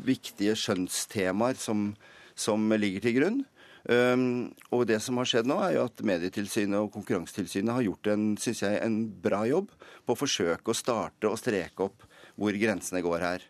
viktige 0.07 0.55
skjønnstemaer 0.55 1.59
som, 1.59 1.91
som 2.39 2.72
ligger 2.80 3.03
til 3.03 3.18
grunn. 3.20 3.39
Um, 3.88 4.49
og 4.76 4.84
det 4.89 4.97
som 5.03 5.20
har 5.20 5.28
skjedd 5.30 5.47
nå, 5.47 5.61
er 5.63 5.78
jo 5.78 5.86
at 5.88 6.01
Medietilsynet 6.03 6.80
og 6.80 6.91
Konkurransetilsynet 6.95 7.72
har 7.72 7.86
gjort 7.86 8.09
en, 8.11 8.26
synes 8.39 8.63
jeg, 8.65 8.80
en 8.84 8.97
bra 9.24 9.45
jobb 9.47 9.70
på 10.03 10.15
å 10.15 10.20
forsøke 10.20 10.74
å 10.74 10.76
starte 10.76 11.30
og 11.30 11.39
streke 11.39 11.88
opp 11.88 12.03
hvor 12.38 12.55
grensene 12.59 13.01
går 13.03 13.24
her. 13.24 13.45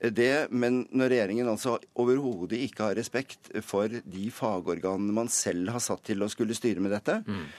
Det, 0.00 0.48
men 0.50 0.86
når 0.96 1.10
regjeringen 1.12 1.48
altså 1.52 1.74
overhodet 2.00 2.56
ikke 2.64 2.86
har 2.86 2.94
respekt 2.96 3.50
for 3.66 3.84
de 3.88 4.30
fagorganene 4.32 5.12
man 5.12 5.28
selv 5.28 5.68
har 5.74 5.82
satt 5.84 6.02
til 6.08 6.24
å 6.24 6.28
skulle 6.32 6.56
styre 6.56 6.80
med 6.80 6.90
dette, 6.94 7.18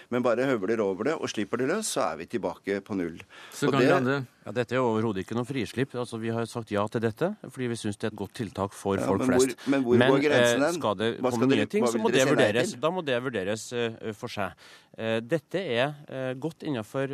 men 0.10 0.24
bare 0.26 0.48
høvler 0.50 0.82
over 0.82 1.04
det 1.12 1.14
og 1.22 1.30
slipper 1.30 1.62
det 1.62 1.68
løs, 1.70 1.86
så 1.94 2.02
er 2.12 2.18
vi 2.24 2.26
tilbake 2.34 2.80
på 2.82 2.98
null. 2.98 3.20
Så 3.54 3.68
Og 3.70 3.74
kan 3.74 3.80
det- 3.82 3.90
Grande 3.92 4.26
Ja, 4.42 4.50
Dette 4.58 4.74
er 4.74 4.82
overhodet 4.82 5.22
ikke 5.22 5.36
noe 5.38 5.46
frislipp. 5.46 5.92
Altså, 6.02 6.18
Vi 6.18 6.32
har 6.34 6.48
sagt 6.50 6.72
ja 6.74 6.82
til 6.90 7.02
dette 7.04 7.28
fordi 7.46 7.68
vi 7.70 7.76
syns 7.78 8.00
det 8.02 8.08
er 8.08 8.14
et 8.16 8.18
godt 8.18 8.34
tiltak 8.40 8.74
for 8.74 8.98
Ja, 8.98 9.06
folk 9.06 9.22
men 9.22 9.30
hvor- 9.30 9.46
flest. 9.46 9.68
men 9.70 9.84
hvor 9.84 9.98
går 10.02 10.22
grensen 10.24 10.62
eh, 10.64 10.66
hen? 10.66 10.80
skal 10.80 10.96
det 10.98 11.10
Hva 11.22 11.30
komme 11.30 11.48
nye 11.52 11.66
ting, 11.68 11.86
så 11.86 12.00
må 12.02 12.10
det 12.12 12.26
vurderes. 12.26 12.74
Da 12.82 12.90
må 12.90 13.04
det 13.06 13.20
vurderes 13.22 13.68
uh, 13.74 14.12
for 14.18 14.28
seg. 14.34 14.56
Uh, 14.98 15.20
dette 15.22 15.62
er 15.62 15.94
uh, 16.10 16.34
godt 16.34 16.66
innenfor 16.66 17.14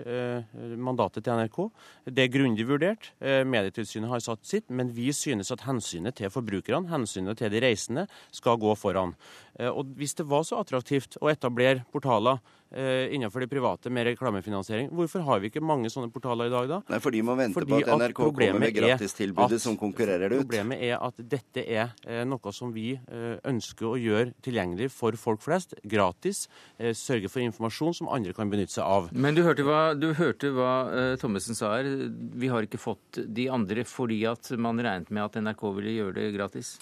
mandatet 0.77 1.23
til 1.25 1.33
NRK. 1.33 1.59
Det 2.07 2.23
er 2.23 2.31
grundig 2.31 2.65
vurdert. 2.67 3.11
Medietilsynet 3.19 4.07
har 4.09 4.19
satt 4.23 4.45
sitt, 4.47 4.69
men 4.69 4.89
vi 4.95 5.11
synes 5.11 5.51
at 5.51 5.65
hensynet 5.67 6.15
til 6.15 6.29
forbrukerne, 6.29 6.87
hensynet 6.89 7.37
til 7.37 7.51
de 7.51 7.59
reisende, 7.59 8.07
skal 8.31 8.57
gå 8.57 8.71
foran. 8.77 9.15
Og 9.59 9.85
hvis 9.97 10.15
det 10.15 10.27
var 10.29 10.43
så 10.47 10.61
attraktivt 10.61 11.17
å 11.21 11.29
etablere 11.31 11.83
portaler 11.91 12.39
innenfor 12.71 13.39
det 13.39 13.47
private 13.49 13.89
med 13.89 14.05
reklamefinansiering, 14.09 14.89
hvorfor 14.91 15.23
har 15.23 15.39
vi 15.39 15.47
ikke 15.49 15.61
mange 15.63 15.87
sånne 15.93 16.11
portaler 16.11 16.49
i 16.49 16.53
dag 16.53 16.67
da? 16.67 16.79
Nei, 16.91 16.99
for 16.99 17.15
de 17.15 17.21
må 17.23 17.35
vente 17.39 17.55
Fordi 17.55 17.71
på 17.71 17.77
at 17.79 17.87
NRK 17.87 18.13
kommer 18.17 18.31
problemet 18.31 18.59
med 18.59 18.75
gratistilbudet 18.75 19.55
at- 19.59 19.61
som 19.63 19.77
konkurrerer 19.79 20.29
det 20.29 20.39
ut. 20.41 20.43
Problemet 20.47 20.81
er 20.83 20.97
at 20.99 21.15
dette 21.17 21.63
er 21.63 21.93
eh, 22.05 22.23
noe 22.27 22.51
som 22.51 22.73
vi 22.75 22.91
eh, 22.99 23.37
ønsker 23.47 23.87
å 23.87 23.95
gjøre 23.95 24.33
tilgjengelig 24.43 24.89
for 24.91 25.15
folk 25.15 25.41
flest, 25.41 25.73
gratis. 25.87 26.47
Eh, 26.79 26.91
sørge 26.91 27.29
for 27.31 27.39
informasjon 27.45 27.95
som 27.95 28.09
andre 28.11 28.33
kan 28.33 28.49
benytte 28.51 28.75
seg 28.75 28.83
av. 28.83 29.09
Men 29.13 29.35
du 29.37 29.43
hørte 29.47 29.63
hva, 29.63 29.93
du 29.97 30.11
hørte 30.13 30.51
hva 30.51 30.73
eh, 30.91 31.15
Thommessen 31.21 31.55
sa 31.55 31.77
her. 31.77 31.87
Vi 32.35 32.47
har 32.51 32.67
ikke 32.67 32.79
fått 32.81 33.21
de 33.33 33.47
andre 33.49 33.83
fordi 33.87 34.25
at 34.27 34.51
man 34.59 34.77
regnet 34.79 35.09
med 35.09 35.23
at 35.23 35.39
NRK 35.41 35.63
ville 35.79 35.95
gjøre 36.01 36.13
det 36.19 36.33
gratis. 36.35 36.77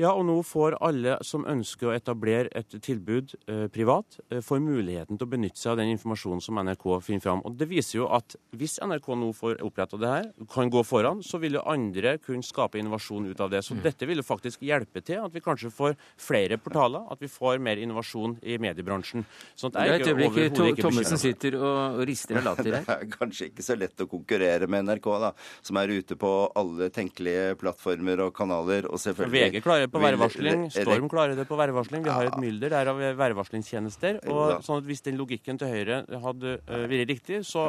Ja, 0.00 0.10
og 0.10 0.24
nå 0.26 0.40
får 0.42 0.78
alle 0.82 1.18
som 1.22 1.44
ønsker 1.46 1.90
å 1.90 1.94
etablere 1.94 2.50
et 2.58 2.74
tilbud 2.82 3.36
eh, 3.46 3.66
privat, 3.72 4.18
eh, 4.30 4.40
får 4.42 4.62
muligheten 4.64 5.20
til 5.20 5.28
å 5.28 5.30
benytte 5.30 5.60
seg 5.60 5.74
av 5.74 5.82
den 5.82 5.92
informasjonen 5.94 6.42
som 6.42 6.58
NRK 6.58 6.86
finner 7.04 7.22
fram. 7.22 7.44
Og 7.46 7.54
Det 7.60 7.68
viser 7.70 8.00
jo 8.00 8.08
at 8.10 8.34
hvis 8.58 8.80
NRK 8.82 9.06
nå 9.20 9.30
får 9.38 9.62
oppretta 9.62 10.00
det 10.00 10.10
her, 10.10 10.26
kan 10.50 10.72
gå 10.72 10.82
foran, 10.86 11.22
så 11.22 11.38
vil 11.42 11.60
jo 11.60 11.64
andre 11.70 12.16
kunne 12.18 12.42
skape 12.42 12.80
innovasjon 12.80 13.30
ut 13.30 13.44
av 13.44 13.52
det. 13.54 13.62
Så 13.62 13.78
dette 13.78 14.08
vil 14.08 14.18
jo 14.18 14.26
faktisk 14.26 14.64
hjelpe 14.66 15.04
til 15.04 15.22
at 15.22 15.34
vi 15.34 15.44
kanskje 15.44 15.70
får 15.74 15.94
flere 16.18 16.58
portaler, 16.58 17.06
at 17.14 17.22
vi 17.22 17.30
får 17.30 17.62
mer 17.62 17.78
innovasjon 17.78 18.38
i 18.42 18.58
mediebransjen. 18.58 19.22
Sånn 19.54 19.70
at 19.70 19.78
Det 19.78 19.86
er 19.86 20.00
et 20.00 20.10
øyeblikk 20.10 20.82
Thommessen 20.82 21.20
sitter 21.20 21.54
og 21.60 21.74
og 21.74 22.02
rister 22.08 22.38
av 22.38 22.46
latter 22.48 22.70
Det 22.74 22.82
er 22.94 23.08
kanskje 23.10 23.48
ikke 23.50 23.64
så 23.64 23.76
lett 23.78 24.02
å 24.02 24.08
konkurrere 24.10 24.68
med 24.70 24.86
NRK, 24.88 25.08
da, 25.22 25.30
som 25.64 25.78
er 25.80 25.92
ute 25.94 26.18
på 26.20 26.32
alle 26.58 26.90
tenkelige 26.94 27.54
plattformer 27.60 28.24
og 28.26 28.34
kanaler. 28.36 28.88
og 28.90 29.00
selvfølgelig... 29.02 29.50
VG 29.54 29.64
klarer 29.64 29.83
det 29.84 29.90
på 29.92 30.00
værvarsling, 30.02 30.64
Storm 30.74 31.08
klarer 31.12 31.36
det 31.38 31.46
på 31.48 31.58
værvarsling. 31.60 32.02
Vi 32.04 32.10
har 32.10 32.30
et 32.30 32.38
mylder 32.40 32.72
der 32.74 32.90
av 32.90 33.00
værvarslingstjenester. 33.20 34.18
Og 34.32 34.64
sånn 34.64 34.80
at 34.82 34.88
Hvis 34.88 35.04
den 35.06 35.16
logikken 35.20 35.60
til 35.60 35.68
Høyre 35.70 36.02
hadde 36.24 36.56
øh, 36.64 36.84
vært 36.90 37.08
riktig, 37.14 37.42
så, 37.46 37.68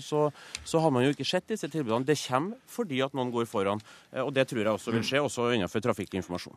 så, 0.00 0.26
så 0.64 0.80
har 0.82 0.90
man 0.90 1.04
jo 1.06 1.14
ikke 1.14 1.28
sett 1.28 1.46
disse 1.52 1.68
tilbudene. 1.70 2.04
Det 2.08 2.18
kommer 2.26 2.56
fordi 2.66 3.00
at 3.04 3.14
noen 3.14 3.30
går 3.34 3.46
foran. 3.50 3.80
Eh, 4.12 4.22
Og 4.24 4.34
det 4.34 4.48
tror 4.50 4.64
jeg 4.64 4.72
også 4.72 4.92
vil 4.96 5.04
skje, 5.06 5.20
også 5.22 5.50
innenfor 5.54 5.80
trafikkinformasjon. 5.84 6.56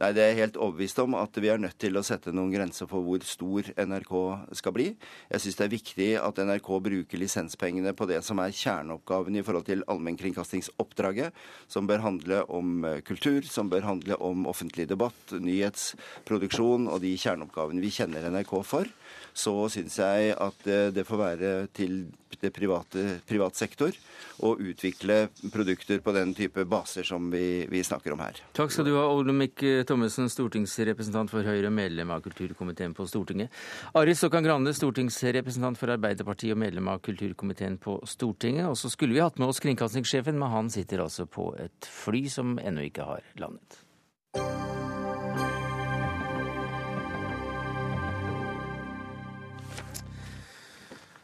Nei, 0.00 0.10
det 0.16 0.22
er 0.22 0.30
jeg 0.32 0.38
helt 0.38 0.58
overbevist 0.60 1.00
om 1.02 1.16
at 1.18 1.36
vi 1.42 1.50
er 1.52 1.60
nødt 1.60 1.76
til 1.82 1.98
å 1.98 2.04
sette 2.06 2.32
noen 2.32 2.52
grenser 2.54 2.88
for 2.88 3.04
hvor 3.04 3.24
stor 3.28 3.68
NRK 3.76 4.12
skal 4.56 4.74
bli. 4.76 4.86
Jeg 5.28 5.44
syns 5.44 5.58
det 5.58 5.66
er 5.66 5.72
viktig 5.74 6.08
at 6.20 6.40
NRK 6.48 6.70
bruker 6.86 7.20
lisenspengene 7.20 7.92
på 7.96 8.08
det 8.08 8.22
som 8.24 8.40
er 8.42 8.54
kjerneoppgaven 8.56 9.36
i 9.36 9.44
forhold 9.44 9.68
til 9.68 9.84
allmennkringkastingsoppdraget, 9.92 11.36
som 11.68 11.90
bør 11.90 12.06
handle 12.06 12.40
om 12.48 12.86
eh, 12.88 13.02
kultur, 13.04 13.44
som 13.44 13.68
bør 13.72 13.84
handle 13.90 14.16
om 14.24 14.46
offentlig 14.50 14.88
debatt, 14.90 15.36
nyhetsproduksjon 15.36 16.88
og 16.88 17.02
de 17.04 17.12
kjerneoppgavene 17.20 17.84
vi 17.84 17.92
kjenner 17.92 18.30
NRK 18.32 18.56
for. 18.64 18.88
Så 19.32 19.54
syns 19.72 19.98
jeg 20.00 20.34
at 20.36 20.66
eh, 20.68 20.90
det 20.94 21.06
får 21.08 21.20
være 21.20 21.52
til 21.74 22.04
det 22.42 22.50
private, 22.54 23.20
privat 23.28 23.56
sektor 23.56 23.94
å 24.42 24.54
utvikle 24.58 25.28
produkter 25.52 26.00
på 26.02 26.14
den 26.16 26.32
type 26.34 26.64
baser 26.66 27.06
som 27.06 27.28
vi, 27.30 27.64
vi 27.70 27.82
snakker 27.84 28.14
om 28.14 28.22
her. 28.24 28.40
Takk 28.56 28.72
skal 28.74 28.88
du 28.88 28.94
ha, 28.96 29.04
Olemic 29.12 29.62
Thommessen, 29.86 30.30
stortingsrepresentant 30.32 31.30
for 31.30 31.46
Høyre 31.46 31.70
medlem 31.70 32.10
av 32.14 32.24
kulturkomiteen 32.24 32.96
på 32.98 33.06
Stortinget. 33.10 33.52
Aris 33.98 34.22
Stokkan 34.22 34.46
Grande, 34.46 34.74
stortingsrepresentant 34.74 35.78
for 35.78 35.94
Arbeiderpartiet 35.94 36.56
og 36.56 36.62
medlem 36.64 36.90
av 36.90 37.02
kulturkomiteen 37.04 37.78
på 37.82 38.00
Stortinget. 38.08 38.72
Og 38.72 38.78
så 38.80 38.90
skulle 38.92 39.14
vi 39.14 39.22
hatt 39.22 39.38
med 39.38 39.52
oss 39.52 39.62
kringkastingssjefen, 39.62 40.38
men 40.40 40.52
han 40.56 40.72
sitter 40.72 41.04
altså 41.06 41.28
på 41.30 41.52
et 41.62 41.92
fly 42.02 42.26
som 42.32 42.58
ennå 42.62 42.88
ikke 42.88 43.06
har 43.12 43.32
landet. 43.42 43.81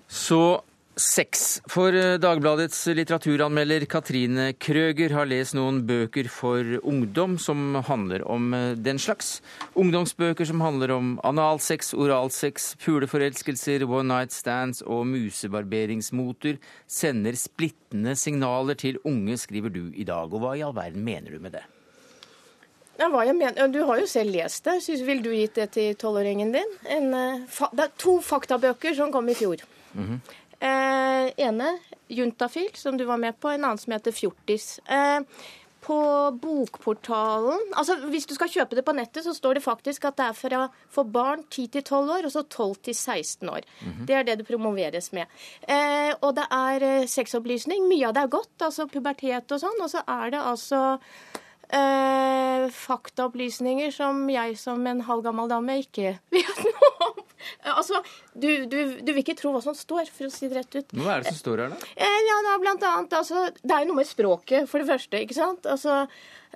Så 0.09 0.63
sex. 0.99 1.61
For 1.71 1.95
eh, 1.95 2.17
Dagbladets 2.21 2.81
litteraturanmelder 2.97 3.85
Katrine 3.91 4.51
Krøger 4.59 5.13
har 5.15 5.29
lest 5.31 5.55
noen 5.57 5.83
bøker 5.87 6.29
for 6.33 6.79
ungdom 6.83 7.37
som 7.41 7.79
handler 7.87 8.25
om 8.29 8.51
eh, 8.57 8.73
den 8.75 8.99
slags. 8.99 9.39
Ungdomsbøker 9.79 10.49
som 10.49 10.65
handler 10.65 10.93
om 10.97 11.15
analsex, 11.29 11.93
oralsex, 11.95 12.73
puleforelskelser, 12.83 13.87
one 13.87 14.09
night 14.11 14.35
stands 14.35 14.83
og 14.83 15.07
musebarberingsmoter 15.13 16.59
sender 16.91 17.39
splittende 17.39 18.17
signaler 18.19 18.79
til 18.79 18.99
unge, 19.07 19.39
skriver 19.39 19.75
du 19.75 19.85
i 19.95 20.09
dag. 20.09 20.33
Og 20.33 20.43
hva 20.43 20.57
i 20.57 20.65
all 20.67 20.77
verden 20.77 21.05
mener 21.07 21.37
du 21.37 21.43
med 21.43 21.59
det? 21.61 21.65
Ja, 22.99 23.07
hva 23.13 23.23
jeg 23.23 23.37
mener, 23.39 23.69
Du 23.71 23.85
har 23.87 24.01
jo 24.01 24.07
selv 24.11 24.35
lest 24.35 24.65
det. 24.67 24.81
Vil 25.07 25.23
du 25.23 25.31
gitt 25.31 25.55
det 25.55 25.71
til 25.77 25.95
tolvåringen 25.95 26.51
din? 26.51 26.79
En, 26.91 27.13
eh, 27.15 27.67
det 27.71 27.85
er 27.85 27.99
to 28.01 28.19
faktabøker 28.19 28.97
som 28.99 29.13
kom 29.15 29.29
i 29.29 29.39
fjor. 29.39 29.63
Eh, 30.59 31.29
ene, 31.47 31.79
Juntafil, 32.09 32.71
som 32.75 32.97
du 32.99 33.05
var 33.05 33.21
med 33.23 33.39
på. 33.41 33.53
En 33.53 33.65
annen 33.65 33.79
som 33.79 33.95
heter 33.95 34.13
Fjortis. 34.13 34.79
Eh, 34.87 35.21
på 35.89 35.99
Bokportalen 36.43 37.73
altså 37.79 37.95
Hvis 38.11 38.27
du 38.29 38.35
skal 38.37 38.51
kjøpe 38.53 38.77
det 38.77 38.85
på 38.85 38.93
nettet, 38.97 39.25
så 39.25 39.33
står 39.37 39.59
det 39.59 39.65
faktisk 39.65 40.09
at 40.09 40.19
det 40.19 40.27
er 40.27 40.37
fra, 40.37 40.63
for 40.93 41.09
barn 41.09 41.45
10 41.47 41.69
til 41.77 41.85
12 41.85 42.13
år, 42.17 42.27
og 42.29 42.35
så 42.35 42.43
12 42.43 42.75
til 42.89 42.95
16 42.95 43.49
år. 43.49 43.69
Det 44.09 44.17
er 44.17 44.27
det 44.27 44.39
det 44.41 44.49
promoveres 44.49 45.13
med. 45.17 45.31
Eh, 45.63 46.13
og 46.21 46.35
det 46.37 46.49
er 46.51 46.87
eh, 46.89 47.07
sexopplysning. 47.09 47.87
Mye 47.89 48.11
av 48.11 48.17
det 48.17 48.27
er 48.27 48.35
godt, 48.35 48.57
altså 48.61 48.89
pubertet 48.91 49.55
og 49.55 49.63
sånn. 49.63 49.81
Og 49.81 49.93
så 49.95 50.03
er 50.03 50.35
det 50.35 50.43
altså 50.43 50.83
eh, 51.71 52.69
faktaopplysninger 52.75 53.95
som 53.95 54.27
jeg 54.33 54.59
som 54.61 54.85
en 54.87 55.05
halvgammel 55.09 55.49
dame 55.51 55.81
ikke 55.85 56.19
vet 56.35 56.68
Altså, 57.65 58.03
du, 58.35 58.49
du, 58.67 58.79
du 59.03 59.13
vil 59.13 59.23
ikke 59.25 59.37
tro 59.39 59.53
hva 59.55 59.63
som 59.63 59.75
står, 59.75 60.09
for 60.15 60.27
å 60.29 60.33
si 60.35 60.49
det 60.49 60.57
rett 60.63 60.75
ut. 60.81 60.97
Hva 60.99 61.17
er 61.19 61.23
det 61.27 61.33
som 61.35 61.41
står 61.43 61.65
her, 61.67 61.75
da? 61.77 61.93
Eh, 61.97 62.19
Ja, 62.29 62.41
da, 62.49 62.57
blant 62.63 62.83
annet, 62.85 63.13
altså, 63.23 63.47
Det 63.63 63.71
er 63.75 63.85
jo 63.85 63.93
noe 63.93 64.01
med 64.03 64.07
språket, 64.11 64.69
for 64.69 64.79
det 64.83 64.89
første. 64.91 65.21
ikke 65.25 65.35
sant? 65.39 65.67
Altså, 65.67 66.03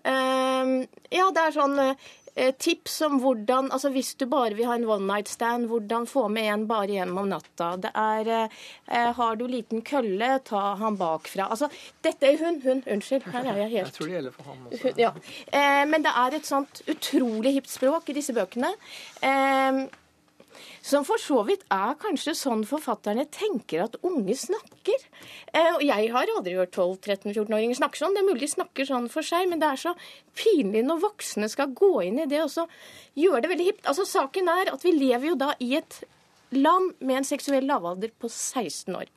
um, 0.05 0.75
ja, 1.13 1.29
det 1.35 1.43
er 1.47 1.55
sånn 1.55 1.79
eh, 1.83 2.51
tips 2.59 2.95
om 3.07 3.19
hvordan 3.21 3.69
altså 3.77 3.91
Hvis 3.93 4.15
du 4.17 4.25
bare 4.31 4.55
vil 4.57 4.65
ha 4.69 4.75
en 4.79 4.87
one 4.89 5.05
night 5.07 5.29
stand, 5.29 5.67
hvordan 5.69 6.07
få 6.09 6.27
med 6.33 6.49
en 6.49 6.67
bare 6.71 6.89
gjennom 6.95 7.29
natta. 7.29 7.75
Det 7.83 7.91
er 7.95 8.31
eh, 8.33 9.11
Har 9.19 9.37
du 9.37 9.45
liten 9.51 9.83
kølle, 9.85 10.39
ta 10.49 10.75
han 10.81 10.97
bakfra. 11.01 11.51
Altså, 11.53 11.69
dette 12.05 12.31
er 12.31 12.39
hun. 12.41 12.61
Hun, 12.65 12.83
unnskyld. 12.97 13.29
Her 13.33 13.45
er 13.53 13.61
jeg 13.65 13.71
helt 13.77 13.87
Jeg 13.91 13.97
tror 13.99 14.09
det 14.09 14.17
gjelder 14.17 14.37
for 14.39 14.49
ham 14.51 14.67
også. 14.71 14.83
hun- 14.83 15.03
Ja. 15.05 15.13
Eh, 15.53 15.85
men 15.93 16.03
det 16.09 16.13
er 16.25 16.35
et 16.41 16.47
sånt 16.49 16.83
utrolig 16.89 17.53
hipt 17.59 17.69
språk 17.73 18.09
i 18.09 18.17
disse 18.17 18.33
bøkene. 18.37 18.73
Eh, 19.23 19.87
som 20.83 21.07
for 21.07 21.21
så 21.23 21.41
vidt 21.47 21.63
er 21.73 21.95
kanskje 22.03 22.35
sånn 22.37 22.65
forfatterne 22.67 23.25
tenker 23.31 23.85
at 23.85 23.99
unge 24.03 24.35
snakker. 24.39 25.05
Eh, 25.55 25.71
og 25.77 25.85
jeg 25.87 26.09
har 26.15 26.33
aldri 26.37 26.57
hørt 26.59 26.75
12-13-14-åringer 26.75 27.79
snakke 27.79 28.01
sånn. 28.01 28.17
Det 28.17 28.25
er 28.25 28.29
mulig 28.29 28.43
de 28.43 28.51
snakker 28.57 28.89
sånn 28.89 29.07
for 29.13 29.27
seg, 29.27 29.47
men 29.51 29.63
det 29.63 29.71
er 29.71 29.83
så 29.85 29.95
pinlig 30.39 30.83
når 30.89 31.05
voksne 31.05 31.51
skal 31.53 31.71
gå 31.77 31.93
inn 32.09 32.25
i 32.25 32.31
det 32.31 32.43
og 32.43 32.51
så 32.51 32.67
gjøre 33.19 33.45
det 33.45 33.53
veldig 33.53 33.69
hipt. 33.71 33.87
Altså, 33.87 34.09
saken 34.09 34.51
er 34.51 34.73
at 34.75 34.85
vi 34.87 34.97
lever 34.97 35.33
jo 35.33 35.39
da 35.39 35.53
i 35.63 35.77
et 35.79 36.03
land 36.53 36.93
med 37.01 37.21
en 37.21 37.27
seksuell 37.27 37.65
lavalder 37.65 38.13
på 38.21 38.29
16 38.29 38.95
år. 38.97 39.09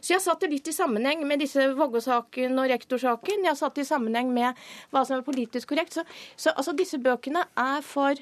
Så 0.00 0.14
jeg 0.14 0.24
satte 0.24 0.48
litt 0.48 0.68
i 0.70 0.74
sammenheng 0.74 1.26
med 1.28 1.42
disse 1.42 1.66
Vågå-saken 1.76 2.56
og 2.58 2.70
rektorsaken. 2.72 3.44
Jeg 3.44 3.58
satte 3.60 3.82
i 3.82 3.88
sammenheng 3.88 4.32
med 4.32 4.56
hva 4.90 5.04
som 5.04 5.18
er 5.18 5.26
politisk 5.26 5.74
korrekt. 5.74 5.96
Så, 5.96 6.06
så 6.36 6.54
altså, 6.56 6.72
disse 6.76 7.00
bøkene 7.02 7.44
er 7.58 7.84
for, 7.84 8.16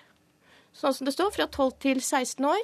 sånn 0.74 0.94
som 0.94 1.04
det 1.08 1.14
står, 1.16 1.32
fra 1.34 1.46
12 1.46 1.72
til 1.80 2.00
16 2.00 2.44
år. 2.44 2.62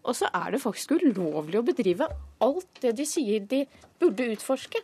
Og 0.00 0.16
så 0.16 0.30
er 0.32 0.54
det 0.54 0.62
faktisk 0.62 0.94
ulovlig 0.96 1.58
å 1.60 1.64
bedrive 1.66 2.06
alt 2.40 2.78
det 2.80 2.94
de 2.96 3.04
sier 3.04 3.42
de 3.44 3.66
burde 4.00 4.30
utforske. 4.32 4.80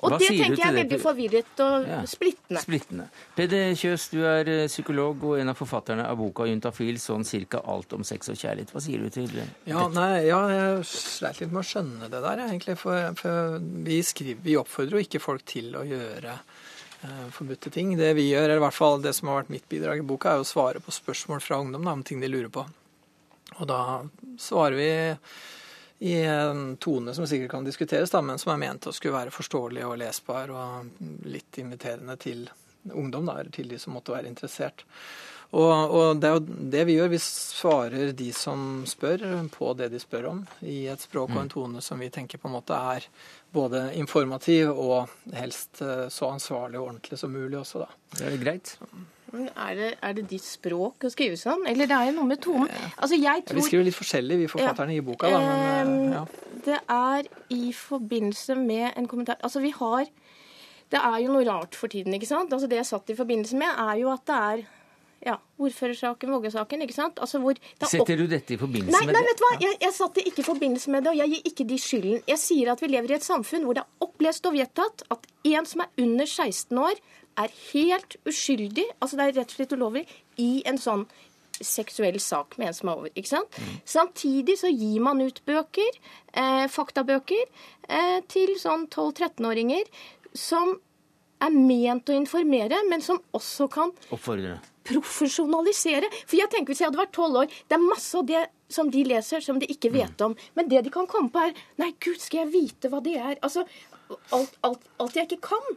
Og 0.00 0.08
Hva 0.12 0.18
det 0.18 0.28
tenker 0.30 0.56
jeg 0.56 0.64
er 0.64 0.72
det, 0.72 0.78
veldig 0.80 0.98
forvirret 1.02 1.60
og 1.60 1.86
Ja. 1.88 1.98
splittende. 2.08 2.62
Splittende. 2.62 3.08
Peder 3.36 3.74
Kjøs, 3.76 4.08
du 4.10 4.24
er 4.24 4.48
eh, 4.48 4.66
psykolog 4.68 5.22
og 5.24 5.38
en 5.38 5.48
av 5.52 5.56
forfatterne 5.56 6.06
av 6.08 6.16
boka 6.16 6.44
'Juntafil', 6.44 6.96
sånn 6.96 7.24
cirka 7.24 7.60
alt 7.66 7.92
om 7.92 8.02
sex 8.04 8.30
og 8.30 8.36
kjærlighet. 8.36 8.72
Hva 8.72 8.80
sier 8.80 8.98
du 8.98 9.10
til 9.10 9.28
det? 9.28 9.46
Ja, 9.66 9.88
nei, 9.88 10.26
ja, 10.28 10.40
jeg 10.48 10.84
sleit 10.84 11.40
litt 11.40 11.52
med 11.52 11.60
å 11.60 11.68
skjønne 11.68 12.08
det 12.08 12.22
der, 12.22 12.36
egentlig. 12.48 12.78
For, 12.78 13.12
for 13.14 13.58
vi, 13.60 14.00
skriver, 14.02 14.40
vi 14.42 14.56
oppfordrer 14.56 14.96
jo 15.02 15.04
ikke 15.04 15.20
folk 15.20 15.44
til 15.44 15.76
å 15.76 15.84
gjøre 15.84 16.38
forbudte 17.34 17.70
ting. 17.70 17.94
Det 17.98 18.12
vi 18.18 18.28
gjør, 18.30 18.48
eller 18.48 18.60
i 18.60 18.64
hvert 18.66 18.76
fall 18.76 19.02
det 19.02 19.12
som 19.16 19.30
har 19.30 19.42
vært 19.42 19.52
mitt 19.54 19.68
bidrag 19.70 20.02
i 20.02 20.06
boka, 20.06 20.34
er 20.34 20.42
å 20.42 20.48
svare 20.48 20.82
på 20.82 20.94
spørsmål 20.94 21.42
fra 21.44 21.60
ungdom 21.62 21.86
da, 21.86 21.94
om 21.96 22.04
ting 22.06 22.22
de 22.22 22.30
lurer 22.30 22.52
på. 22.52 22.66
Og 23.56 23.68
da 23.70 23.80
svarer 24.40 24.76
vi 24.76 24.90
i 25.98 26.14
en 26.28 26.76
tone 26.76 27.14
som 27.16 27.26
sikkert 27.26 27.54
kan 27.54 27.64
diskuteres, 27.64 28.12
da, 28.12 28.20
men 28.22 28.38
som 28.38 28.52
er 28.52 28.60
ment 28.60 28.88
å 28.88 28.92
skulle 28.92 29.16
være 29.16 29.34
forståelig 29.34 29.86
og 29.86 29.96
lesbar 30.02 30.52
og 30.52 31.04
litt 31.24 31.58
inviterende 31.62 32.18
til 32.20 32.44
ungdom, 32.92 33.26
da, 33.26 33.40
eller 33.40 33.54
til 33.54 33.70
de 33.70 33.78
som 33.80 33.96
måtte 33.96 34.14
være 34.14 34.28
interessert. 34.30 34.84
Og, 35.54 35.94
og 35.94 36.20
det 36.20 36.28
er 36.28 36.34
jo 36.34 36.68
det 36.74 36.84
vi 36.88 36.96
gjør. 36.98 37.10
Vi 37.12 37.20
svarer 37.22 38.12
de 38.18 38.28
som 38.34 38.84
spør, 38.88 39.22
på 39.54 39.72
det 39.78 39.90
de 39.92 40.00
spør 40.02 40.30
om, 40.32 40.44
i 40.66 40.86
et 40.90 41.02
språk 41.06 41.30
og 41.36 41.42
en 41.44 41.52
tone 41.52 41.82
som 41.84 42.02
vi 42.02 42.10
tenker 42.12 42.40
på 42.42 42.50
en 42.50 42.56
måte 42.58 42.76
er 42.96 43.06
både 43.54 43.86
informativ 43.96 44.72
og 44.74 45.12
helst 45.36 45.80
eh, 45.84 46.08
så 46.12 46.32
ansvarlig 46.34 46.80
og 46.80 46.90
ordentlig 46.90 47.18
som 47.20 47.32
mulig 47.32 47.56
også, 47.60 47.86
da. 47.86 48.24
Er 48.26 48.34
det 48.34 48.40
greit? 48.42 48.74
Men 49.32 49.48
Er 49.56 49.74
det, 49.78 49.88
er 50.02 50.12
det 50.18 50.26
ditt 50.30 50.44
språk 50.44 51.06
å 51.06 51.10
skrive 51.12 51.38
sånn? 51.40 51.64
Eller 51.70 51.88
det 51.88 51.96
er 51.96 52.10
jo 52.10 52.18
noe 52.18 52.30
med 52.30 52.42
tonen. 52.44 52.68
Altså, 52.96 53.16
jeg 53.16 53.46
Ja, 53.46 53.56
vi 53.56 53.64
skriver 53.64 53.88
litt 53.88 53.96
forskjellig, 53.96 54.38
vi 54.42 54.50
forfatterne 54.50 54.94
i 54.98 55.02
boka, 55.04 55.30
da, 55.32 55.40
men 55.40 55.96
eh, 56.10 56.18
ja. 56.18 56.24
Det 56.66 56.78
er 56.90 57.28
i 57.54 57.72
forbindelse 57.76 58.56
med 58.58 58.88
en 58.98 59.06
kommentar 59.06 59.36
Altså, 59.46 59.60
vi 59.62 59.70
har 59.76 60.08
Det 60.90 60.98
er 60.98 61.18
jo 61.22 61.34
noe 61.34 61.46
rart 61.46 61.74
for 61.78 61.90
tiden, 61.90 62.14
ikke 62.14 62.28
sant? 62.28 62.52
Altså, 62.52 62.68
det 62.70 62.80
jeg 62.82 62.90
satt 62.90 63.10
i 63.10 63.18
forbindelse 63.18 63.58
med, 63.58 63.70
er 63.86 64.02
jo 64.02 64.10
at 64.12 64.26
det 64.26 64.40
er 64.50 64.64
ja, 65.26 65.34
ordførersaken, 65.58 66.30
Vågå-saken, 66.30 66.84
ikke 66.86 66.94
sant? 66.94 67.18
Altså 67.22 67.40
hvor 67.42 67.58
er 67.58 67.90
Setter 67.90 68.20
du 68.20 68.28
dette 68.30 68.54
i 68.54 68.58
forbindelse 68.60 68.94
Nei, 68.94 69.06
med 69.08 69.16
nei, 69.16 69.22
det? 69.24 69.32
vet 69.32 69.40
du 69.40 69.44
hva? 69.46 69.52
Jeg, 69.64 69.78
jeg 69.82 69.94
satte 69.96 70.22
ikke 70.22 70.42
i 70.44 70.46
forbindelse 70.46 70.94
med 70.94 71.06
det, 71.06 71.12
og 71.14 71.20
jeg 71.20 71.32
gir 71.32 71.50
ikke 71.50 71.66
de 71.66 71.78
skylden. 71.82 72.24
Jeg 72.30 72.42
sier 72.42 72.72
at 72.72 72.82
vi 72.84 72.90
lever 72.92 73.14
i 73.14 73.18
et 73.18 73.26
samfunn 73.26 73.66
hvor 73.66 73.78
det 73.78 73.82
er 73.82 74.06
opplest 74.06 74.46
og 74.46 74.54
vedtatt 74.54 75.06
at 75.10 75.26
en 75.50 75.66
som 75.66 75.82
er 75.82 76.04
under 76.06 76.30
16 76.30 76.82
år, 76.86 77.00
er 77.36 77.52
helt 77.74 78.14
uskyldig, 78.24 78.86
altså 78.96 79.18
det 79.18 79.24
er 79.26 79.34
rett 79.42 79.50
og 79.50 79.58
slett 79.58 79.74
ulovlig, 79.76 80.06
i 80.40 80.62
en 80.64 80.78
sånn 80.80 81.02
seksuell 81.56 82.16
sak 82.20 82.56
med 82.60 82.70
en 82.70 82.76
som 82.76 82.88
er 82.88 83.00
over. 83.02 83.10
ikke 83.12 83.28
sant? 83.28 83.58
Samtidig 83.88 84.56
så 84.60 84.70
gir 84.72 85.02
man 85.04 85.20
ut 85.20 85.42
bøker, 85.48 85.98
eh, 86.32 86.64
faktabøker, 86.72 87.44
eh, 87.88 88.20
til 88.28 88.54
sånn 88.60 88.86
12-13-åringer 88.88 89.84
som 90.36 90.78
er 91.40 91.52
ment 91.52 92.08
å 92.08 92.16
informere, 92.16 92.80
men 92.88 93.04
som 93.04 93.20
også 93.36 93.68
kan 93.72 93.92
Oppfordre. 94.10 94.60
Profesjonalisere. 94.88 96.10
For 96.24 96.38
jeg 96.40 96.50
tenker 96.52 96.72
Hvis 96.72 96.82
jeg 96.82 96.90
hadde 96.90 97.02
vært 97.02 97.14
tolv 97.16 97.42
år, 97.42 97.50
det 97.68 97.76
er 97.76 97.82
masse 97.82 98.18
av 98.18 98.26
det 98.28 98.44
som 98.72 98.90
de 98.90 99.04
leser, 99.06 99.42
som 99.44 99.60
de 99.62 99.68
ikke 99.70 99.92
vet 99.94 100.20
om. 100.24 100.34
Men 100.58 100.70
det 100.70 100.84
de 100.86 100.92
kan 100.94 101.06
komme 101.10 101.30
på, 101.30 101.42
er 101.42 101.54
Nei, 101.80 101.92
gud, 102.02 102.18
skal 102.22 102.44
jeg 102.44 102.54
vite 102.54 102.90
hva 102.92 103.02
det 103.04 103.16
er? 103.18 103.36
Altså, 103.46 103.66
alt, 104.34 104.56
alt, 104.66 104.88
alt 105.02 105.18
jeg 105.18 105.28
ikke 105.30 105.52
kan. 105.52 105.76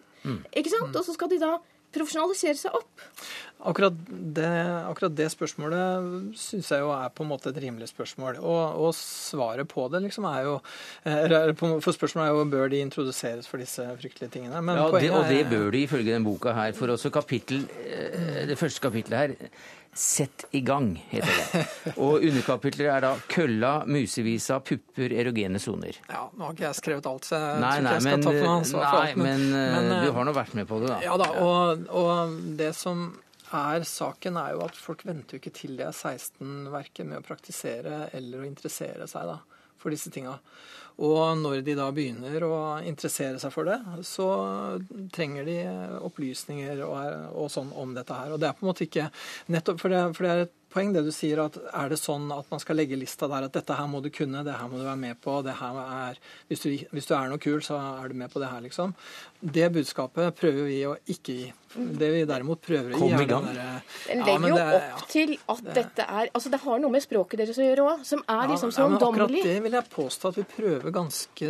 Ikke 0.57 0.71
sant? 0.73 0.95
Og 0.95 1.05
så 1.05 1.15
skal 1.15 1.31
de 1.31 1.41
da 1.41 1.57
profesjonalisere 1.95 2.57
seg 2.59 2.75
opp. 2.77 3.05
Akkurat 3.69 3.95
det, 4.07 4.47
akkurat 4.87 5.15
det 5.17 5.25
spørsmålet 5.33 6.35
syns 6.39 6.69
jeg 6.71 6.79
jo 6.79 6.91
er 6.95 7.09
på 7.11 7.25
en 7.25 7.31
måte 7.33 7.51
et 7.51 7.57
rimelig 7.59 7.89
spørsmål. 7.91 8.37
Og, 8.39 8.77
og 8.85 8.93
svaret 8.95 9.67
på 9.67 9.87
det 9.91 9.99
liksom 10.05 10.27
er 10.29 10.45
jo 10.47 10.53
eh, 11.03 11.51
For 11.59 11.91
spørsmålet 11.95 12.29
er 12.29 12.37
jo 12.37 12.45
bør 12.53 12.71
de 12.71 12.79
introduseres 12.85 13.49
for 13.51 13.59
disse 13.59 13.83
fryktelige 13.99 14.31
tingene. 14.37 14.61
Men 14.63 14.79
Ja, 14.79 14.85
det, 14.93 15.11
og 15.11 15.27
det 15.27 15.41
er- 15.43 15.51
bør 15.51 15.71
de 15.75 15.83
ifølge 15.83 16.13
den 16.13 16.23
boka 16.23 16.53
her. 16.55 16.71
For 16.77 16.87
også 16.95 17.11
kapittel, 17.11 17.67
eh, 17.83 18.45
det 18.47 18.57
første 18.57 18.79
kapittelet 18.79 19.19
her 19.19 19.51
Sett 19.93 20.45
i 20.55 20.61
gang, 20.61 20.91
heter 21.09 21.31
det. 21.53 21.93
Og 21.97 22.21
underkapitler 22.23 22.91
er 22.93 23.01
da 23.03 23.13
kølla, 23.27 23.71
musevisa, 23.89 24.59
pupper, 24.63 25.11
erogene 25.17 25.59
soner. 25.59 25.97
Ja, 26.07 26.27
Nå 26.37 26.45
har 26.45 26.53
ikke 26.55 26.67
jeg 26.67 26.77
skrevet 26.79 27.09
alt, 27.09 27.25
så 27.27 27.39
jeg 27.39 27.63
Nei, 27.63 27.71
tror 27.73 27.81
ikke 27.81 27.95
jeg 27.95 28.05
skal 28.05 28.11
men, 28.13 28.21
ta 28.27 28.29
på 28.29 28.43
meg 28.43 28.51
ansvar 28.53 28.85
for 28.85 28.99
alt. 29.01 29.17
men, 29.17 29.41
eh, 29.49 29.73
men, 29.75 29.89
eh, 29.95 30.03
du 30.05 30.11
har 30.15 30.29
nå 30.29 30.35
vært 30.37 30.53
med 30.59 30.69
på 30.69 30.79
det, 30.83 30.91
da. 30.93 30.99
Ja 31.03 31.17
da, 31.19 31.29
og, 31.43 31.83
og 32.03 32.37
det 32.61 32.69
som 32.77 33.03
er 33.59 33.83
saken, 33.89 34.37
er 34.37 34.53
jo 34.53 34.63
at 34.67 34.77
folk 34.77 35.01
venter 35.09 35.35
jo 35.35 35.41
ikke 35.41 35.55
til 35.57 35.75
de 35.79 35.87
er 35.89 35.95
16 35.97 36.69
verken 36.71 37.09
med 37.09 37.19
å 37.23 37.25
praktisere 37.25 38.03
eller 38.13 38.43
å 38.43 38.47
interessere 38.47 39.07
seg 39.09 39.25
da, 39.33 39.39
for 39.79 39.95
disse 39.95 40.11
tinga. 40.13 40.37
Og 40.99 41.37
når 41.39 41.61
de 41.63 41.77
da 41.79 41.87
begynner 41.95 42.43
å 42.43 42.55
interessere 42.83 43.39
seg 43.39 43.53
for 43.55 43.69
det, 43.69 43.77
så 44.03 44.27
trenger 45.15 45.47
de 45.47 45.57
opplysninger 46.03 46.81
og, 46.83 47.29
og 47.39 47.51
sånn 47.53 47.71
om 47.71 47.93
dette 47.95 48.17
her. 48.17 48.33
Og 48.35 48.41
det 48.41 48.49
er 48.49 48.57
på 48.57 48.65
en 48.65 48.71
måte 48.73 48.87
ikke 48.87 49.07
nettopp 49.47 49.79
For 49.79 49.95
det, 49.95 50.01
for 50.17 50.27
det 50.27 50.33
er 50.33 50.43
et 50.43 50.57
poeng 50.73 50.91
det 50.93 51.03
du 51.05 51.11
sier, 51.11 51.39
at 51.43 51.57
er 51.73 51.89
det 51.89 51.97
sånn 51.99 52.27
at 52.35 52.45
man 52.51 52.59
skal 52.61 52.77
legge 52.77 52.97
lista 52.99 53.27
der 53.27 53.47
at 53.47 53.53
dette 53.57 53.75
her 53.77 53.87
må 53.89 54.01
du 54.05 54.09
kunne, 54.13 54.43
det 54.45 54.53
her 54.57 54.67
må 54.69 54.77
du 54.77 54.85
være 54.85 54.99
med 55.01 55.19
på, 55.21 55.39
det 55.45 55.55
her 55.59 55.79
er 55.83 56.19
Hvis 56.49 56.61
du, 56.65 56.69
hvis 56.93 57.07
du 57.09 57.13
er 57.17 57.29
noe 57.31 57.41
kul, 57.41 57.59
så 57.65 57.77
er 58.03 58.09
du 58.09 58.15
med 58.15 58.29
på 58.31 58.39
det 58.41 58.49
her, 58.51 58.61
liksom. 58.61 58.93
Det 59.41 59.69
budskapet 59.73 60.35
prøver 60.35 60.65
vi 60.67 60.79
å 60.85 60.95
ikke 61.07 61.35
gi. 61.39 61.47
Det 61.75 62.07
vi 62.13 62.21
derimot 62.25 62.61
prøver 62.65 62.95
å 62.97 62.99
gi, 62.99 63.11
er 63.13 63.25
den 63.29 63.45
derre 63.45 63.81
Den 64.07 64.19
Ja, 64.19 64.25
legger 64.25 64.49
jo 64.49 64.55
det- 64.55 64.93
opp 64.97 65.07
til 65.09 65.33
at 65.53 65.63
dette 65.75 66.05
er 66.07 66.29
Altså, 66.33 66.49
det 66.49 66.59
har 66.61 66.79
noe 66.79 66.89
med 66.89 67.01
språket 67.05 67.37
deres 67.37 67.57
å 67.57 67.65
gjøre 67.67 67.85
òg, 67.85 68.05
som 68.05 68.23
er 68.27 68.47
liksom 68.49 68.71
så 68.73 68.89
ja, 68.89 68.97
akkurat 68.97 69.29
det 69.29 69.61
vil 69.63 69.71
jeg 69.77 69.89
påstå 69.93 70.29
at 70.29 70.35
vi 70.35 70.43
prøver 70.43 70.91
ganske 70.91 71.49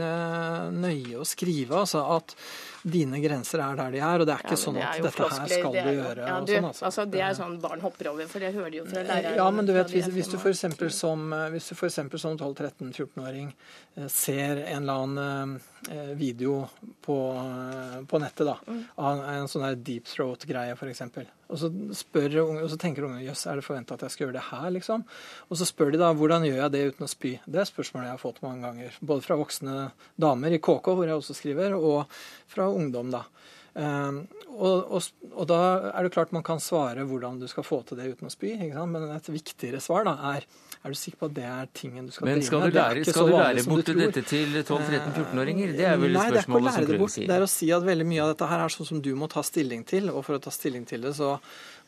nøye 0.76 1.16
å 1.20 1.26
skrive. 1.26 1.72
Altså 1.80 2.04
at 2.18 2.36
dine 2.84 3.20
grenser 3.22 3.60
er 3.60 3.76
der 3.76 3.92
de 3.92 4.00
er, 4.00 4.20
og 4.20 4.26
det 4.28 4.34
er 4.36 4.44
ikke 4.44 4.56
Ja, 4.56 4.62
sånn 4.64 4.78
at 4.82 5.02
dette 5.04 5.30
her 5.30 5.48
skal 5.48 5.72
du 5.72 5.78
er 5.78 5.86
jo- 5.94 6.02
gjøre. 6.04 6.28
Ja, 6.28 6.38
og 6.40 6.46
du, 6.48 6.54
sånn, 6.54 6.66
altså. 6.70 6.86
altså, 6.86 7.06
det 7.12 7.22
er 7.22 7.34
sånn 7.34 7.60
barn 7.62 7.80
hopper 7.82 8.08
over, 8.12 8.28
for 8.28 8.40
jeg 8.40 8.54
hører 8.54 8.74
jo 8.80 8.86
fra 8.86 9.04
læreren. 9.04 9.36
Ja, 9.36 9.50
men 9.52 9.66
du 9.66 9.74
vet, 9.74 9.88
hvis, 9.92 10.08
hvis 10.08 10.28
du 10.32 10.38
f.eks. 10.38 10.94
som, 10.96 11.34
eh, 11.34 11.50
hvis 11.50 11.70
du 11.70 11.76
for 11.76 11.90
som 11.90 12.10
12-13-14-åring 12.38 13.54
eh, 13.98 14.08
ser 14.08 14.64
en 14.66 14.84
eller 14.84 14.94
annen 14.94 15.58
eh, 15.58 15.79
video 16.20 16.70
på, 17.02 17.16
eh, 17.40 18.02
på 18.06 18.20
nettet 18.20 18.46
da, 18.46 18.58
Mm. 18.68 18.84
av 18.98 19.20
en 19.30 19.48
sånn 19.48 19.64
der 19.64 19.76
deep 19.76 20.06
throat-greie 20.06 20.76
f.eks., 20.76 21.02
og 21.50 21.58
så 21.58 21.70
spør 21.96 22.36
unge, 22.44 22.64
og 22.64 22.70
så 22.70 22.78
tenker 22.78 23.04
ungene 23.08 23.26
jøss, 23.26 23.48
er 23.48 23.56
det 23.56 23.66
forventa 23.66 23.94
at 23.94 24.02
jeg 24.02 24.12
skal 24.12 24.28
gjøre 24.28 24.38
det 24.38 24.48
her, 24.52 24.70
liksom? 24.70 25.04
Og 25.50 25.58
så 25.58 25.66
spør 25.66 25.92
de 25.92 25.98
da 25.98 26.14
hvordan 26.14 26.44
gjør 26.46 26.62
jeg 26.62 26.72
det 26.72 26.84
uten 26.94 27.08
å 27.08 27.10
spy? 27.10 27.40
Det 27.48 27.62
er 27.62 27.66
spørsmålet 27.66 28.06
jeg 28.06 28.18
har 28.18 28.22
fått 28.22 28.42
mange 28.44 28.62
ganger. 28.62 28.92
Både 29.02 29.26
fra 29.26 29.36
voksne 29.40 29.92
damer 30.20 30.54
i 30.54 30.60
KK, 30.60 30.94
hvor 30.94 31.06
jeg 31.08 31.18
også 31.18 31.34
skriver, 31.40 31.74
og 31.74 32.06
fra 32.48 32.70
ungdom, 32.70 33.10
da. 33.12 33.24
Um, 33.74 34.28
og, 34.58 34.92
og, 34.92 35.04
og 35.32 35.48
da 35.48 35.92
er 35.94 36.04
det 36.04 36.12
klart 36.12 36.32
man 36.36 36.44
kan 36.44 36.60
svare 36.60 37.06
hvordan 37.08 37.40
du 37.40 37.48
skal 37.48 37.64
få 37.64 37.84
til 37.86 37.98
det 37.98 38.10
uten 38.16 38.28
å 38.28 38.34
spy, 38.34 38.58
men 38.58 39.12
et 39.16 39.30
viktigere 39.30 39.80
svar 39.80 40.04
da 40.06 40.18
er 40.36 40.46
er 40.80 40.94
du 40.94 40.96
sikker 40.96 41.20
på 41.20 41.28
at 41.28 41.34
det 41.36 41.44
er 41.44 41.72
tingen 41.76 42.06
du 42.08 42.14
skal 42.16 42.24
drive 42.24 42.36
med? 42.36 42.40
Men 42.40 42.48
skal 42.48 42.62
du 42.64 42.76
lære, 42.78 43.02
skal 43.04 43.28
du 43.28 43.34
lære 43.36 43.64
bort 43.68 43.90
dette 44.00 44.22
til 44.30 44.54
12-13-14-åringer? 44.62 45.74
Det 45.76 45.88
er 45.90 45.98
vel 46.00 46.14
Nei, 46.16 46.28
det 46.32 46.40
er 46.40 46.40
ikke 46.40 46.40
å 46.40 46.46
spørsmålet 46.46 46.72
som 46.72 46.80
lære 46.80 46.92
det 46.94 47.00
bort. 47.02 47.18
Det 47.20 47.36
er 47.36 47.44
å 47.44 47.50
si 47.52 47.68
at 47.76 47.88
veldig 47.90 48.08
mye 48.08 48.22
av 48.24 48.32
dette 48.32 48.48
her 48.52 48.64
er 48.64 48.76
sånn 48.76 48.90
som 48.94 49.02
du 49.04 49.12
må 49.20 49.28
ta 49.34 49.44
stilling 49.44 49.84
til, 49.90 50.08
og 50.14 50.24
for 50.28 50.40
å 50.40 50.44
ta 50.46 50.54
stilling 50.56 50.88
til 50.88 51.04
det, 51.04 51.12
så 51.20 51.36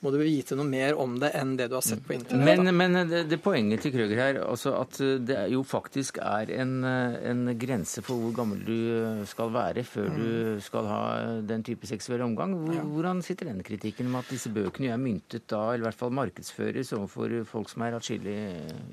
må 0.02 0.12
du 0.14 0.18
vite 0.22 0.56
noe 0.58 0.66
mer 0.66 0.96
om 0.98 1.16
det 1.22 1.30
enn 1.38 1.56
det 1.60 1.68
du 1.70 1.76
har 1.78 1.86
sett 1.86 2.02
på 2.08 2.16
internett. 2.16 2.62
Men, 2.64 2.76
men 2.94 3.10
det, 3.10 3.24
det 3.30 3.38
poenget 3.44 3.84
til 3.86 3.94
Krøger 3.94 4.18
her, 4.18 4.40
altså 4.44 4.74
at 4.80 4.98
det 5.22 5.36
er 5.38 5.52
jo 5.54 5.62
faktisk 5.68 6.18
er 6.26 6.50
en, 6.58 6.84
en 6.86 7.44
grense 7.62 8.02
for 8.06 8.18
hvor 8.24 8.34
gammel 8.42 8.64
du 8.66 9.26
skal 9.30 9.54
være 9.54 9.84
før 9.88 10.10
Mm. 10.12 10.18
du 10.18 10.62
skal 10.66 10.88
ha 10.90 11.02
den 11.48 11.62
type 11.64 11.86
seksuell 11.88 12.24
omgang. 12.26 12.52
Hvor, 12.66 12.80
Hvordan 12.96 13.22
sitter 13.24 13.48
den 13.52 13.62
kritikken 13.64 14.10
med 14.12 14.24
at 14.26 14.32
disse 14.34 14.50
bøkene 14.52 14.90
er 14.92 14.98
myntet 15.00 15.46
da, 15.52 15.60
eller 15.72 15.86
i 15.86 15.88
hvert 15.90 16.00
fall 16.00 16.12
markedsføres 16.18 16.92
overfor 16.98 17.36
folk 17.48 17.70
som 17.72 17.86
er 17.86 17.96
atskillig 18.00 18.36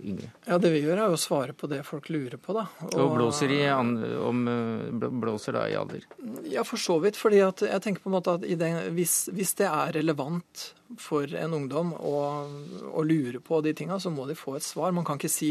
yngre? 0.05 0.29
Ja, 0.47 0.59
det 0.61 0.71
vi 0.77 0.83
gjør 0.85 1.01
er 1.01 1.11
jo 1.11 1.17
å 1.17 1.21
svare 1.23 1.57
på 1.57 1.71
det 1.73 1.81
folk 1.89 2.11
lurer 2.13 2.37
på, 2.37 2.55
da. 2.57 2.67
Og 2.93 3.17
blåser, 3.17 3.51
i, 3.57 3.63
om, 3.73 4.45
eh, 4.53 5.09
blåser 5.09 5.57
da 5.59 5.65
i 5.73 5.75
alder. 5.81 6.05
Ja, 6.51 6.65
for 6.65 6.77
så 6.81 6.99
vidt. 7.03 7.17
fordi 7.21 7.41
at 7.45 7.61
jeg 7.67 7.83
tenker 7.85 8.03
på 8.05 8.11
en 8.11 8.17
måte 8.19 8.35
at 8.39 8.45
i 8.49 8.55
den, 8.59 8.93
hvis, 8.97 9.29
hvis 9.33 9.55
det 9.61 9.67
er 9.69 9.93
relevant 9.99 10.73
for 10.97 11.29
en 11.37 11.53
ungdom 11.53 11.91
å, 12.01 12.13
å 12.97 13.03
lure 13.05 13.43
på 13.45 13.59
de 13.61 13.75
tinga, 13.77 13.99
så 14.01 14.09
må 14.09 14.25
de 14.25 14.33
få 14.39 14.55
et 14.57 14.65
svar. 14.65 14.89
Man 14.97 15.05
kan 15.05 15.19
ikke 15.21 15.29
si 15.29 15.51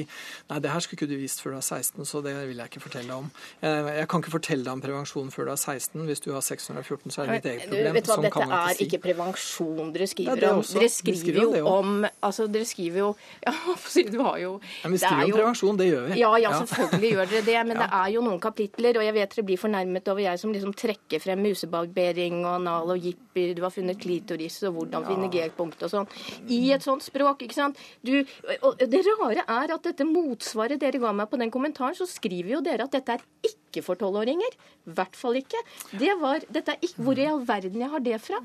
nei, 0.49 0.57
det 0.63 0.71
her 0.73 0.81
skulle 0.81 0.97
ikke 0.97 1.11
du 1.11 1.19
visst 1.21 1.43
før 1.43 1.53
du 1.53 1.57
er 1.59 1.65
16, 1.67 2.07
så 2.09 2.23
det 2.25 2.33
vil 2.49 2.57
jeg 2.57 2.71
ikke 2.71 2.81
fortelle 2.81 3.05
deg 3.11 3.19
om. 3.21 3.27
Jeg, 3.61 3.83
jeg 3.99 4.07
kan 4.09 4.23
ikke 4.23 4.33
fortelle 4.33 4.65
deg 4.65 4.73
om 4.73 4.81
prevensjon 4.81 5.29
før 5.35 5.45
du 5.45 5.51
er 5.53 5.59
16. 5.61 6.07
Hvis 6.09 6.23
du 6.25 6.31
har 6.33 6.41
614, 6.41 7.13
så 7.13 7.21
er 7.21 7.29
det 7.29 7.35
ditt 7.43 7.49
eget 7.51 7.67
Du, 7.69 7.75
problem. 7.75 7.93
vet 7.99 8.07
du 8.07 8.09
hva, 8.09 8.15
Sånn 8.17 8.25
Dette 8.25 8.47
man 8.47 8.55
er 8.57 8.71
ikke 8.73 8.79
si. 8.79 8.87
ikke 8.89 9.01
prevensjon 9.05 9.93
dere 9.93 10.07
skriver 10.09 10.31
Ja, 10.33 10.41
det 10.41 10.49
om. 10.55 10.63
Dere 10.73 10.89
skriver 10.95 11.21
skriver 11.21 11.37
jo 11.37 11.45
om 11.45 11.53
det 11.53 11.63
om 11.77 11.93
altså 12.31 12.47
Dere 12.57 12.69
skriver 12.71 13.03
jo 13.03 13.11
Ja, 13.45 13.53
si 13.85 14.05
du 14.09 14.17
har 14.25 14.41
jo 14.41 14.51
Ja, 14.57 14.89
men 14.89 14.97
vi 14.97 15.03
skriver 15.05 15.21
jo 15.21 15.29
om 15.29 15.37
prevensjon, 15.37 15.77
det 15.83 15.89
gjør 15.91 16.09
vi. 16.09 16.19
Ja, 16.23 16.33
ja, 16.41 16.55
Ja. 16.57 16.89
gjør 16.97 17.29
dere 17.29 17.45
det. 17.45 17.59
Men 17.69 17.77
det 17.85 17.91
er 17.93 18.09
jo 18.17 18.25
noen 18.25 18.41
kapitler, 18.41 18.97
og 18.97 19.05
jeg 19.05 19.13
vet 19.21 19.37
dere 19.37 19.45
blir 19.53 19.61
fornærmet 19.61 20.09
over 20.15 20.25
jeg 20.25 20.41
som 20.41 20.57
liksom 20.57 20.73
trekker 20.87 21.21
frem 21.23 21.43
musebarbering 21.45 22.39
og 22.45 22.53
anal 22.55 22.95
og 22.95 23.03
jipper, 23.03 23.53
du 23.57 23.63
har 23.65 23.73
funnet 23.73 23.99
klitoris 24.01 24.61
og 24.67 24.79
hvordan 24.79 25.07
finne 25.07 25.29
G-punkt 25.33 25.83
og 25.85 25.93
sånn. 25.93 26.09
I 26.47 26.61
et 26.75 26.85
sånt 26.85 27.05
språk, 27.05 27.45
ikke 27.45 27.57
sant. 27.57 27.79
Du, 28.05 28.15
og 28.61 28.81
det 28.81 29.03
rare 29.19 29.43
er 29.43 29.75
at 29.75 29.91
dette 29.91 30.07
motsvaret 30.07 30.81
dere 30.81 31.01
ga 31.03 31.13
meg 31.15 31.29
på 31.31 31.39
den 31.41 31.53
kommentaren, 31.53 31.97
så 31.97 32.07
skriver 32.09 32.57
jo 32.57 32.65
dere 32.65 32.87
at 32.87 32.95
dette 32.95 33.17
er 33.17 33.25
ikke 33.45 33.66
for 33.85 33.99
tolvåringer. 33.99 34.55
I 34.87 34.93
hvert 34.97 35.15
fall 35.19 35.35
ikke. 35.39 35.59
Det 35.99 36.13
var, 36.21 36.39
dette 36.49 36.73
er 36.75 36.79
ikke, 36.85 37.03
Hvor 37.03 37.19
i 37.19 37.25
all 37.27 37.41
verden 37.47 37.81
jeg 37.83 37.89
har 37.91 37.99
det 37.99 38.19
fra? 38.23 38.39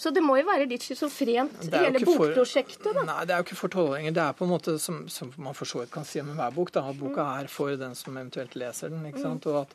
Så 0.00 0.10
det 0.14 0.22
må 0.24 0.38
jo 0.40 0.46
være 0.48 0.66
litt 0.70 0.82
schizofrent, 0.86 1.58
hele 1.72 2.00
bokprosjektet. 2.06 2.90
da. 2.96 3.04
Nei, 3.08 3.24
det 3.28 3.34
er 3.36 3.42
jo 3.42 3.46
ikke 3.48 3.60
for 3.60 3.68
tolvåringer. 3.76 4.12
Det 4.16 4.22
er 4.24 4.32
på 4.38 4.44
en 4.48 4.52
måte 4.54 4.78
som, 4.80 5.02
som 5.12 5.32
man 5.36 5.54
for 5.58 5.68
så 5.68 5.82
vidt 5.82 5.92
kan 5.94 6.04
si 6.08 6.20
om 6.20 6.30
enhver 6.32 6.54
bok, 6.56 6.72
da, 6.72 6.86
at 6.88 6.98
boka 7.00 7.28
er 7.42 7.48
for 7.52 7.76
den 7.76 7.94
som 7.98 8.16
eventuelt 8.16 8.54
leser 8.56 8.88
den. 8.92 9.04
ikke 9.10 9.22
sant? 9.22 9.46
Og 9.46 9.62
at 9.66 9.74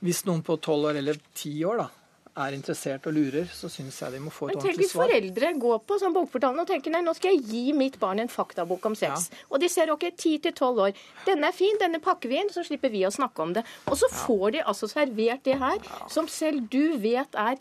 hvis 0.00 0.24
noen 0.28 0.42
på 0.46 0.56
tolv 0.62 0.90
år 0.92 1.00
eller 1.02 1.18
ti 1.34 1.56
år 1.66 1.82
da, 1.84 1.88
er 2.36 2.56
interessert 2.56 3.06
og 3.08 3.14
lurer, 3.16 3.46
så 3.48 3.70
syns 3.72 3.98
jeg 4.02 4.12
de 4.12 4.20
må 4.20 4.32
få 4.34 4.48
et 4.48 4.54
Men 4.54 4.60
tenk 4.60 4.66
ordentlig 4.66 4.84
hvis 4.84 4.92
svar. 4.92 5.08
foreldre 5.08 5.52
går 5.62 5.78
på 5.88 5.98
sånn 6.02 6.16
bokportalen 6.16 6.62
og 6.62 6.68
tenker 6.68 6.92
nei, 6.92 7.00
nå 7.06 7.14
skal 7.16 7.36
jeg 7.36 7.46
gi 7.48 7.62
mitt 7.76 7.96
barn 8.02 8.20
en 8.22 8.32
faktabok 8.32 8.84
om 8.90 8.96
sex. 8.98 9.30
Og 9.50 9.62
de 9.62 9.70
ser 9.72 9.92
ok, 9.94 10.08
10-12 10.12 10.82
år. 10.88 11.00
Denne 11.28 11.48
er 11.48 11.56
fin, 11.56 11.80
denne 11.80 12.02
pakker 12.04 12.32
vi 12.32 12.40
inn, 12.42 12.52
så 12.52 12.64
slipper 12.66 12.92
vi 12.92 13.06
å 13.08 13.12
snakke 13.14 13.46
om 13.46 13.56
det. 13.56 13.64
Og 13.88 13.96
så 14.00 14.10
får 14.12 14.58
de 14.58 14.62
altså 14.66 14.90
servert 14.90 15.44
det 15.48 15.56
her, 15.62 15.80
som 16.12 16.28
selv 16.28 16.68
du 16.72 16.98
vet 17.00 17.40
er 17.40 17.56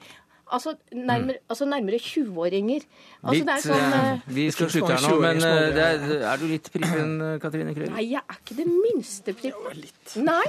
Altså 0.54 0.76
nærmere, 0.94 1.40
altså 1.50 1.66
nærmere 1.66 1.98
20-åringer. 1.98 2.84
Altså, 3.24 3.40
Litt, 3.40 3.64
sånn 3.64 3.96
eh, 3.98 4.26
vi 4.36 4.44
skal 4.54 4.70
slutte 4.70 4.92
her 4.94 5.06
nå, 5.08 5.16
men 5.24 5.40
uh, 5.42 5.54
det 5.74 5.86
er, 5.86 6.04
er 6.30 6.38
du 6.42 6.46
litt 6.52 6.70
prippen, 6.70 7.16
Katrine 7.42 7.74
Krøger? 7.74 7.96
Nei, 7.96 8.04
jeg 8.12 8.22
er 8.22 8.38
ikke 8.38 8.58
det 8.60 8.66
minste 8.70 9.34
prippen. 9.40 10.28
Nei. 10.28 10.44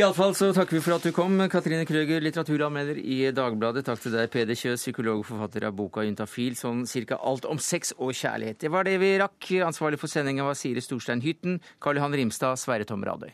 Iallfall 0.00 0.34
så 0.34 0.50
takker 0.56 0.80
vi 0.80 0.82
for 0.82 0.96
at 0.96 1.06
du 1.06 1.14
kom. 1.14 1.38
Katrine 1.52 1.86
Krøger, 1.86 2.24
litteraturanmelder 2.26 2.98
i 2.98 3.20
Dagbladet. 3.36 3.86
Takk 3.86 4.02
til 4.02 4.16
deg, 4.16 4.26
Peder 4.34 4.58
Kjøs, 4.58 4.82
psykolog 4.82 5.22
og 5.22 5.28
forfatter 5.30 5.68
av 5.70 5.78
boka 5.78 6.02
'Juntafil', 6.02 6.58
sånn 6.58 6.82
cirka 6.90 7.20
alt 7.22 7.46
om 7.46 7.62
sex 7.62 7.94
og 8.00 8.10
kjærlighet. 8.18 8.58
Det 8.66 8.74
var 8.74 8.90
det 8.90 8.98
vi 8.98 9.14
rakk. 9.22 9.52
Ansvarlig 9.70 10.02
for 10.02 10.10
sendinga 10.10 10.42
var 10.48 10.58
Sire 10.58 10.82
Storstein 10.82 11.22
Hytten. 11.22 11.60
Karl 11.78 12.02
Johan 12.02 12.18
Rimstad, 12.18 12.58
Sverre 12.58 12.88
Tom 12.88 13.06
Radøy. 13.06 13.30